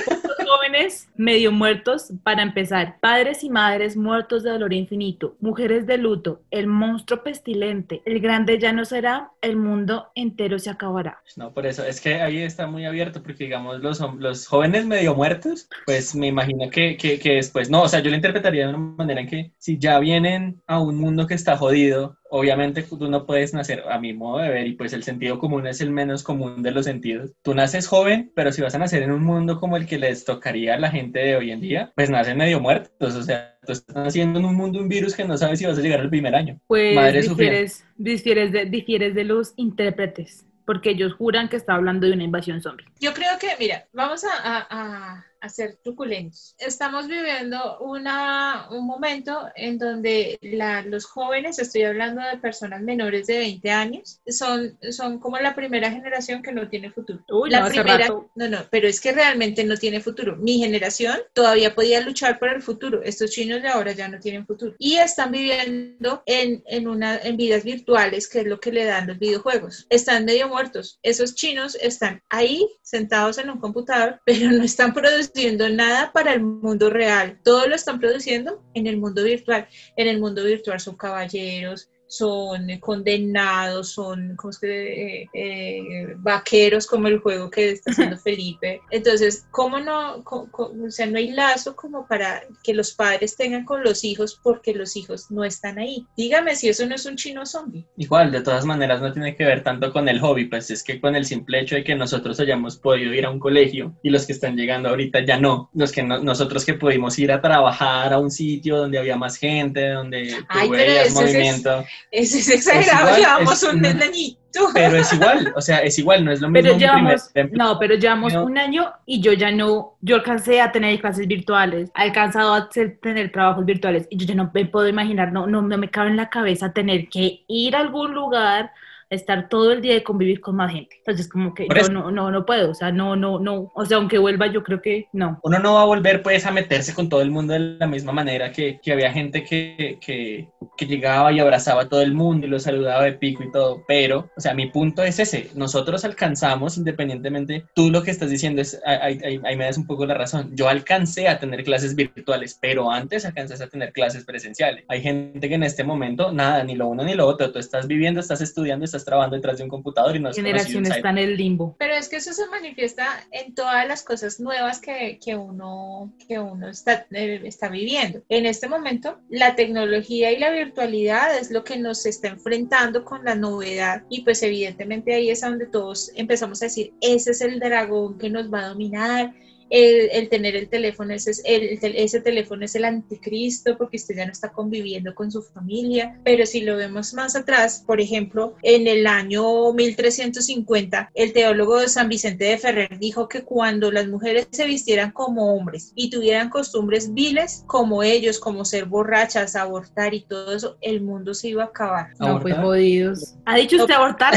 jóvenes 0.70 1.08
medio 1.16 1.52
muertos 1.52 2.12
para 2.22 2.42
empezar, 2.42 2.98
padres 3.00 3.42
y 3.42 3.50
madres 3.50 3.96
muertos 3.96 4.42
de 4.42 4.50
dolor 4.50 4.72
infinito, 4.72 5.36
mujeres 5.40 5.86
de 5.86 5.98
luto, 5.98 6.42
el 6.50 6.66
monstruo 6.66 7.22
pestilente, 7.22 8.02
el 8.04 8.20
grande 8.20 8.58
ya 8.58 8.72
no 8.72 8.84
será, 8.84 9.32
el 9.42 9.56
mundo 9.56 10.10
entero 10.14 10.58
se 10.58 10.70
acabará. 10.70 11.20
No, 11.36 11.52
por 11.52 11.66
eso, 11.66 11.84
es 11.84 12.00
que 12.00 12.14
ahí 12.14 12.38
está 12.38 12.66
muy 12.66 12.86
abierto, 12.86 13.22
porque 13.22 13.44
digamos, 13.44 13.80
los, 13.80 14.46
jóvenes 14.46 14.86
medio 14.86 15.14
muertos, 15.14 15.68
pues 15.86 16.14
me 16.14 16.28
imagino 16.28 16.70
que, 16.70 16.96
que, 16.96 17.18
que 17.18 17.34
después, 17.34 17.68
no, 17.68 17.82
o 17.82 17.88
sea, 17.88 18.00
yo 18.00 18.10
lo 18.10 18.16
interpretaría 18.16 18.68
de 18.68 18.74
una 18.74 18.94
manera 18.96 19.20
en 19.20 19.26
que 19.26 19.52
si 19.58 19.78
ya 19.78 19.98
vienen 19.98 20.62
a 20.66 20.80
un 20.80 20.96
mundo 20.98 21.26
que 21.26 21.34
está 21.34 21.56
jodido, 21.56 22.16
obviamente 22.30 22.82
tú 22.82 23.08
no 23.10 23.26
puedes 23.26 23.52
nacer 23.54 23.84
a 23.90 23.98
mi 23.98 24.12
modo 24.14 24.38
de 24.38 24.48
ver 24.48 24.66
y 24.66 24.74
pues 24.74 24.92
el 24.92 25.02
sentido 25.02 25.38
común 25.38 25.66
es 25.66 25.80
el 25.80 25.90
menos 25.90 26.22
común 26.22 26.62
de 26.62 26.70
los 26.70 26.84
sentidos. 26.86 27.32
Tú 27.42 27.54
naces 27.54 27.86
joven, 27.88 28.32
pero 28.34 28.52
si 28.52 28.62
vas 28.62 28.74
a 28.74 28.78
nacer 28.78 29.02
en 29.02 29.12
un 29.12 29.22
mundo 29.24 29.58
como 29.60 29.76
el 29.76 29.86
que 29.86 29.98
les 29.98 30.24
tocaría 30.24 30.74
a 30.74 30.78
la 30.78 30.90
gente 30.90 31.18
de 31.20 31.36
hoy 31.36 31.50
en 31.50 31.60
día, 31.60 31.92
pues 31.94 32.10
nacen 32.10 32.38
medio 32.38 32.60
muertos, 32.60 33.14
o 33.14 33.22
sea, 33.22 33.58
tú 33.66 33.72
estás 33.72 33.94
naciendo 33.96 34.38
en 34.38 34.44
un 34.46 34.54
mundo 34.56 34.80
un 34.80 34.88
virus 34.88 35.14
que 35.14 35.24
no 35.24 35.36
sabes 35.36 35.58
si 35.58 35.66
vas 35.66 35.78
a 35.78 35.82
llegar 35.82 36.00
al 36.00 36.10
primer 36.10 36.34
año. 36.34 36.58
Pues 36.66 36.94
Madre 36.94 37.22
difieres, 37.22 37.84
difieres, 37.96 38.52
de, 38.52 38.64
difieres 38.66 39.14
de 39.14 39.24
los 39.24 39.52
intérpretes, 39.56 40.46
porque 40.66 40.90
ellos 40.90 41.14
juran 41.14 41.48
que 41.48 41.56
está 41.56 41.74
hablando 41.74 42.06
de 42.06 42.12
una 42.12 42.24
invasión 42.24 42.60
zombie. 42.62 42.86
Yo 43.00 43.12
creo 43.12 43.38
que, 43.38 43.48
mira, 43.58 43.86
vamos 43.92 44.24
a, 44.24 44.28
a- 44.58 44.66
a- 44.70 45.26
a 45.40 45.48
ser 45.48 45.76
truculentos. 45.82 46.54
Estamos 46.58 47.06
viviendo 47.08 47.78
una, 47.80 48.68
un 48.70 48.86
momento 48.86 49.48
en 49.54 49.78
donde 49.78 50.38
la- 50.42 50.82
los 50.82 51.06
jóvenes, 51.06 51.58
estoy 51.58 51.82
hablando 51.82 52.22
de 52.22 52.38
personas 52.38 52.82
menores 52.82 53.26
de 53.26 53.38
20 53.38 53.70
años, 53.70 54.20
son, 54.26 54.78
son 54.90 55.18
como 55.18 55.38
la 55.38 55.54
primera 55.54 55.90
generación 55.90 56.42
que 56.42 56.52
no 56.52 56.68
tiene 56.68 56.90
futuro. 56.90 57.24
Uy, 57.28 57.50
la 57.50 57.60
no, 57.60 57.68
primera, 57.68 58.08
no, 58.08 58.48
no, 58.48 58.58
pero 58.70 58.88
es 58.88 59.00
que 59.00 59.12
realmente 59.12 59.64
no 59.64 59.76
tiene 59.76 60.00
futuro. 60.00 60.36
Mi 60.36 60.58
generación 60.58 61.18
todavía 61.32 61.74
podía 61.74 62.00
luchar 62.00 62.38
por 62.38 62.48
el 62.48 62.62
futuro. 62.62 63.02
Estos 63.02 63.30
chinos 63.30 63.62
de 63.62 63.68
ahora 63.68 63.92
ya 63.92 64.08
no 64.08 64.18
tienen 64.18 64.46
futuro. 64.46 64.74
Y 64.78 64.96
están 64.96 65.32
viviendo 65.32 66.22
en, 66.26 66.62
en, 66.66 66.88
una, 66.88 67.16
en 67.18 67.36
vidas 67.36 67.64
virtuales, 67.64 68.28
que 68.28 68.40
es 68.40 68.46
lo 68.46 68.60
que 68.60 68.72
le 68.72 68.84
dan 68.84 69.06
los 69.06 69.18
videojuegos. 69.18 69.86
Están 69.90 70.24
medio 70.24 70.48
muertos. 70.48 70.98
Esos 71.02 71.34
chinos 71.34 71.76
están 71.80 72.22
ahí 72.28 72.66
sentados 72.82 73.38
en 73.38 73.50
un 73.50 73.58
computador, 73.60 74.20
pero 74.26 74.50
no 74.50 74.62
están 74.62 74.92
produciendo 74.92 75.29
nada 75.70 76.12
para 76.12 76.32
el 76.32 76.42
mundo 76.42 76.90
real. 76.90 77.38
Todo 77.42 77.66
lo 77.66 77.74
están 77.74 78.00
produciendo 78.00 78.62
en 78.74 78.86
el 78.86 78.96
mundo 78.96 79.24
virtual. 79.24 79.68
En 79.96 80.08
el 80.08 80.20
mundo 80.20 80.44
virtual 80.44 80.80
son 80.80 80.96
caballeros, 80.96 81.90
son 82.10 82.66
condenados, 82.80 83.92
son 83.92 84.34
¿cómo 84.36 84.50
es 84.50 84.58
que, 84.58 85.22
eh, 85.22 85.28
eh, 85.32 86.14
vaqueros 86.18 86.88
como 86.88 87.06
el 87.06 87.20
juego 87.20 87.48
que 87.50 87.70
está 87.70 87.90
haciendo 87.92 88.18
Felipe. 88.18 88.80
Entonces, 88.90 89.46
¿cómo 89.52 89.78
no? 89.78 90.22
O 90.26 90.90
sea, 90.90 91.06
no 91.06 91.18
hay 91.18 91.30
lazo 91.30 91.76
como 91.76 92.08
para 92.08 92.42
que 92.64 92.74
los 92.74 92.92
padres 92.94 93.36
tengan 93.36 93.64
con 93.64 93.84
los 93.84 94.02
hijos 94.02 94.38
porque 94.42 94.74
los 94.74 94.96
hijos 94.96 95.30
no 95.30 95.44
están 95.44 95.78
ahí. 95.78 96.04
Dígame 96.16 96.56
si 96.56 96.68
eso 96.68 96.84
no 96.84 96.96
es 96.96 97.06
un 97.06 97.14
chino 97.14 97.46
zombie. 97.46 97.86
Igual, 97.96 98.32
de 98.32 98.40
todas 98.42 98.64
maneras, 98.64 99.00
no 99.00 99.12
tiene 99.12 99.36
que 99.36 99.44
ver 99.44 99.62
tanto 99.62 99.92
con 99.92 100.08
el 100.08 100.18
hobby, 100.18 100.46
pues 100.46 100.68
es 100.72 100.82
que 100.82 101.00
con 101.00 101.14
el 101.14 101.24
simple 101.24 101.60
hecho 101.60 101.76
de 101.76 101.84
que 101.84 101.94
nosotros 101.94 102.40
hayamos 102.40 102.76
podido 102.76 103.14
ir 103.14 103.24
a 103.24 103.30
un 103.30 103.38
colegio 103.38 103.94
y 104.02 104.10
los 104.10 104.26
que 104.26 104.32
están 104.32 104.56
llegando 104.56 104.88
ahorita 104.88 105.24
ya 105.24 105.38
no, 105.38 105.70
los 105.74 105.92
que 105.92 106.02
no- 106.02 106.18
nosotros 106.18 106.64
que 106.64 106.74
pudimos 106.74 107.16
ir 107.20 107.30
a 107.30 107.40
trabajar 107.40 108.12
a 108.12 108.18
un 108.18 108.32
sitio 108.32 108.76
donde 108.78 108.98
había 108.98 109.16
más 109.16 109.36
gente, 109.36 109.90
donde 109.90 110.34
Ay, 110.48 110.68
veías 110.70 111.06
eso 111.08 111.84
es- 112.10 112.34
es 112.34 112.48
exagerado, 112.50 113.08
igual, 113.08 113.20
llevamos 113.20 113.62
es- 113.62 113.72
un 113.72 113.80
no. 113.82 113.88
niñito. 113.94 114.40
pero 114.74 114.96
es 114.96 115.12
igual, 115.12 115.52
o 115.56 115.60
sea, 115.60 115.78
es 115.78 115.98
igual, 115.98 116.24
no 116.24 116.32
es 116.32 116.40
lo 116.40 116.48
mismo 116.48 116.68
Pero 116.68 116.78
llevamos, 116.78 117.30
primer 117.32 117.52
no, 117.56 117.78
pero 117.78 117.94
llevamos 117.94 118.32
No. 118.32 118.44
un 118.44 118.58
año 118.58 118.92
y 119.06 119.20
yo 119.20 119.32
ya 119.32 119.50
no, 119.52 119.96
yo 120.00 120.16
alcancé 120.16 120.60
a 120.60 120.72
tener 120.72 121.00
clases 121.00 121.26
virtuales, 121.28 121.90
he 121.96 122.02
alcanzado 122.02 122.54
a 122.54 122.58
hacer- 122.68 122.98
tener 123.00 123.30
trabajos 123.30 123.64
virtuales 123.64 124.06
y 124.10 124.16
yo 124.16 124.26
ya 124.26 124.34
no 124.34 124.50
me 124.52 124.64
puedo 124.66 124.88
imaginar, 124.88 125.32
no, 125.32 125.46
no, 125.46 125.62
no 125.62 125.78
me 125.78 125.88
cabe 125.88 126.10
en 126.10 126.16
la 126.16 126.30
cabeza 126.30 126.72
tener 126.72 127.08
que 127.08 127.44
ir 127.46 127.76
a 127.76 127.80
algún 127.80 128.12
lugar, 128.12 128.72
estar 129.10 129.48
todo 129.48 129.72
el 129.72 129.82
día 129.82 129.96
y 129.96 130.02
convivir 130.02 130.40
con 130.40 130.56
más 130.56 130.72
gente. 130.72 130.96
Entonces 130.98 131.28
como 131.28 131.52
que 131.54 131.66
yo 131.68 131.88
no, 131.90 132.10
no, 132.10 132.30
no 132.30 132.46
puedo, 132.46 132.70
o 132.70 132.74
sea, 132.74 132.92
no, 132.92 133.16
no, 133.16 133.38
no, 133.38 133.70
o 133.74 133.84
sea, 133.84 133.96
aunque 133.98 134.18
vuelva 134.18 134.46
yo 134.46 134.62
creo 134.62 134.80
que 134.80 135.08
no. 135.12 135.38
uno 135.42 135.58
no 135.58 135.74
va 135.74 135.82
a 135.82 135.86
volver 135.86 136.22
pues 136.22 136.46
a 136.46 136.50
meterse 136.52 136.94
con 136.94 137.08
todo 137.08 137.20
el 137.20 137.30
mundo 137.30 137.52
de 137.52 137.58
la 137.78 137.86
misma 137.86 138.12
manera 138.12 138.52
que, 138.52 138.78
que 138.82 138.92
había 138.92 139.12
gente 139.12 139.44
que, 139.44 139.98
que, 140.00 140.48
que 140.76 140.86
llegaba 140.86 141.32
y 141.32 141.40
abrazaba 141.40 141.82
a 141.82 141.88
todo 141.88 142.02
el 142.02 142.14
mundo 142.14 142.46
y 142.46 142.50
lo 142.50 142.58
saludaba 142.60 143.04
de 143.04 143.12
pico 143.14 143.42
y 143.42 143.50
todo, 143.52 143.82
pero, 143.88 144.30
o 144.36 144.40
sea, 144.40 144.54
mi 144.54 144.68
punto 144.68 145.02
es 145.02 145.18
ese, 145.18 145.50
nosotros 145.54 146.04
alcanzamos 146.04 146.78
independientemente, 146.78 147.64
tú 147.74 147.90
lo 147.90 148.02
que 148.02 148.10
estás 148.12 148.30
diciendo 148.30 148.62
es, 148.62 148.80
ahí, 148.86 149.18
ahí- 149.24 149.40
ahí 149.44 149.56
me 149.56 149.64
das 149.64 149.76
un 149.78 149.86
poco 149.86 150.06
la 150.06 150.14
razón, 150.14 150.50
yo 150.54 150.68
alcancé 150.68 151.28
a 151.28 151.38
tener 151.38 151.64
clases 151.64 151.94
virtuales, 151.96 152.56
pero 152.60 152.90
antes 152.90 153.24
alcanzaste 153.24 153.64
a 153.64 153.68
tener 153.68 153.92
clases 153.92 154.24
presenciales. 154.24 154.84
Hay 154.88 155.02
gente 155.02 155.48
que 155.48 155.54
en 155.54 155.62
este 155.64 155.82
momento, 155.84 156.32
nada, 156.32 156.62
ni 156.64 156.74
lo 156.76 156.86
uno 156.88 157.02
ni 157.04 157.14
lo 157.14 157.26
otro, 157.26 157.50
tú 157.50 157.58
estás 157.58 157.86
viviendo, 157.86 158.20
estás 158.20 158.40
estudiando, 158.40 158.84
estás 158.84 158.99
trabajando 159.04 159.36
detrás 159.36 159.58
de 159.58 159.64
un 159.64 159.70
computador 159.70 160.16
y 160.16 160.18
no 160.18 160.30
conocido 160.30 160.46
generación 160.46 160.86
está 160.86 161.10
en 161.10 161.18
el 161.18 161.36
limbo. 161.36 161.76
Pero 161.78 161.94
es 161.94 162.08
que 162.08 162.16
eso 162.16 162.32
se 162.32 162.46
manifiesta 162.48 163.06
en 163.30 163.54
todas 163.54 163.86
las 163.86 164.02
cosas 164.02 164.40
nuevas 164.40 164.80
que, 164.80 165.18
que 165.22 165.36
uno, 165.36 166.12
que 166.26 166.38
uno 166.38 166.68
está, 166.68 167.06
eh, 167.10 167.40
está 167.44 167.68
viviendo. 167.68 168.22
En 168.28 168.46
este 168.46 168.68
momento, 168.68 169.18
la 169.28 169.54
tecnología 169.54 170.32
y 170.32 170.38
la 170.38 170.50
virtualidad 170.50 171.36
es 171.38 171.50
lo 171.50 171.64
que 171.64 171.78
nos 171.78 172.06
está 172.06 172.28
enfrentando 172.28 173.04
con 173.04 173.24
la 173.24 173.34
novedad 173.34 174.04
y 174.08 174.22
pues 174.22 174.42
evidentemente 174.42 175.14
ahí 175.14 175.30
es 175.30 175.40
donde 175.40 175.66
todos 175.66 176.12
empezamos 176.14 176.62
a 176.62 176.66
decir, 176.66 176.92
ese 177.00 177.32
es 177.32 177.40
el 177.40 177.60
dragón 177.60 178.18
que 178.18 178.30
nos 178.30 178.52
va 178.52 178.60
a 178.60 178.68
dominar. 178.68 179.34
El, 179.70 180.10
el 180.12 180.28
tener 180.28 180.56
el 180.56 180.68
teléfono, 180.68 181.14
ese, 181.14 181.32
el, 181.44 181.78
ese 181.82 182.20
teléfono 182.20 182.64
es 182.64 182.74
el 182.74 182.84
anticristo 182.84 183.78
porque 183.78 183.96
usted 183.96 184.16
ya 184.16 184.26
no 184.26 184.32
está 184.32 184.50
conviviendo 184.50 185.14
con 185.14 185.30
su 185.30 185.42
familia. 185.42 186.18
Pero 186.24 186.44
si 186.46 186.62
lo 186.62 186.76
vemos 186.76 187.14
más 187.14 187.36
atrás, 187.36 187.82
por 187.86 188.00
ejemplo, 188.00 188.56
en 188.62 188.86
el 188.86 189.06
año 189.06 189.72
1350, 189.72 191.10
el 191.14 191.32
teólogo 191.32 191.78
de 191.78 191.88
San 191.88 192.08
Vicente 192.08 192.44
de 192.44 192.58
Ferrer 192.58 192.98
dijo 192.98 193.28
que 193.28 193.42
cuando 193.42 193.90
las 193.90 194.08
mujeres 194.08 194.48
se 194.50 194.66
vistieran 194.66 195.12
como 195.12 195.54
hombres 195.54 195.92
y 195.94 196.10
tuvieran 196.10 196.50
costumbres 196.50 197.14
viles 197.14 197.64
como 197.66 198.02
ellos, 198.02 198.38
como 198.38 198.64
ser 198.64 198.86
borrachas, 198.86 199.56
abortar 199.56 200.14
y 200.14 200.22
todo 200.22 200.54
eso, 200.54 200.76
el 200.80 201.00
mundo 201.00 201.34
se 201.34 201.48
iba 201.48 201.64
a 201.64 201.66
acabar. 201.66 202.10
No, 202.18 202.40
pues 202.40 202.54
¿Abortar? 202.54 202.64
jodidos. 202.64 203.34
¿Ha 203.44 203.56
dicho 203.56 203.76
usted 203.76 203.94
abortar? 203.94 204.34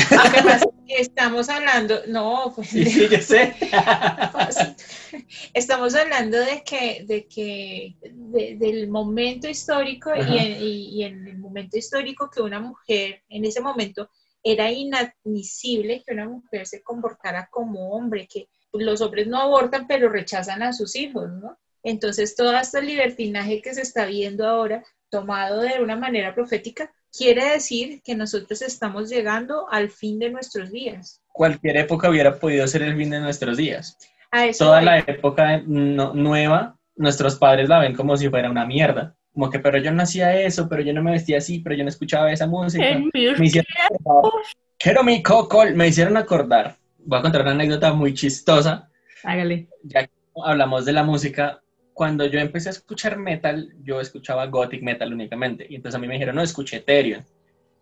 Estamos 0.87 1.49
hablando, 1.49 2.01
no, 2.07 2.51
pues 2.53 2.69
Sí, 2.69 2.85
sí, 2.85 3.07
yo 3.09 3.19
sé. 3.19 3.55
estamos 5.53 5.95
hablando 5.95 6.37
de 6.37 6.63
que, 6.63 7.03
de 7.05 7.27
que 7.27 7.95
de- 8.01 8.55
del 8.57 8.87
momento 8.89 9.47
histórico 9.49 10.11
y 10.15 10.37
en, 10.37 10.61
y- 10.61 10.89
y 10.99 11.03
en 11.03 11.27
el 11.27 11.37
momento 11.37 11.77
histórico 11.77 12.29
que 12.29 12.41
una 12.41 12.59
mujer 12.59 13.23
en 13.29 13.45
ese 13.45 13.61
momento 13.61 14.09
era 14.43 14.71
inadmisible 14.71 16.03
que 16.05 16.13
una 16.13 16.27
mujer 16.27 16.65
se 16.67 16.81
comportara 16.83 17.47
como 17.51 17.91
hombre, 17.91 18.27
que 18.31 18.47
los 18.73 19.01
hombres 19.01 19.27
no 19.27 19.39
abortan 19.39 19.87
pero 19.87 20.09
rechazan 20.09 20.63
a 20.63 20.73
sus 20.73 20.95
hijos, 20.95 21.29
¿no? 21.31 21.57
Entonces 21.83 22.35
todo 22.35 22.55
este 22.57 22.81
libertinaje 22.81 23.61
que 23.61 23.73
se 23.73 23.81
está 23.81 24.05
viendo 24.05 24.47
ahora, 24.47 24.83
tomado 25.09 25.61
de 25.61 25.81
una 25.81 25.95
manera 25.95 26.33
profética, 26.33 26.91
quiere 27.15 27.45
decir 27.51 28.01
que 28.03 28.15
nosotros 28.15 28.61
estamos 28.61 29.09
llegando 29.09 29.69
al 29.69 29.89
fin 29.91 30.17
de 30.17 30.29
nuestros 30.31 30.71
días. 30.71 31.21
Cualquier 31.31 31.77
época 31.77 32.09
hubiera 32.09 32.39
podido 32.39 32.67
ser 32.67 32.81
el 32.83 32.97
fin 32.97 33.09
de 33.11 33.19
nuestros 33.19 33.57
días. 33.57 33.97
A 34.33 34.47
eso 34.47 34.65
toda 34.65 34.77
voy. 34.79 34.85
la 34.85 34.99
época 34.99 35.61
no- 35.65 36.13
nueva, 36.13 36.75
nuestros 36.95 37.35
padres 37.37 37.69
la 37.69 37.79
ven 37.79 37.93
como 37.93 38.17
si 38.17 38.29
fuera 38.29 38.49
una 38.49 38.65
mierda. 38.65 39.15
Como 39.31 39.49
que, 39.49 39.59
pero 39.59 39.77
yo 39.77 39.91
no 39.91 40.03
hacía 40.03 40.41
eso, 40.41 40.67
pero 40.67 40.81
yo 40.81 40.91
no 40.93 41.01
me 41.03 41.11
vestía 41.11 41.37
así, 41.37 41.59
pero 41.59 41.75
yo 41.75 41.83
no 41.83 41.89
escuchaba 41.89 42.31
esa 42.31 42.47
música. 42.47 42.87
En 42.87 43.09
Me 43.13 43.45
hicieron 43.45 43.67
acordar. 43.99 44.31
Quiero 44.77 45.03
mi 45.03 45.21
coco, 45.23 45.63
me 45.73 45.87
hicieron 45.87 46.17
acordar. 46.17 46.75
Voy 47.05 47.19
a 47.19 47.21
contar 47.21 47.41
una 47.41 47.51
anécdota 47.51 47.93
muy 47.93 48.13
chistosa. 48.13 48.89
Hágale. 49.23 49.69
Ya 49.83 50.03
que 50.05 50.11
hablamos 50.43 50.85
de 50.85 50.93
la 50.93 51.03
música, 51.03 51.61
cuando 51.93 52.25
yo 52.25 52.39
empecé 52.39 52.69
a 52.69 52.71
escuchar 52.71 53.17
metal, 53.17 53.69
yo 53.83 54.01
escuchaba 54.01 54.45
gothic 54.47 54.81
metal 54.81 55.13
únicamente. 55.13 55.65
Y 55.69 55.75
entonces 55.75 55.95
a 55.97 55.99
mí 56.01 56.07
me 56.07 56.13
dijeron, 56.15 56.35
no, 56.35 56.41
escuché 56.41 56.77
Ethereum. 56.77 57.23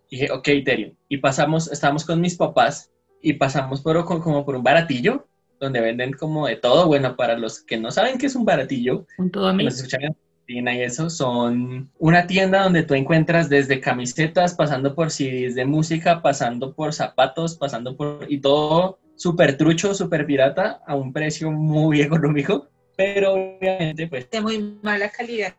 Y 0.10 0.18
dije, 0.18 0.32
ok, 0.32 0.48
Ethereum. 0.50 0.94
Y 1.10 1.18
pasamos, 1.18 1.72
estábamos 1.72 2.06
con 2.06 2.20
mis 2.22 2.36
papás 2.36 2.92
y 3.22 3.34
pasamos 3.34 3.82
por, 3.82 4.04
como 4.06 4.46
por 4.46 4.56
un 4.56 4.64
baratillo 4.64 5.28
donde 5.62 5.80
venden 5.80 6.12
como 6.14 6.48
de 6.48 6.58
todo. 6.58 6.88
Bueno, 6.88 7.16
para 7.16 7.38
los 7.38 7.62
que 7.62 7.78
no 7.78 7.92
saben 7.92 8.18
qué 8.18 8.26
es 8.26 8.36
un 8.36 8.44
baratillo, 8.44 9.06
Con 9.16 9.32
todo 9.32 9.48
a 9.48 9.52
que 9.52 9.58
mí. 9.58 9.64
nos 9.66 9.76
escuchan 9.76 10.02
en 10.04 10.08
Argentina 10.10 10.76
y 10.76 10.82
eso, 10.82 11.10
son 11.10 11.90
una 12.00 12.28
tienda 12.28 12.64
donde 12.64 12.84
tú 12.84 12.96
encuentras 12.96 13.48
desde 13.48 13.80
camisetas, 13.80 14.56
pasando 14.56 14.94
por 14.96 15.12
CDs 15.12 15.56
de 15.56 15.66
música, 15.66 16.22
pasando 16.22 16.74
por 16.74 16.94
zapatos, 16.94 17.56
pasando 17.56 17.96
por... 17.96 18.26
y 18.28 18.40
todo 18.40 19.00
súper 19.16 19.56
trucho, 19.56 19.94
súper 19.94 20.26
pirata, 20.26 20.82
a 20.88 20.96
un 20.96 21.14
precio 21.14 21.52
muy 21.52 22.02
económico, 22.08 22.68
pero 22.98 23.34
obviamente 23.34 24.08
pues 24.08 24.30
de 24.32 24.42
muy 24.42 24.80
mala 24.82 25.10
calidad. 25.12 25.54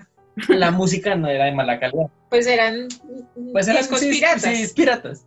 la 0.48 0.70
música 0.72 1.14
no 1.14 1.28
era 1.28 1.44
de 1.44 1.52
mala 1.52 1.78
calidad. 1.78 2.08
Pues 2.28 2.46
eran 2.48 2.88
Pues 3.52 3.68
eran 3.68 3.84
sí, 3.84 4.10
piratas. 4.10 4.42
sí, 4.42 4.66
piratas. 4.74 5.26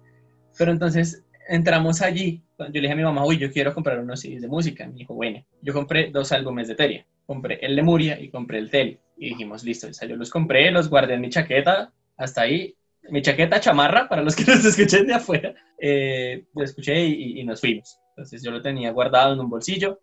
Pero 0.57 0.71
entonces 0.71 1.23
entramos 1.47 2.01
allí. 2.01 2.41
Yo 2.57 2.65
le 2.69 2.81
dije 2.81 2.93
a 2.93 2.95
mi 2.95 3.03
mamá, 3.03 3.25
uy, 3.25 3.37
yo 3.37 3.51
quiero 3.51 3.73
comprar 3.73 3.99
unos 3.99 4.21
CDs 4.21 4.41
de 4.41 4.47
música. 4.47 4.87
Me 4.87 4.93
dijo, 4.93 5.13
bueno, 5.13 5.45
yo 5.61 5.73
compré 5.73 6.09
dos 6.11 6.31
álbumes 6.31 6.67
de 6.67 6.75
Teria. 6.75 7.05
Compré 7.25 7.59
el 7.61 7.75
de 7.75 7.83
Muria 7.83 8.19
y 8.19 8.29
compré 8.29 8.59
el 8.59 8.69
Teli. 8.69 8.99
Y 9.17 9.29
dijimos, 9.29 9.63
listo, 9.63 9.87
o 9.87 10.05
yo 10.05 10.15
los 10.15 10.29
compré, 10.29 10.71
los 10.71 10.89
guardé 10.89 11.15
en 11.15 11.21
mi 11.21 11.29
chaqueta, 11.29 11.93
hasta 12.17 12.41
ahí. 12.41 12.75
Mi 13.09 13.21
chaqueta 13.21 13.59
chamarra, 13.59 14.07
para 14.07 14.21
los 14.21 14.35
que 14.35 14.43
nos 14.47 14.63
escuchen 14.65 15.07
de 15.07 15.13
afuera. 15.13 15.53
Eh, 15.79 16.45
lo 16.53 16.63
escuché 16.63 17.05
y, 17.05 17.39
y 17.39 17.43
nos 17.43 17.59
fuimos. 17.59 17.99
Entonces 18.09 18.41
yo 18.41 18.51
lo 18.51 18.61
tenía 18.61 18.91
guardado 18.91 19.33
en 19.33 19.39
un 19.39 19.49
bolsillo. 19.49 19.99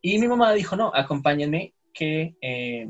Y 0.00 0.18
mi 0.18 0.28
mamá 0.28 0.52
dijo, 0.54 0.76
no, 0.76 0.90
acompáñenme 0.94 1.74
que 1.92 2.36
eh, 2.40 2.88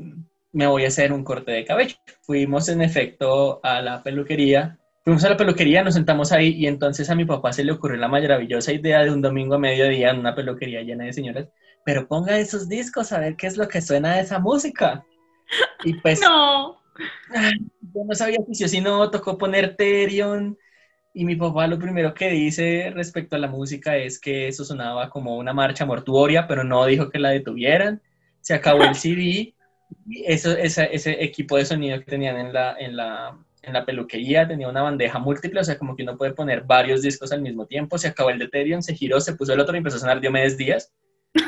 me 0.53 0.67
voy 0.67 0.85
a 0.85 0.87
hacer 0.87 1.11
un 1.11 1.23
corte 1.23 1.51
de 1.51 1.65
cabello. 1.65 1.95
Fuimos 2.21 2.69
en 2.69 2.81
efecto 2.81 3.59
a 3.63 3.81
la 3.81 4.03
peluquería, 4.03 4.79
fuimos 5.11 5.25
a 5.25 5.29
la 5.29 5.37
peluquería, 5.37 5.83
nos 5.83 5.95
sentamos 5.95 6.31
ahí 6.31 6.55
y 6.55 6.67
entonces 6.67 7.09
a 7.09 7.15
mi 7.15 7.25
papá 7.25 7.51
se 7.51 7.65
le 7.65 7.73
ocurrió 7.73 7.97
la 7.97 8.07
maravillosa 8.07 8.71
idea 8.71 9.03
de 9.03 9.11
un 9.11 9.21
domingo 9.21 9.55
a 9.55 9.59
mediodía 9.59 10.09
en 10.11 10.19
una 10.19 10.33
peluquería 10.33 10.83
llena 10.83 11.03
de 11.03 11.11
señoras, 11.11 11.49
pero 11.83 12.07
ponga 12.07 12.37
esos 12.37 12.69
discos 12.69 13.11
a 13.11 13.19
ver 13.19 13.35
qué 13.35 13.47
es 13.47 13.57
lo 13.57 13.67
que 13.67 13.81
suena 13.81 14.15
de 14.15 14.21
esa 14.21 14.39
música. 14.39 15.03
Y 15.83 15.95
pues 15.95 16.21
No. 16.21 16.79
Ay, 17.33 17.53
yo 17.81 18.03
no 18.07 18.15
sabía 18.15 18.37
si 18.47 18.55
sí 18.55 18.63
o 18.63 18.67
si 18.69 18.79
no, 18.79 19.09
tocó 19.11 19.37
poner 19.37 19.75
Terion. 19.75 20.57
Y 21.13 21.25
mi 21.25 21.35
papá 21.35 21.67
lo 21.67 21.77
primero 21.77 22.13
que 22.13 22.29
dice 22.29 22.89
respecto 22.95 23.35
a 23.35 23.39
la 23.39 23.49
música 23.49 23.97
es 23.97 24.17
que 24.17 24.47
eso 24.47 24.63
sonaba 24.63 25.09
como 25.09 25.35
una 25.35 25.51
marcha 25.53 25.85
mortuoria, 25.85 26.47
pero 26.47 26.63
no 26.63 26.85
dijo 26.85 27.09
que 27.09 27.19
la 27.19 27.31
detuvieran. 27.31 28.01
Se 28.39 28.53
acabó 28.53 28.83
el 28.83 28.95
CD. 28.95 29.53
y 30.07 30.23
Eso, 30.25 30.51
esa- 30.51 30.85
ese 30.85 31.21
equipo 31.21 31.57
de 31.57 31.65
sonido 31.65 31.99
que 31.99 32.05
tenían 32.05 32.37
en 32.37 32.53
la, 32.53 32.77
en, 32.79 32.95
la, 32.95 33.37
en 33.63 33.73
la 33.73 33.85
peluquería 33.85 34.47
tenía 34.47 34.67
una 34.67 34.81
bandeja 34.81 35.19
múltiple, 35.19 35.59
o 35.59 35.63
sea, 35.63 35.77
como 35.77 35.95
que 35.95 36.03
uno 36.03 36.17
puede 36.17 36.33
poner 36.33 36.63
varios 36.63 37.01
discos 37.01 37.31
al 37.31 37.41
mismo 37.41 37.65
tiempo. 37.67 37.97
Se 37.97 38.07
acabó 38.07 38.29
el 38.29 38.39
de 38.39 38.47
Terion, 38.47 38.81
se 38.81 38.95
giró, 38.95 39.19
se 39.21 39.35
puso 39.35 39.53
el 39.53 39.59
otro 39.59 39.75
y 39.75 39.77
empezó 39.77 39.97
a 39.97 39.99
sonar 39.99 40.19
Diomedes 40.19 40.57
Díaz. 40.57 40.91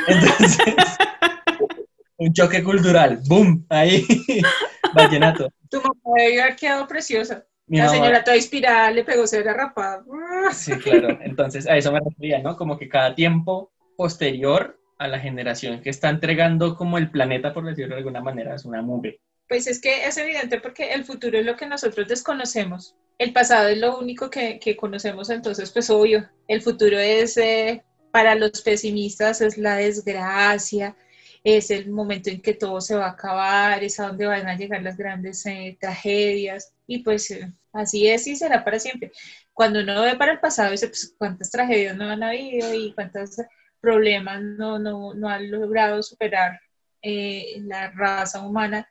Entonces, 0.07 0.57
un 2.17 2.33
choque 2.33 2.63
cultural. 2.63 3.19
¡Boom! 3.27 3.65
Ahí, 3.69 4.05
vallenato. 4.93 5.49
Tu 5.69 5.77
mamá 5.77 5.93
haber 6.15 6.55
quedado 6.55 6.87
preciosa. 6.87 7.45
Mi 7.65 7.77
la 7.77 7.85
mamá- 7.85 7.97
señora 7.97 8.23
toda 8.23 8.37
inspirada 8.37 8.91
le 8.91 9.03
pegó 9.03 9.25
cera 9.25 9.53
rapada. 9.53 10.03
Sí, 10.51 10.73
claro. 10.73 11.17
Entonces, 11.21 11.67
a 11.67 11.77
eso 11.77 11.91
me 11.91 11.99
refería, 11.99 12.39
¿no? 12.39 12.55
Como 12.57 12.77
que 12.77 12.89
cada 12.89 13.15
tiempo 13.15 13.71
posterior 13.97 14.79
a 14.99 15.07
la 15.07 15.19
generación 15.19 15.81
que 15.81 15.89
está 15.89 16.09
entregando 16.09 16.75
como 16.75 16.97
el 16.97 17.09
planeta, 17.09 17.53
por 17.53 17.65
decirlo 17.65 17.95
de 17.95 17.99
alguna 17.99 18.21
manera, 18.21 18.53
es 18.55 18.65
una 18.65 18.81
mugre. 18.81 19.19
Pues 19.53 19.67
es 19.67 19.79
que 19.79 20.07
es 20.07 20.17
evidente 20.17 20.59
porque 20.59 20.93
el 20.93 21.05
futuro 21.05 21.37
es 21.37 21.45
lo 21.45 21.55
que 21.55 21.67
nosotros 21.67 22.07
desconocemos. 22.07 22.95
El 23.19 23.33
pasado 23.33 23.67
es 23.67 23.77
lo 23.77 23.99
único 23.99 24.31
que, 24.31 24.59
conocemos, 24.75 25.29
entonces 25.29 25.69
pues 25.69 25.91
obvio, 25.91 26.27
el 26.47 26.59
futuro 26.63 26.97
es, 26.97 27.37
eh, 27.37 27.83
para 28.09 28.33
los 28.33 28.63
pesimistas 28.63 29.41
es 29.41 29.59
la 29.59 29.75
desgracia, 29.75 30.95
es 31.43 31.69
el 31.69 31.91
momento 31.91 32.31
en 32.31 32.41
que 32.41 32.55
todo 32.55 32.81
se 32.81 32.95
va 32.95 33.05
a 33.05 33.11
acabar, 33.11 33.83
es 33.83 33.99
a 33.99 34.07
donde 34.07 34.25
van 34.25 34.47
a 34.47 34.57
llegar 34.57 34.81
las 34.81 34.97
grandes 34.97 35.45
eh, 35.45 35.77
tragedias 35.79 36.73
y 36.87 37.03
pues 37.03 37.29
eh, 37.29 37.53
así 37.73 38.07
es 38.07 38.25
y 38.25 38.35
será 38.35 38.63
para 38.63 38.79
siempre. 38.79 39.11
Cuando 39.53 39.81
uno 39.81 40.01
ve 40.01 40.15
para 40.15 40.31
el 40.31 40.39
pasado, 40.39 40.71
dice 40.71 40.87
pues 40.87 41.13
cuántas 41.15 41.51
tragedias 41.51 41.95
no 41.95 42.09
han 42.09 42.23
habido 42.23 42.73
y 42.73 42.91
cuántos 42.95 43.35
problemas 43.79 44.41
no, 44.41 44.79
no, 44.79 45.13
no 45.13 45.29
han 45.29 45.51
logrado 45.51 46.01
superar 46.01 46.59
la 47.03 47.91
raza 47.91 48.41
humana 48.41 48.87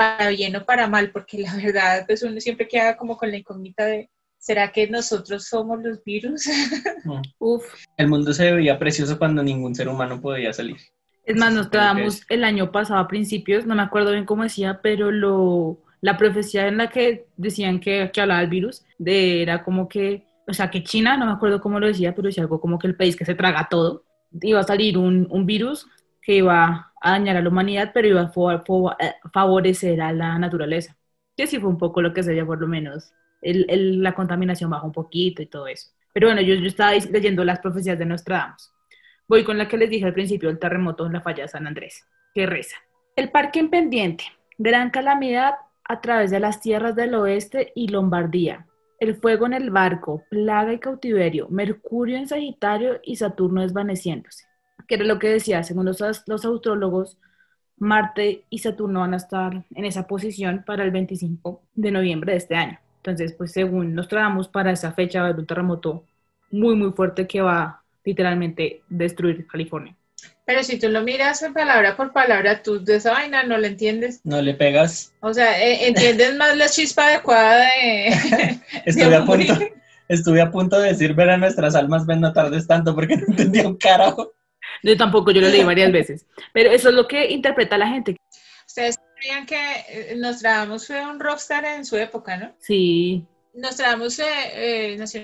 para 0.00 0.30
bien 0.30 0.56
o 0.56 0.64
para 0.64 0.86
mal, 0.86 1.10
porque 1.10 1.36
la 1.40 1.54
verdad, 1.54 2.04
pues 2.06 2.22
uno 2.22 2.40
siempre 2.40 2.66
queda 2.66 2.96
como 2.96 3.18
con 3.18 3.30
la 3.30 3.36
incógnita 3.36 3.84
de, 3.84 4.08
¿será 4.38 4.72
que 4.72 4.88
nosotros 4.88 5.44
somos 5.44 5.78
los 5.82 6.02
virus? 6.02 6.44
Mm. 7.04 7.22
Uf. 7.38 7.64
El 7.96 8.08
mundo 8.08 8.34
se 8.34 8.52
veía 8.52 8.78
precioso 8.78 9.18
cuando 9.18 9.42
ningún 9.42 9.74
ser 9.74 9.88
humano 9.88 10.20
podía 10.20 10.52
salir. 10.52 10.76
Es 11.24 11.34
más, 11.34 11.54
nos 11.54 11.68
quedamos 11.68 12.22
el 12.28 12.44
año 12.44 12.70
pasado 12.70 13.00
a 13.00 13.08
principios, 13.08 13.64
no 13.64 13.74
me 13.74 13.82
acuerdo 13.82 14.12
bien 14.12 14.26
cómo 14.26 14.42
decía, 14.42 14.80
pero 14.82 15.10
lo, 15.10 15.82
la 16.02 16.18
profecía 16.18 16.68
en 16.68 16.76
la 16.76 16.90
que 16.90 17.26
decían 17.38 17.80
que, 17.80 18.10
que 18.12 18.20
hablaba 18.20 18.42
el 18.42 18.50
virus, 18.50 18.84
de, 18.98 19.40
era 19.40 19.64
como 19.64 19.88
que, 19.88 20.26
o 20.46 20.52
sea, 20.52 20.70
que 20.70 20.82
China, 20.82 21.16
no 21.16 21.24
me 21.24 21.32
acuerdo 21.32 21.62
cómo 21.62 21.80
lo 21.80 21.86
decía, 21.86 22.14
pero 22.14 22.26
decía 22.26 22.42
algo 22.42 22.60
como 22.60 22.78
que 22.78 22.86
el 22.86 22.96
país 22.96 23.16
que 23.16 23.24
se 23.24 23.34
traga 23.34 23.68
todo, 23.70 24.04
iba 24.42 24.60
a 24.60 24.64
salir 24.64 24.98
un, 24.98 25.26
un 25.30 25.46
virus 25.46 25.86
que 26.20 26.36
iba 26.36 26.89
a 27.00 27.12
dañar 27.12 27.36
a 27.36 27.42
la 27.42 27.48
humanidad, 27.48 27.90
pero 27.94 28.08
iba 28.08 28.20
a 28.22 28.96
eh, 29.00 29.14
favorecer 29.32 30.00
a 30.00 30.12
la 30.12 30.38
naturaleza. 30.38 30.96
Que 31.36 31.46
sí 31.46 31.58
fue 31.58 31.70
un 31.70 31.78
poco 31.78 32.02
lo 32.02 32.12
que 32.12 32.22
se 32.22 32.30
veía, 32.30 32.46
por 32.46 32.60
lo 32.60 32.66
menos. 32.68 33.12
El, 33.42 33.66
el- 33.70 34.02
la 34.02 34.14
contaminación 34.14 34.70
bajó 34.70 34.86
un 34.86 34.92
poquito 34.92 35.42
y 35.42 35.46
todo 35.46 35.66
eso. 35.66 35.90
Pero 36.12 36.26
bueno, 36.28 36.40
yo, 36.42 36.54
yo 36.54 36.66
estaba 36.66 36.92
leyendo 36.94 37.44
las 37.44 37.60
profecías 37.60 37.98
de 37.98 38.04
Nostradamus. 38.06 38.70
Voy 39.28 39.44
con 39.44 39.58
la 39.58 39.68
que 39.68 39.76
les 39.78 39.90
dije 39.90 40.04
al 40.04 40.12
principio, 40.14 40.50
el 40.50 40.58
terremoto 40.58 41.06
en 41.06 41.12
la 41.12 41.20
falla 41.20 41.44
de 41.44 41.48
San 41.48 41.66
Andrés, 41.66 42.04
que 42.34 42.46
reza. 42.46 42.76
El 43.16 43.30
parque 43.30 43.60
en 43.60 43.70
pendiente, 43.70 44.24
gran 44.58 44.90
calamidad 44.90 45.54
a 45.84 46.00
través 46.00 46.30
de 46.30 46.40
las 46.40 46.60
tierras 46.60 46.96
del 46.96 47.14
oeste 47.14 47.72
y 47.74 47.88
Lombardía. 47.88 48.66
El 48.98 49.14
fuego 49.14 49.46
en 49.46 49.54
el 49.54 49.70
barco, 49.70 50.24
plaga 50.30 50.72
y 50.72 50.78
cautiverio, 50.78 51.48
Mercurio 51.48 52.16
en 52.16 52.28
Sagitario 52.28 53.00
y 53.02 53.16
Saturno 53.16 53.62
desvaneciéndose. 53.62 54.44
Que 54.90 54.96
era 54.96 55.04
lo 55.04 55.20
que 55.20 55.28
decía, 55.28 55.62
según 55.62 55.86
los, 55.86 56.00
los 56.26 56.44
astrólogos, 56.44 57.16
Marte 57.76 58.42
y 58.50 58.58
Saturno 58.58 58.98
van 58.98 59.14
a 59.14 59.18
estar 59.18 59.64
en 59.72 59.84
esa 59.84 60.08
posición 60.08 60.64
para 60.66 60.82
el 60.82 60.90
25 60.90 61.62
de 61.76 61.92
noviembre 61.92 62.32
de 62.32 62.38
este 62.38 62.56
año. 62.56 62.80
Entonces, 62.96 63.32
pues 63.34 63.52
según 63.52 63.94
nos 63.94 64.08
tratamos 64.08 64.48
para 64.48 64.72
esa 64.72 64.90
fecha 64.90 65.20
va 65.20 65.26
a 65.26 65.28
haber 65.28 65.38
un 65.38 65.46
terremoto 65.46 66.02
muy, 66.50 66.74
muy 66.74 66.90
fuerte 66.90 67.28
que 67.28 67.40
va 67.40 67.62
a 67.62 67.82
literalmente 68.04 68.82
destruir 68.88 69.46
California. 69.46 69.94
Pero 70.44 70.64
si 70.64 70.76
tú 70.76 70.88
lo 70.88 71.02
miras 71.04 71.46
palabra 71.54 71.96
por 71.96 72.12
palabra, 72.12 72.60
tú 72.60 72.84
de 72.84 72.96
esa 72.96 73.12
vaina 73.12 73.44
no 73.44 73.58
la 73.58 73.68
entiendes. 73.68 74.20
No 74.24 74.42
le 74.42 74.54
pegas. 74.54 75.14
O 75.20 75.32
sea, 75.32 75.64
eh, 75.64 75.86
entiendes 75.86 76.34
más 76.34 76.56
la 76.56 76.68
chispa 76.68 77.06
adecuada 77.06 77.60
de... 77.60 78.58
Estuve 78.86 79.14
a 79.14 79.20
morir. 79.20 79.46
punto, 79.50 79.66
estuve 80.08 80.40
a 80.40 80.50
punto 80.50 80.80
de 80.80 80.88
decir 80.88 81.14
ver 81.14 81.30
a 81.30 81.36
nuestras 81.36 81.76
almas 81.76 82.06
ven 82.06 82.20
no 82.20 82.32
tardes 82.32 82.66
tanto 82.66 82.92
porque 82.92 83.18
no 83.18 83.26
entendía 83.28 83.68
un 83.68 83.76
carajo. 83.76 84.32
Yo 84.82 84.96
tampoco, 84.96 85.30
yo 85.30 85.40
lo 85.40 85.48
leí 85.48 85.62
varias 85.62 85.92
veces. 85.92 86.26
Pero 86.52 86.70
eso 86.70 86.88
es 86.88 86.94
lo 86.94 87.06
que 87.06 87.30
interpreta 87.30 87.78
la 87.78 87.88
gente. 87.88 88.16
Ustedes 88.66 88.98
sabían 89.14 89.46
que 89.46 89.56
eh, 89.88 90.14
Nostradamus 90.16 90.86
fue 90.86 91.04
un 91.04 91.20
rockstar 91.20 91.64
en 91.64 91.84
su 91.84 91.96
época, 91.96 92.36
¿no? 92.36 92.54
Sí, 92.58 93.26
Nostradamus 93.54 94.20
eh, 94.20 94.24
eh, 94.54 94.96
nació 94.96 95.22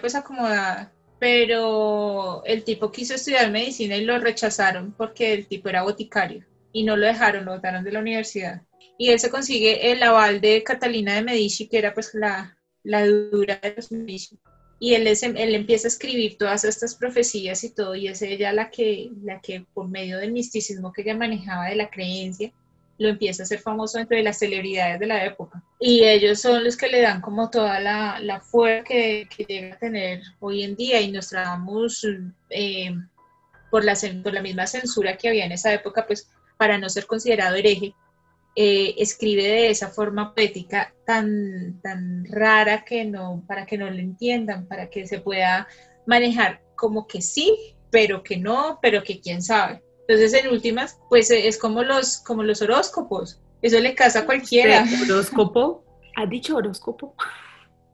pues 0.00 0.14
acomodada, 0.14 0.92
pero 1.18 2.42
el 2.44 2.64
tipo 2.64 2.90
quiso 2.90 3.14
estudiar 3.14 3.50
medicina 3.50 3.96
y 3.96 4.04
lo 4.04 4.18
rechazaron 4.18 4.92
porque 4.92 5.32
el 5.32 5.46
tipo 5.46 5.68
era 5.68 5.82
boticario 5.82 6.44
y 6.72 6.82
no 6.82 6.96
lo 6.96 7.06
dejaron, 7.06 7.44
lo 7.44 7.52
botaron 7.52 7.84
de 7.84 7.92
la 7.92 8.00
universidad. 8.00 8.62
Y 8.98 9.10
él 9.10 9.18
se 9.18 9.30
consigue 9.30 9.92
el 9.92 10.02
aval 10.02 10.40
de 10.40 10.62
Catalina 10.62 11.14
de 11.14 11.22
Medici, 11.22 11.68
que 11.68 11.78
era 11.78 11.94
pues 11.94 12.12
la, 12.14 12.56
la 12.82 13.06
dura 13.06 13.58
de 13.62 13.74
los 13.76 13.90
Medici. 13.90 14.38
Y 14.84 14.94
él, 14.94 15.06
es- 15.06 15.22
él 15.22 15.54
empieza 15.54 15.86
a 15.86 15.92
escribir 15.94 16.36
todas 16.36 16.62
estas 16.64 16.94
profecías 16.94 17.64
y 17.64 17.70
todo, 17.70 17.94
y 17.94 18.08
es 18.08 18.20
ella 18.20 18.52
la 18.52 18.66
que, 18.70 19.10
la 19.22 19.40
que 19.40 19.64
por 19.74 19.88
medio 19.88 20.18
del 20.18 20.32
misticismo 20.32 20.92
que 20.92 21.00
ella 21.02 21.16
manejaba 21.16 21.70
de 21.70 21.76
la 21.76 21.88
creencia, 21.88 22.52
lo 22.98 23.08
empieza 23.08 23.42
a 23.42 23.44
hacer 23.44 23.60
famoso 23.60 23.98
entre 23.98 24.22
las 24.22 24.38
celebridades 24.38 25.00
de 25.00 25.06
la 25.06 25.24
época. 25.24 25.62
Y 25.80 26.04
ellos 26.04 26.38
son 26.40 26.62
los 26.64 26.76
que 26.76 26.88
le 26.88 27.00
dan 27.00 27.22
como 27.22 27.48
toda 27.50 27.80
la, 27.80 28.18
la 28.20 28.40
fuerza 28.40 28.84
que, 28.84 29.26
que 29.34 29.44
llega 29.44 29.74
a 29.74 29.78
tener 29.78 30.22
hoy 30.38 30.62
en 30.64 30.76
día 30.76 31.00
y 31.00 31.10
nos 31.10 31.28
trabamos 31.30 32.06
eh, 32.50 32.94
por, 33.70 33.84
la, 33.84 33.94
por 34.22 34.32
la 34.34 34.42
misma 34.42 34.66
censura 34.66 35.16
que 35.16 35.28
había 35.28 35.46
en 35.46 35.52
esa 35.52 35.72
época, 35.72 36.06
pues 36.06 36.28
para 36.58 36.76
no 36.78 36.88
ser 36.90 37.06
considerado 37.06 37.56
hereje, 37.56 37.94
eh, 38.56 38.94
escribe 38.98 39.42
de 39.42 39.70
esa 39.70 39.88
forma 39.88 40.34
poética 40.34 40.94
tan, 41.04 41.80
tan 41.82 42.24
rara 42.30 42.84
que 42.84 43.04
no, 43.04 43.42
para 43.46 43.66
que 43.66 43.76
no 43.76 43.90
lo 43.90 43.98
entiendan, 43.98 44.66
para 44.66 44.88
que 44.88 45.06
se 45.06 45.20
pueda 45.20 45.66
manejar 46.06 46.62
como 46.76 47.06
que 47.06 47.20
sí, 47.20 47.76
pero 47.90 48.22
que 48.22 48.36
no, 48.36 48.78
pero 48.80 49.02
que 49.02 49.20
quién 49.20 49.42
sabe. 49.42 49.82
Entonces, 50.06 50.34
en 50.34 50.50
últimas, 50.50 50.98
pues 51.08 51.30
eh, 51.30 51.48
es 51.48 51.58
como 51.58 51.82
los, 51.82 52.18
como 52.18 52.42
los 52.42 52.60
horóscopos. 52.62 53.40
Eso 53.62 53.80
le 53.80 53.94
casa 53.94 54.20
a 54.20 54.26
cualquiera. 54.26 54.84
¿De 54.84 55.12
horóscopo? 55.12 55.84
¿Has 56.16 56.28
dicho 56.28 56.56
horóscopo? 56.56 57.14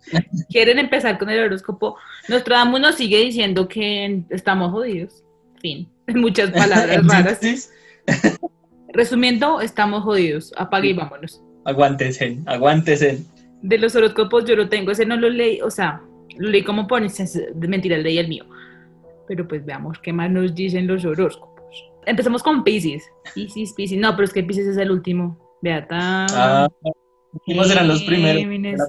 ¿Quieren 0.50 0.78
empezar 0.78 1.18
con 1.18 1.30
el 1.30 1.40
horóscopo? 1.40 1.96
Nostradamus 2.28 2.80
nos 2.80 2.94
sigue 2.96 3.18
diciendo 3.18 3.68
que 3.68 4.24
estamos 4.30 4.72
jodidos. 4.72 5.22
Fin. 5.60 5.88
Muchas 6.08 6.50
palabras 6.50 7.06
raras. 7.06 7.70
Resumiendo, 8.92 9.60
estamos 9.60 10.02
jodidos. 10.02 10.52
Apague 10.56 10.90
y 10.90 10.92
vámonos. 10.92 11.42
aguántense, 11.64 12.38
aguántense. 12.46 13.24
De 13.62 13.78
los 13.78 13.94
horóscopos 13.94 14.44
yo 14.44 14.56
lo 14.56 14.68
tengo, 14.68 14.90
ese 14.90 15.04
no 15.04 15.16
lo 15.16 15.28
leí, 15.28 15.60
o 15.60 15.70
sea, 15.70 16.02
lo 16.38 16.48
leí 16.48 16.64
como 16.64 16.86
pones, 16.86 17.38
mentira, 17.54 17.98
leí 17.98 18.18
el 18.18 18.28
mío. 18.28 18.46
Pero 19.28 19.46
pues 19.46 19.64
veamos 19.64 19.98
qué 19.98 20.12
más 20.12 20.30
nos 20.30 20.54
dicen 20.54 20.86
los 20.86 21.04
horóscopos. 21.04 21.50
Empezamos 22.06 22.42
con 22.42 22.64
Pisces. 22.64 23.04
Pisces, 23.34 23.72
Pisces. 23.74 23.98
No, 23.98 24.12
pero 24.12 24.24
es 24.24 24.32
que 24.32 24.42
Pisces 24.42 24.66
es 24.66 24.76
el 24.78 24.90
último. 24.90 25.38
Beata. 25.62 26.26
Ah, 26.30 26.68
¿Quiénes 27.44 27.70
eran 27.70 27.88
los 27.88 28.02
primeros? 28.02 28.88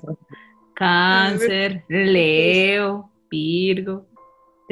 Cáncer, 0.76 1.84
Leo, 1.90 3.12
Virgo. 3.30 4.08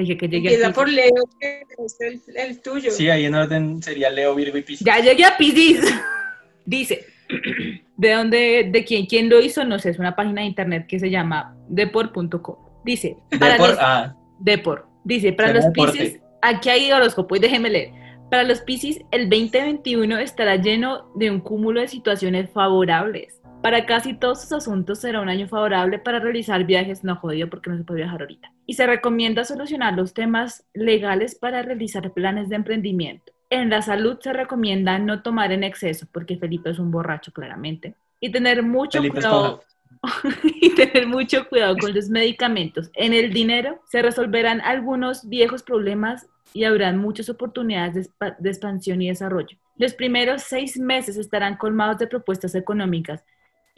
Dije 0.02 0.18
que 0.18 0.28
llegué 0.28 0.50
a 0.50 0.52
Empieza 0.52 0.68
Piscis. 0.70 0.76
por 0.76 0.90
Leo, 0.90 1.24
que 1.40 1.64
es 1.86 1.98
el, 2.02 2.22
el 2.38 2.62
tuyo. 2.62 2.92
Sí, 2.92 3.10
ahí 3.10 3.26
en 3.26 3.36
orden 3.36 3.82
sería 3.84 4.10
Leo, 4.10 4.34
Virgo 4.36 4.58
y 4.58 4.62
Piscis. 4.64 4.86
Ya 4.86 5.00
llegué 5.00 5.26
a 5.26 5.38
Piscis. 5.38 5.82
Dice, 6.66 7.06
¿de 7.98 8.12
dónde, 8.12 8.70
de 8.72 8.86
quién, 8.86 9.06
quién 9.06 9.30
lo 9.30 9.40
hizo? 9.42 9.64
No 9.66 9.80
sé, 9.80 9.90
es 9.90 10.00
una 10.00 10.16
página 10.16 10.42
de 10.42 10.48
internet 10.48 10.86
que 10.88 11.00
se 11.00 11.10
llama 11.10 11.56
depor.com. 11.68 12.56
Dice, 12.86 13.18
para 13.40 13.58
Depor- 13.58 13.68
los, 13.70 13.78
ah, 13.80 14.16
Depor. 14.40 14.88
Dice, 15.04 15.34
para 15.34 15.54
los. 15.54 15.66
Piscis, 15.74 16.20
aquí 16.42 16.70
hay 16.70 16.92
horóscopo 16.92 17.36
y 17.36 17.40
déjeme 17.40 17.70
leer. 17.70 17.92
Para 18.30 18.44
los 18.44 18.62
Piscis, 18.62 19.02
el 19.12 19.30
2021 19.30 20.20
estará 20.20 20.56
lleno 20.56 21.12
de 21.16 21.32
un 21.32 21.40
cúmulo 21.40 21.82
de 21.82 21.88
situaciones 21.88 22.50
favorables. 22.52 23.39
Para 23.62 23.86
casi 23.86 24.14
todos 24.14 24.42
sus 24.42 24.54
asuntos 24.54 25.00
será 25.00 25.20
un 25.20 25.28
año 25.28 25.46
favorable 25.48 26.00
para 26.00 26.20
realizar 26.20 26.64
viajes, 26.64 27.04
no 27.04 27.18
jodido 27.18 27.50
porque 27.50 27.70
no 27.70 27.78
se 27.78 27.84
puede 27.84 28.02
viajar 28.02 28.22
ahorita. 28.22 28.54
Y 28.66 28.76
se 28.76 28.88
recomienda 28.88 29.44
solucionar 29.44 29.96
los 29.96 30.14
temas 30.14 30.66
legales 30.74 31.36
para 31.36 31.62
realizar 31.62 32.10
planes 32.14 32.48
de 32.48 32.56
emprendimiento. 32.56 33.34
En 33.50 33.70
la 33.70 33.82
salud 33.82 34.18
se 34.22 34.32
recomienda 34.32 34.98
no 34.98 35.24
tomar 35.24 35.52
en 35.52 35.66
exceso 35.66 36.08
porque 36.10 36.38
Felipe 36.38 36.70
es 36.70 36.80
un 36.80 36.90
borracho 36.90 37.34
claramente. 37.34 37.96
Y 38.22 38.32
tener 38.32 38.64
mucho 38.64 39.00
Felipe 39.00 39.16
cuidado 39.16 39.62
y 40.62 40.74
tener 40.76 41.08
mucho 41.08 41.50
cuidado 41.50 41.76
con 41.78 41.94
los 41.94 42.08
medicamentos. 42.10 42.90
En 42.94 43.12
el 43.12 43.34
dinero 43.34 43.82
se 43.90 44.02
resolverán 44.02 44.62
algunos 44.62 45.28
viejos 45.28 45.64
problemas 45.64 46.28
y 46.54 46.64
habrán 46.64 46.98
muchas 46.98 47.30
oportunidades 47.30 48.10
de, 48.20 48.34
de 48.40 48.50
expansión 48.50 49.02
y 49.02 49.10
desarrollo. 49.10 49.58
Los 49.76 49.94
primeros 49.94 50.44
seis 50.44 50.80
meses 50.80 51.18
estarán 51.18 51.58
colmados 51.58 51.98
de 51.98 52.08
propuestas 52.08 52.56
económicas 52.56 53.26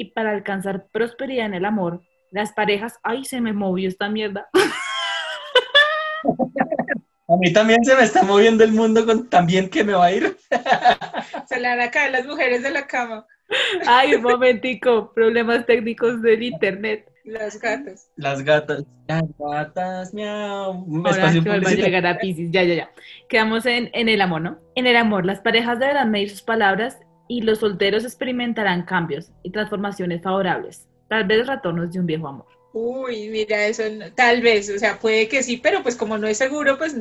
y 0.02 0.06
para 0.06 0.32
alcanzar 0.32 0.88
prosperidad 0.92 1.46
en 1.46 1.54
el 1.54 1.64
amor, 1.66 2.02
las 2.32 2.54
parejas, 2.54 2.98
ay, 3.04 3.24
se 3.24 3.40
me 3.40 3.54
movió 3.54 3.88
esta 3.88 4.10
mierda. 4.10 4.50
A 7.28 7.38
mí 7.40 7.54
también 7.54 7.86
se 7.86 7.96
me 7.96 8.02
está 8.04 8.24
moviendo 8.24 8.64
el 8.64 8.72
mundo 8.72 9.06
con 9.06 9.30
también 9.30 9.70
que 9.70 9.84
me 9.84 9.94
va 9.94 10.06
a 10.06 10.12
ir. 10.12 10.36
Se 11.48 11.60
le 11.60 11.68
van 11.70 11.82
a 11.82 11.92
caer 11.92 12.12
las 12.12 12.26
mujeres 12.26 12.64
de 12.64 12.72
la 12.72 12.88
cama, 12.88 13.26
Ay, 13.86 14.16
un 14.16 14.24
momentico, 14.24 15.14
problemas 15.14 15.66
técnicos 15.66 16.22
del 16.22 16.42
internet. 16.44 17.06
las 17.24 17.60
gatas. 17.60 18.10
Las 18.16 18.44
gatas. 18.44 18.84
Las 19.08 19.24
gatas, 19.38 20.14
miau. 20.14 20.86
Ahora 21.06 21.12
espacio 21.12 21.44
que 21.44 21.50
a 21.52 21.60
llegar 21.60 22.08
a 22.08 22.18
Pisces, 22.18 22.50
ya, 22.52 22.64
ya, 22.64 22.74
ya. 22.74 22.92
Quedamos 23.30 23.66
en, 23.66 23.90
en 23.94 24.10
el 24.10 24.20
amor, 24.22 24.42
¿no? 24.42 24.58
En 24.76 24.88
el 24.88 24.96
amor, 24.96 25.26
las 25.26 25.40
parejas 25.42 25.80
deberán 25.80 26.12
medir 26.12 26.30
sus 26.32 26.42
palabras 26.42 26.98
y 27.32 27.42
los 27.44 27.60
solteros 27.60 28.04
experimentarán 28.04 28.84
cambios 28.84 29.32
y 29.42 29.52
transformaciones 29.52 30.22
favorables, 30.22 30.86
tal 31.08 31.24
vez 31.24 31.48
retornos 31.48 31.90
de 31.94 32.00
un 32.02 32.06
viejo 32.06 32.28
amor. 32.28 32.46
Uy, 32.74 33.30
mira, 33.30 33.68
eso 33.68 33.84
no- 33.98 34.12
tal 34.14 34.42
vez, 34.42 34.70
o 34.70 34.78
sea, 34.78 34.98
puede 35.00 35.30
que 35.30 35.42
sí, 35.42 35.56
pero 35.56 35.82
pues 35.82 35.96
como 35.96 36.18
no 36.18 36.28
es 36.28 36.38
seguro, 36.38 36.78
pues, 36.78 36.94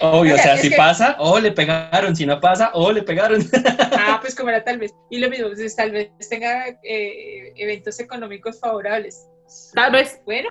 Obvio, 0.00 0.34
o 0.36 0.38
sea, 0.38 0.56
si 0.56 0.70
que- 0.70 0.76
pasa, 0.76 1.16
o 1.18 1.40
le 1.40 1.50
pegaron. 1.50 2.14
Si 2.14 2.24
no 2.26 2.38
pasa, 2.40 2.70
o 2.74 2.92
le 2.92 3.02
pegaron. 3.02 3.40
ah, 3.98 4.18
pues 4.20 4.36
como 4.36 4.50
era 4.50 4.62
tal 4.62 4.78
vez. 4.78 4.92
Y 5.10 5.18
lo 5.18 5.28
mismo, 5.28 5.48
pues 5.48 5.74
tal 5.74 5.90
vez 5.90 6.10
tenga 6.30 6.68
eh, 6.84 7.52
eventos 7.56 7.98
económicos 7.98 8.60
favorables. 8.60 9.26
Tal 9.74 9.90
vez, 9.92 10.20
Bueno, 10.24 10.48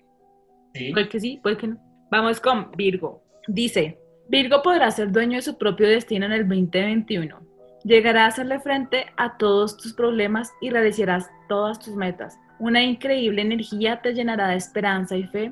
Sí. 0.73 0.91
puede 0.91 1.07
que 1.09 1.19
sí, 1.21 1.39
puede 1.41 1.55
que 1.57 1.67
no. 1.67 1.77
Vamos 2.11 2.39
con 2.41 2.71
Virgo. 2.71 3.23
Dice, 3.47 3.97
Virgo 4.29 4.61
podrá 4.61 4.91
ser 4.91 5.09
dueño 5.11 5.37
de 5.37 5.41
su 5.41 5.57
propio 5.57 5.87
destino 5.87 6.25
en 6.25 6.31
el 6.33 6.47
2021. 6.47 7.50
Llegará 7.83 8.25
a 8.25 8.27
hacerle 8.27 8.59
frente 8.59 9.07
a 9.17 9.37
todos 9.37 9.77
tus 9.77 9.93
problemas 9.93 10.51
y 10.61 10.69
realizarás 10.69 11.29
todas 11.49 11.79
tus 11.79 11.95
metas. 11.95 12.37
Una 12.59 12.83
increíble 12.83 13.41
energía 13.41 14.01
te 14.01 14.13
llenará 14.13 14.49
de 14.49 14.55
esperanza 14.55 15.17
y 15.17 15.23
fe 15.23 15.51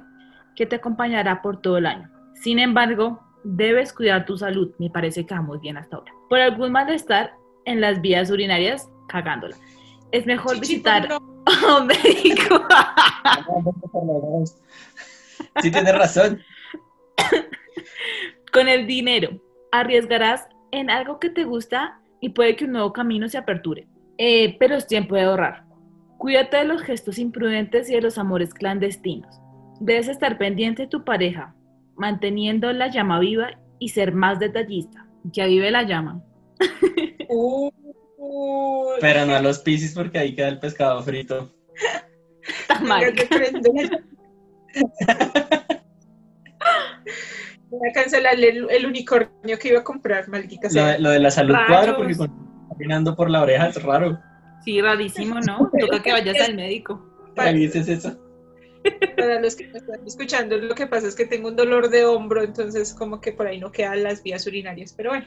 que 0.56 0.68
te 0.68 0.76
acompañará 0.76 1.42
por 1.42 1.60
todo 1.62 1.78
el 1.78 1.88
año. 1.88 2.10
Sin 2.36 2.60
embargo, 2.60 3.20
debes 3.44 3.94
cuidar 3.94 4.26
tu 4.26 4.38
salud. 4.38 4.72
Me 4.78 4.90
parece 4.90 5.26
que 5.26 5.34
vamos 5.34 5.60
bien 5.60 5.78
hasta 5.78 5.98
ahora. 5.98 6.14
Por 6.30 6.40
algún 6.40 6.72
malestar 6.72 7.34
en 7.66 7.82
las 7.82 8.00
vías 8.02 8.30
urinarias, 8.30 8.88
cagándola. 9.08 9.56
Es 10.12 10.26
mejor 10.26 10.60
visitar 10.60 11.10
no, 11.10 11.16
a 11.68 11.78
un 11.80 11.88
médico. 11.88 12.68
Sí, 15.62 15.72
tienes 15.72 15.98
razón. 15.98 16.42
Con 18.52 18.68
el 18.68 18.86
dinero, 18.88 19.32
arriesgarás 19.72 20.48
en 20.72 20.90
algo 20.90 21.20
que 21.20 21.30
te 21.30 21.44
gusta 21.44 21.99
y 22.22 22.30
puede 22.30 22.56
que 22.56 22.66
un 22.66 22.74
nuevo 22.74 22.94
camino 22.94 23.28
se 23.30 23.38
aperture. 23.38 23.88
Eh, 24.18 24.58
pero 24.60 24.76
es 24.76 24.88
tiempo 24.88 25.16
de 25.16 25.22
ahorrar. 25.22 25.64
Cuídate 26.18 26.58
de 26.58 26.66
los 26.66 26.82
gestos 26.82 27.18
imprudentes 27.18 27.90
y 27.90 27.94
de 27.94 28.02
los 28.02 28.18
amores 28.18 28.54
clandestinos. 28.54 29.40
Debes 29.80 30.10
estar 30.10 30.38
pendiente 30.38 30.84
de 30.84 30.90
tu 30.90 31.06
pareja, 31.06 31.56
manteniendo 31.96 32.74
la 32.74 32.90
llama 32.90 33.20
viva 33.20 33.52
y 33.80 33.90
ser 33.90 34.14
más 34.14 34.40
detallista. 34.40 35.06
Ya 35.24 35.46
vive 35.46 35.72
la 35.72 35.84
llama. 35.84 36.22
Pero 39.00 39.26
no 39.26 39.36
a 39.36 39.42
los 39.42 39.60
piscis 39.60 39.94
porque 39.94 40.20
ahí 40.20 40.36
queda 40.36 40.50
el 40.50 40.60
pescado 40.60 41.02
frito. 41.04 41.50
Está 42.42 42.82
mal. 42.82 43.04
Voy 47.70 47.90
a 47.90 47.94
cancelarle 47.94 48.50
el, 48.50 48.68
el 48.70 48.86
unicornio 48.86 49.60
que 49.60 49.70
iba 49.70 49.80
a 49.80 49.84
comprar, 49.84 50.28
maldita 50.28 50.68
Lo 50.68 50.70
sea. 50.70 50.88
de, 50.94 51.00
lo 51.00 51.10
de 51.12 51.20
la 51.20 51.32
salud 51.32 51.56
cuadro 51.68 51.98
porque 51.98 52.16
cuando 52.16 52.36
está 52.36 52.68
caminando 52.70 53.16
por 53.16 53.30
la 53.30 53.42
oreja 53.42 53.68
es 53.68 53.84
raro. 53.84 54.20
Sí, 54.64 54.82
rarísimo, 54.82 55.40
¿no? 55.42 55.70
Toca 55.80 56.02
que 56.02 56.12
vayas 56.12 56.40
al 56.48 56.56
médico. 56.56 57.06
¿Qué 57.36 57.54
dices 57.54 57.88
eso? 57.88 58.18
Para 59.18 59.40
los 59.42 59.56
que 59.56 59.68
me 59.68 59.78
están 59.78 60.06
escuchando, 60.06 60.58
lo 60.58 60.74
que 60.74 60.88
pasa 60.88 61.08
es 61.08 61.16
que 61.16 61.26
tengo 61.26 61.50
un 61.50 61.56
dolor 61.56 61.90
de 61.90 62.06
hombro, 62.06 62.44
entonces 62.44 62.94
como 62.94 63.20
que 63.22 63.34
por 63.34 63.48
ahí 63.48 63.60
no 63.60 63.72
quedan 63.72 64.04
las 64.04 64.24
vías 64.24 64.48
urinarias, 64.48 64.94
pero 64.96 65.12
bueno. 65.12 65.26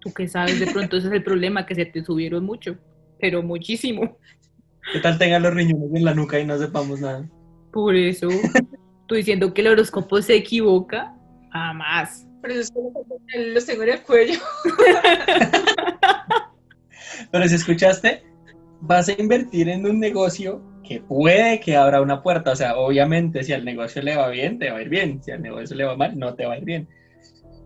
Tú 0.00 0.12
que 0.12 0.28
sabes, 0.28 0.60
de 0.60 0.66
pronto 0.66 0.96
ese 0.96 1.08
es 1.08 1.12
el 1.12 1.22
problema, 1.22 1.64
que 1.64 1.74
se 1.74 1.86
te 1.86 2.04
subieron 2.04 2.44
mucho, 2.44 2.76
pero 3.20 3.42
muchísimo. 3.42 4.18
¿Qué 4.92 5.00
tal 5.00 5.18
tengan 5.18 5.42
los 5.42 5.54
riñones 5.54 5.90
en 5.94 6.04
la 6.04 6.14
nuca 6.14 6.38
y 6.38 6.44
no 6.44 6.58
sepamos 6.58 7.00
nada? 7.00 7.28
Por 7.72 7.94
eso, 7.96 8.28
tú 9.06 9.14
diciendo 9.14 9.52
que 9.54 9.62
el 9.62 9.68
horóscopo 9.68 10.20
se 10.22 10.34
equivoca, 10.36 11.15
jamás. 11.56 12.26
Por 12.40 12.50
eso 12.50 12.60
es 12.60 12.72
que 13.32 13.52
los 13.52 13.66
tengo 13.66 13.82
en 13.82 13.88
el 13.90 14.02
cuello. 14.02 14.38
Pero 17.32 17.48
si 17.48 17.54
escuchaste, 17.54 18.22
vas 18.80 19.08
a 19.08 19.20
invertir 19.20 19.68
en 19.68 19.86
un 19.86 19.98
negocio 19.98 20.62
que 20.84 21.00
puede 21.00 21.60
que 21.60 21.76
abra 21.76 22.00
una 22.00 22.22
puerta. 22.22 22.52
O 22.52 22.56
sea, 22.56 22.76
obviamente, 22.76 23.42
si 23.42 23.52
al 23.52 23.64
negocio 23.64 24.02
le 24.02 24.16
va 24.16 24.28
bien, 24.28 24.58
te 24.58 24.70
va 24.70 24.78
a 24.78 24.82
ir 24.82 24.88
bien. 24.88 25.22
Si 25.22 25.32
al 25.32 25.42
negocio 25.42 25.76
le 25.76 25.84
va 25.84 25.96
mal, 25.96 26.18
no 26.18 26.34
te 26.34 26.46
va 26.46 26.54
a 26.54 26.58
ir 26.58 26.64
bien. 26.64 26.88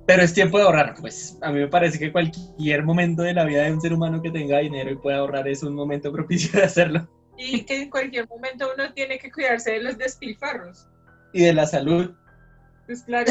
Pero 0.07 0.23
es 0.23 0.33
tiempo 0.33 0.59
de 0.59 0.65
ahorrar. 0.65 0.95
Pues 1.01 1.39
a 1.43 1.53
mí 1.53 1.61
me 1.61 1.69
parece 1.69 1.99
que 1.99 2.11
cualquier 2.11 2.85
momento 2.85 3.23
de 3.23 3.35
la 3.35 3.45
vida 3.45 3.65
de 3.65 3.73
un 3.73 3.81
ser 3.81 3.93
humano 3.93 4.23
que 4.23 4.31
tenga 4.31 4.59
dinero 4.59 4.91
y 4.91 4.97
pueda 4.97 5.19
ahorrar 5.19 5.47
es 5.47 5.63
un 5.63 5.75
momento 5.75 6.13
propicio 6.13 6.59
de 6.59 6.67
hacerlo. 6.67 7.09
Y 7.37 7.65
que 7.65 7.83
en 7.83 7.91
cualquier 7.91 8.29
momento 8.29 8.69
uno 8.75 8.93
tiene 8.93 9.19
que 9.19 9.31
cuidarse 9.31 9.73
de 9.73 9.83
los 9.83 9.99
despilfarros. 9.99 10.89
Y 11.33 11.45
de 11.45 11.55
la 11.55 11.67
salud. 11.67 12.11
Pues 12.91 13.05
claro, 13.05 13.31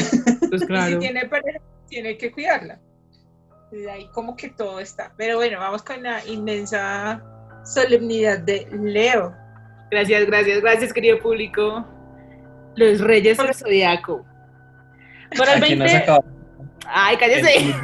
Pues 0.50 0.62
y 0.62 0.94
si 0.94 1.00
tiene 1.00 1.26
pareja, 1.28 1.60
tiene 1.90 2.18
que 2.18 2.32
cuidarla. 2.32 2.80
Y 3.74 3.86
ahí 3.88 4.08
como 4.14 4.38
que 4.38 4.48
todo 4.48 4.80
está. 4.80 5.12
Pero 5.18 5.36
bueno, 5.36 5.60
vamos 5.60 5.84
con 5.84 6.02
la 6.02 6.26
inmensa 6.26 7.22
solemnidad 7.66 8.40
de 8.40 8.70
Leo. 8.72 9.36
Gracias, 9.92 10.26
gracias, 10.28 10.62
gracias, 10.62 10.94
querido 10.94 11.20
público. 11.20 11.86
Los 12.78 13.02
Reyes 13.02 13.38
del 13.38 13.54
Zodiaco. 13.54 14.26
Para 15.38 15.56
el 15.56 15.64
Aquí 15.64 15.76
no 15.76 15.86
se 15.86 15.94
20... 15.94 15.98
acaba. 15.98 16.26
Ay, 16.88 17.18
cállese. 17.18 17.76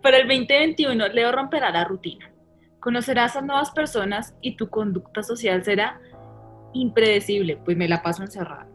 Para 0.00 0.16
el 0.16 0.26
2021, 0.26 1.08
Leo 1.12 1.32
romperá 1.32 1.70
la 1.70 1.84
rutina. 1.84 2.32
Conocerás 2.80 3.36
a 3.36 3.42
nuevas 3.42 3.70
personas 3.72 4.34
y 4.40 4.56
tu 4.56 4.70
conducta 4.70 5.22
social 5.22 5.62
será 5.62 6.00
impredecible, 6.72 7.58
pues 7.58 7.76
me 7.76 7.88
la 7.88 8.02
paso 8.02 8.22
encerrada. 8.22 8.66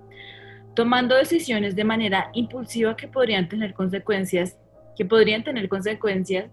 Tomando 0.78 1.16
decisiones 1.16 1.76
de 1.76 1.84
manera 1.84 2.30
impulsiva 2.34 2.96
que 2.96 3.08
podrían 3.08 3.50
tener 3.50 3.74
consecuencias, 3.74 4.60
que 4.96 5.06
podrían 5.06 5.44
tener 5.44 5.68
consecuencias 5.70 6.52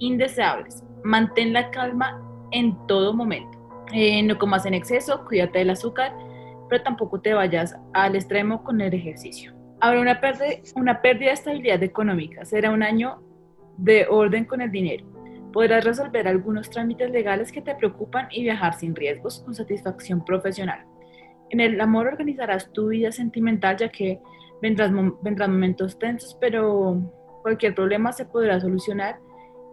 indeseables. 0.00 0.82
Mantén 1.04 1.52
la 1.52 1.70
calma 1.70 2.20
en 2.50 2.76
todo 2.88 3.14
momento. 3.14 3.56
Eh, 3.92 4.24
no 4.24 4.36
comas 4.38 4.66
en 4.66 4.74
exceso, 4.74 5.24
cuídate 5.24 5.60
del 5.60 5.70
azúcar, 5.70 6.12
pero 6.68 6.82
tampoco 6.82 7.20
te 7.20 7.32
vayas 7.32 7.76
al 7.92 8.16
extremo 8.16 8.64
con 8.64 8.80
el 8.80 8.92
ejercicio. 8.92 9.54
Habrá 9.78 10.00
una, 10.00 10.20
una 10.74 11.00
pérdida 11.00 11.28
de 11.28 11.34
estabilidad 11.34 11.80
económica. 11.84 12.44
Será 12.44 12.72
un 12.72 12.82
año 12.82 13.22
de 13.76 14.04
orden 14.10 14.46
con 14.46 14.62
el 14.62 14.72
dinero. 14.72 15.06
Podrás 15.52 15.84
resolver 15.84 16.26
algunos 16.26 16.70
trámites 16.70 17.08
legales 17.12 17.52
que 17.52 17.62
te 17.62 17.76
preocupan 17.76 18.26
y 18.32 18.42
viajar 18.42 18.74
sin 18.74 18.96
riesgos 18.96 19.38
con 19.44 19.54
satisfacción 19.54 20.24
profesional. 20.24 20.84
En 21.50 21.60
el 21.60 21.80
amor 21.80 22.06
organizarás 22.06 22.72
tu 22.72 22.88
vida 22.88 23.12
sentimental 23.12 23.76
ya 23.76 23.88
que 23.88 24.20
vendrás, 24.62 24.90
mom- 24.90 25.18
vendrán 25.22 25.52
momentos 25.52 25.98
tensos, 25.98 26.36
pero 26.40 27.00
cualquier 27.42 27.74
problema 27.74 28.12
se 28.12 28.24
podrá 28.24 28.60
solucionar 28.60 29.18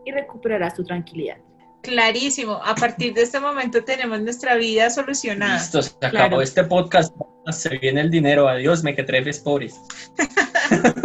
y 0.05 0.11
recuperarás 0.11 0.73
tu 0.75 0.83
tranquilidad. 0.83 1.37
Clarísimo, 1.83 2.53
a 2.53 2.73
partir 2.75 3.13
de 3.13 3.21
este 3.21 3.39
momento 3.39 3.83
tenemos 3.83 4.19
nuestra 4.21 4.55
vida 4.55 4.89
solucionada. 4.89 5.53
Listo, 5.55 5.81
se 5.81 5.95
acabó 5.97 6.11
Claro. 6.11 6.41
este 6.41 6.63
podcast. 6.63 7.15
Se 7.51 7.77
viene 7.77 8.01
el 8.01 8.09
dinero. 8.11 8.47
Adiós, 8.47 8.83
mequetrefes 8.83 9.39
pobres. 9.39 9.79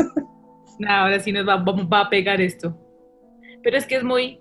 No, 0.78 0.90
ahora 0.90 1.20
sí 1.20 1.30
nos 1.32 1.46
va, 1.46 1.56
va- 1.56 1.84
va 1.84 2.00
a 2.00 2.10
pegar 2.10 2.40
esto. 2.40 2.76
Pero 3.62 3.76
es 3.76 3.86
que 3.86 3.96
es 3.96 4.02
muy... 4.02 4.40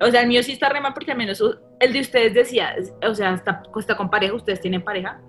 O 0.00 0.06
sea, 0.10 0.22
el 0.22 0.28
mío 0.28 0.42
sí 0.42 0.52
está 0.52 0.68
re 0.70 0.80
mal 0.80 0.94
porque 0.94 1.10
al 1.12 1.18
menos 1.18 1.40
u- 1.42 1.56
el 1.80 1.92
de 1.92 2.00
ustedes 2.00 2.32
decía, 2.32 2.74
o 3.06 3.14
sea, 3.14 3.34
está, 3.34 3.62
está 3.78 3.96
con 3.96 4.08
pareja, 4.08 4.32
ustedes 4.34 4.60
tienen 4.60 4.82
pareja. 4.82 5.20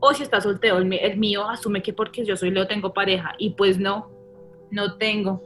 O 0.00 0.12
si 0.12 0.22
está 0.22 0.40
soltero, 0.40 0.78
el, 0.78 1.16
mío 1.16 1.48
asume 1.48 1.82
que 1.82 1.92
porque 1.92 2.24
yo 2.24 2.36
soy 2.36 2.50
Leo 2.50 2.66
tengo 2.66 2.92
pareja. 2.92 3.34
Y 3.38 3.50
pues 3.50 3.78
no, 3.78 4.10
no 4.70 4.96
tengo. 4.96 5.42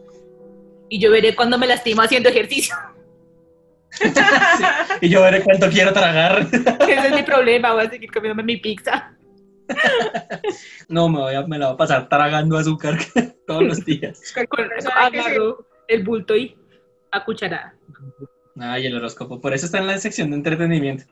Y 0.88 1.00
yo 1.00 1.10
veré 1.10 1.36
cuando 1.36 1.58
me 1.58 1.66
lastimo 1.66 2.02
haciendo 2.02 2.28
ejercicio. 2.28 2.74
Y 5.00 5.08
yo 5.08 5.22
veré 5.22 5.42
cuánto 5.42 5.68
quiero 5.70 5.92
tragar. 5.92 6.46
Ese 6.52 7.06
es 7.08 7.14
mi 7.14 7.22
problema, 7.22 7.72
voy 7.72 7.86
a 7.86 7.90
seguir 7.90 8.10
comiéndome 8.10 8.42
mi 8.42 8.56
pizza. 8.56 9.14
No, 10.88 11.08
me, 11.08 11.18
voy 11.18 11.34
a, 11.34 11.46
me 11.46 11.58
la 11.58 11.66
voy 11.66 11.74
a 11.74 11.76
pasar 11.76 12.08
tragando 12.08 12.56
azúcar 12.56 12.96
todos 13.46 13.62
los 13.62 13.84
días. 13.84 14.20
Con, 14.48 14.66
se- 14.78 14.88
agarro 14.88 15.66
el 15.86 16.02
bulto 16.02 16.34
y 16.34 16.56
a 17.10 17.24
cucharada. 17.24 17.74
Ay, 18.58 18.86
el 18.86 18.96
horóscopo. 18.96 19.40
Por 19.40 19.52
eso 19.52 19.66
está 19.66 19.78
en 19.78 19.86
la 19.86 19.98
sección 19.98 20.30
de 20.30 20.36
entretenimiento. 20.36 21.04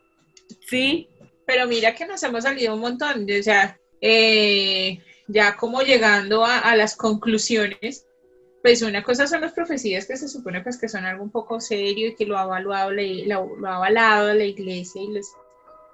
Sí, 0.66 1.08
Pero 1.46 1.66
mira 1.66 1.94
que 1.94 2.06
nos 2.06 2.22
hemos 2.22 2.44
salido 2.44 2.74
un 2.74 2.80
montón, 2.80 3.24
o 3.30 3.42
sea, 3.42 3.78
eh, 4.00 4.98
ya 5.28 5.56
como 5.56 5.82
llegando 5.82 6.44
a, 6.44 6.58
a 6.58 6.76
las 6.76 6.96
conclusiones, 6.96 8.06
pues 8.62 8.82
una 8.82 9.02
cosa 9.04 9.26
son 9.28 9.42
las 9.42 9.52
profecías 9.52 10.06
que 10.06 10.16
se 10.16 10.28
supone 10.28 10.60
pues 10.60 10.76
que 10.76 10.88
son 10.88 11.04
algo 11.04 11.22
un 11.22 11.30
poco 11.30 11.60
serio 11.60 12.08
y 12.08 12.14
que 12.16 12.26
lo 12.26 12.36
ha 12.36 12.42
avalado, 12.42 12.90
la- 12.90 13.02
lo, 13.26 13.56
lo 13.56 13.68
ha 13.68 13.76
avalado 13.76 14.34
la 14.34 14.44
iglesia 14.44 15.00
y, 15.02 15.12
los, 15.12 15.26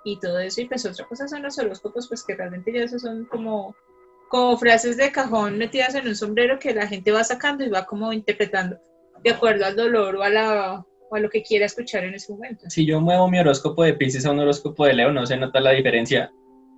y 0.04 0.18
todo 0.20 0.38
eso, 0.38 0.62
y 0.62 0.64
pues 0.66 0.86
otra 0.86 1.06
cosa 1.06 1.28
son 1.28 1.42
los 1.42 1.58
horóscopos, 1.58 2.08
pues 2.08 2.24
que 2.24 2.34
realmente 2.34 2.72
ya 2.72 2.84
esos 2.84 3.02
son 3.02 3.26
como, 3.26 3.76
como 4.30 4.56
frases 4.56 4.96
de 4.96 5.12
cajón 5.12 5.58
metidas 5.58 5.94
en 5.94 6.08
un 6.08 6.16
sombrero 6.16 6.58
que 6.58 6.72
la 6.74 6.86
gente 6.86 7.12
va 7.12 7.24
sacando 7.24 7.62
y 7.64 7.68
va 7.68 7.84
como 7.84 8.12
interpretando 8.14 8.78
de 9.22 9.30
acuerdo 9.30 9.66
al 9.66 9.76
dolor 9.76 10.16
o 10.16 10.22
a, 10.22 10.30
la, 10.30 10.86
o 11.12 11.16
a 11.16 11.20
lo 11.20 11.28
que 11.28 11.42
quiera 11.42 11.66
escuchar 11.66 12.04
en 12.04 12.14
ese 12.14 12.32
momento. 12.32 12.70
Si 12.70 12.86
yo 12.86 12.98
muevo 12.98 13.28
mi 13.28 13.38
horóscopo 13.38 13.84
de 13.84 13.92
Pisces 13.92 14.24
a 14.24 14.30
un 14.30 14.38
horóscopo 14.38 14.86
de 14.86 14.94
Leo, 14.94 15.12
no 15.12 15.26
se 15.26 15.36
nota 15.36 15.60
la 15.60 15.72
diferencia 15.72 16.32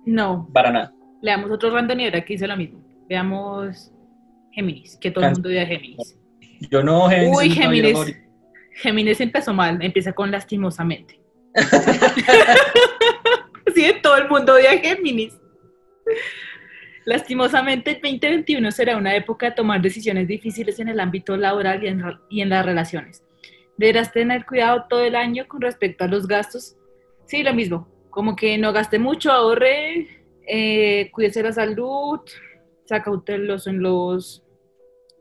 no. 0.05 0.49
para 0.53 0.71
nada. 0.71 0.93
Leamos 1.21 1.49
otro 1.49 1.69
randonero 1.69 2.19
que 2.25 2.33
hizo 2.33 2.45
lo 2.45 2.57
mismo. 2.57 2.83
Veamos 3.07 3.93
Géminis, 4.51 4.97
que 4.97 5.09
todo 5.09 5.25
el 5.25 5.31
mundo 5.31 5.47
odia 5.47 5.65
Géminis. 5.65 6.19
Yo 6.69 6.83
no, 6.83 7.07
Géminis. 7.07 7.37
Uy, 7.37 7.49
Géminis. 7.49 8.15
Géminis 8.73 9.21
empezó 9.21 9.53
mal, 9.53 9.81
empieza 9.81 10.11
con 10.11 10.31
lastimosamente. 10.31 11.21
sí, 13.73 13.85
todo 14.03 14.17
el 14.17 14.27
mundo 14.27 14.55
odia 14.55 14.77
Géminis. 14.77 15.33
Lastimosamente, 17.05 17.91
el 17.91 18.01
2021 18.01 18.69
será 18.71 18.97
una 18.97 19.15
época 19.15 19.45
de 19.45 19.51
tomar 19.53 19.81
decisiones 19.81 20.27
difíciles 20.27 20.77
en 20.79 20.89
el 20.89 20.99
ámbito 20.99 21.37
laboral 21.37 21.81
y 21.81 21.87
en, 21.87 22.03
y 22.29 22.41
en 22.41 22.49
las 22.49 22.65
relaciones. 22.65 23.23
Deberás 23.77 24.11
tener 24.11 24.45
cuidado 24.45 24.85
todo 24.89 25.01
el 25.01 25.15
año 25.15 25.47
con 25.47 25.61
respecto 25.61 26.03
a 26.03 26.07
los 26.07 26.27
gastos. 26.27 26.77
Sí, 27.25 27.43
lo 27.43 27.53
mismo, 27.53 27.87
como 28.09 28.35
que 28.35 28.57
no 28.57 28.71
gaste 28.71 28.99
mucho, 28.99 29.31
ahorre, 29.31 30.07
eh, 30.47 31.09
cuídese 31.11 31.43
la 31.43 31.51
salud, 31.51 32.19
sea 32.85 33.01
cauteloso 33.01 33.69
en 33.69 33.81
los 33.81 34.43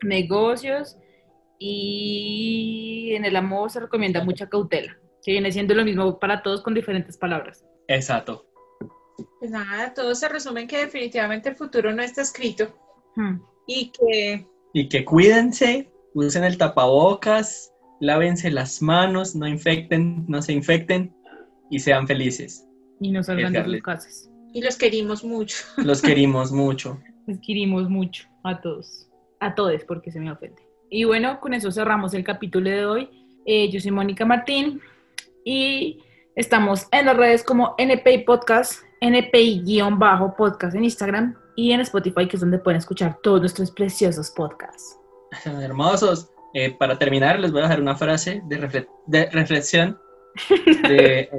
negocios 0.02 0.98
y 1.58 3.12
en 3.14 3.24
el 3.24 3.36
amor 3.36 3.70
se 3.70 3.80
recomienda 3.80 4.22
mucha 4.22 4.48
cautela, 4.48 4.98
que 5.22 5.32
viene 5.32 5.50
siendo 5.50 5.74
lo 5.74 5.84
mismo 5.84 6.18
para 6.18 6.42
todos 6.42 6.62
con 6.62 6.74
diferentes 6.74 7.16
palabras. 7.16 7.64
Exacto. 7.88 8.46
Pues 9.38 9.50
nada, 9.50 9.94
todo 9.94 10.14
se 10.14 10.28
resume 10.28 10.62
en 10.62 10.68
que 10.68 10.78
definitivamente 10.78 11.48
el 11.48 11.56
futuro 11.56 11.92
no 11.92 12.02
está 12.02 12.22
escrito 12.22 12.74
Hmm. 13.16 13.40
y 13.66 13.92
que 13.92 14.46
Y 14.72 14.88
que 14.88 15.04
cuídense, 15.04 15.92
usen 16.14 16.44
el 16.44 16.58
tapabocas, 16.58 17.72
lávense 18.04 18.50
las 18.50 18.82
manos, 18.82 19.34
no 19.34 19.46
infecten, 19.48 20.24
no 20.28 20.42
se 20.42 20.52
infecten 20.52 21.14
y 21.70 21.78
sean 21.78 22.06
felices. 22.06 22.68
Y 23.00 23.10
no 23.10 23.22
salgan 23.22 23.52
de 23.52 23.64
sus 23.64 23.82
casas. 23.82 24.30
y 24.52 24.62
los 24.62 24.76
querimos 24.76 25.24
mucho. 25.24 25.56
Los 25.78 26.00
querimos 26.00 26.52
mucho. 26.52 27.00
Les 27.26 27.40
querimos 27.40 27.88
mucho 27.88 28.28
a 28.44 28.60
todos. 28.60 29.08
A 29.40 29.54
todos, 29.54 29.82
porque 29.84 30.10
se 30.10 30.20
me 30.20 30.30
ofende. 30.30 30.62
Y 30.90 31.04
bueno, 31.04 31.40
con 31.40 31.54
eso 31.54 31.72
cerramos 31.72 32.14
el 32.14 32.22
capítulo 32.22 32.70
de 32.70 32.86
hoy. 32.86 33.08
Eh, 33.46 33.70
yo 33.70 33.80
soy 33.80 33.90
Mónica 33.90 34.24
Martín 34.24 34.80
y 35.44 35.98
estamos 36.36 36.86
en 36.92 37.06
las 37.06 37.16
redes 37.16 37.42
como 37.42 37.74
NPI 37.78 38.24
Podcast, 38.24 38.82
NPI-podcast 39.00 40.74
en 40.74 40.84
Instagram 40.84 41.36
y 41.56 41.72
en 41.72 41.80
Spotify, 41.80 42.28
que 42.28 42.36
es 42.36 42.40
donde 42.40 42.58
pueden 42.58 42.78
escuchar 42.78 43.18
todos 43.22 43.40
nuestros 43.40 43.70
preciosos 43.70 44.30
podcasts. 44.30 44.98
Hermosos. 45.44 46.33
Eh, 46.54 46.70
para 46.78 46.98
terminar, 46.98 47.40
les 47.40 47.50
voy 47.52 47.60
a 47.60 47.64
dejar 47.64 47.80
una 47.80 47.96
frase 47.96 48.40
de, 48.46 48.60
refle- 48.60 48.88
de 49.06 49.28
reflexión 49.30 49.98
de 50.88 51.20
eh, 51.20 51.30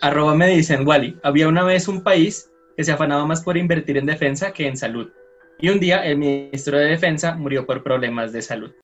arroba 0.00 0.34
me 0.34 0.48
dicen 0.48 0.86
Wally. 0.86 1.18
Había 1.22 1.48
una 1.48 1.62
vez 1.62 1.88
un 1.88 2.02
país 2.02 2.50
que 2.76 2.84
se 2.84 2.92
afanaba 2.92 3.24
más 3.26 3.42
por 3.42 3.56
invertir 3.56 3.96
en 3.96 4.06
defensa 4.06 4.52
que 4.52 4.66
en 4.66 4.76
salud. 4.76 5.10
Y 5.58 5.70
un 5.70 5.80
día 5.80 6.04
el 6.04 6.18
ministro 6.18 6.76
de 6.78 6.86
Defensa 6.86 7.34
murió 7.34 7.64
por 7.64 7.82
problemas 7.82 8.32
de 8.32 8.42
salud. 8.42 8.72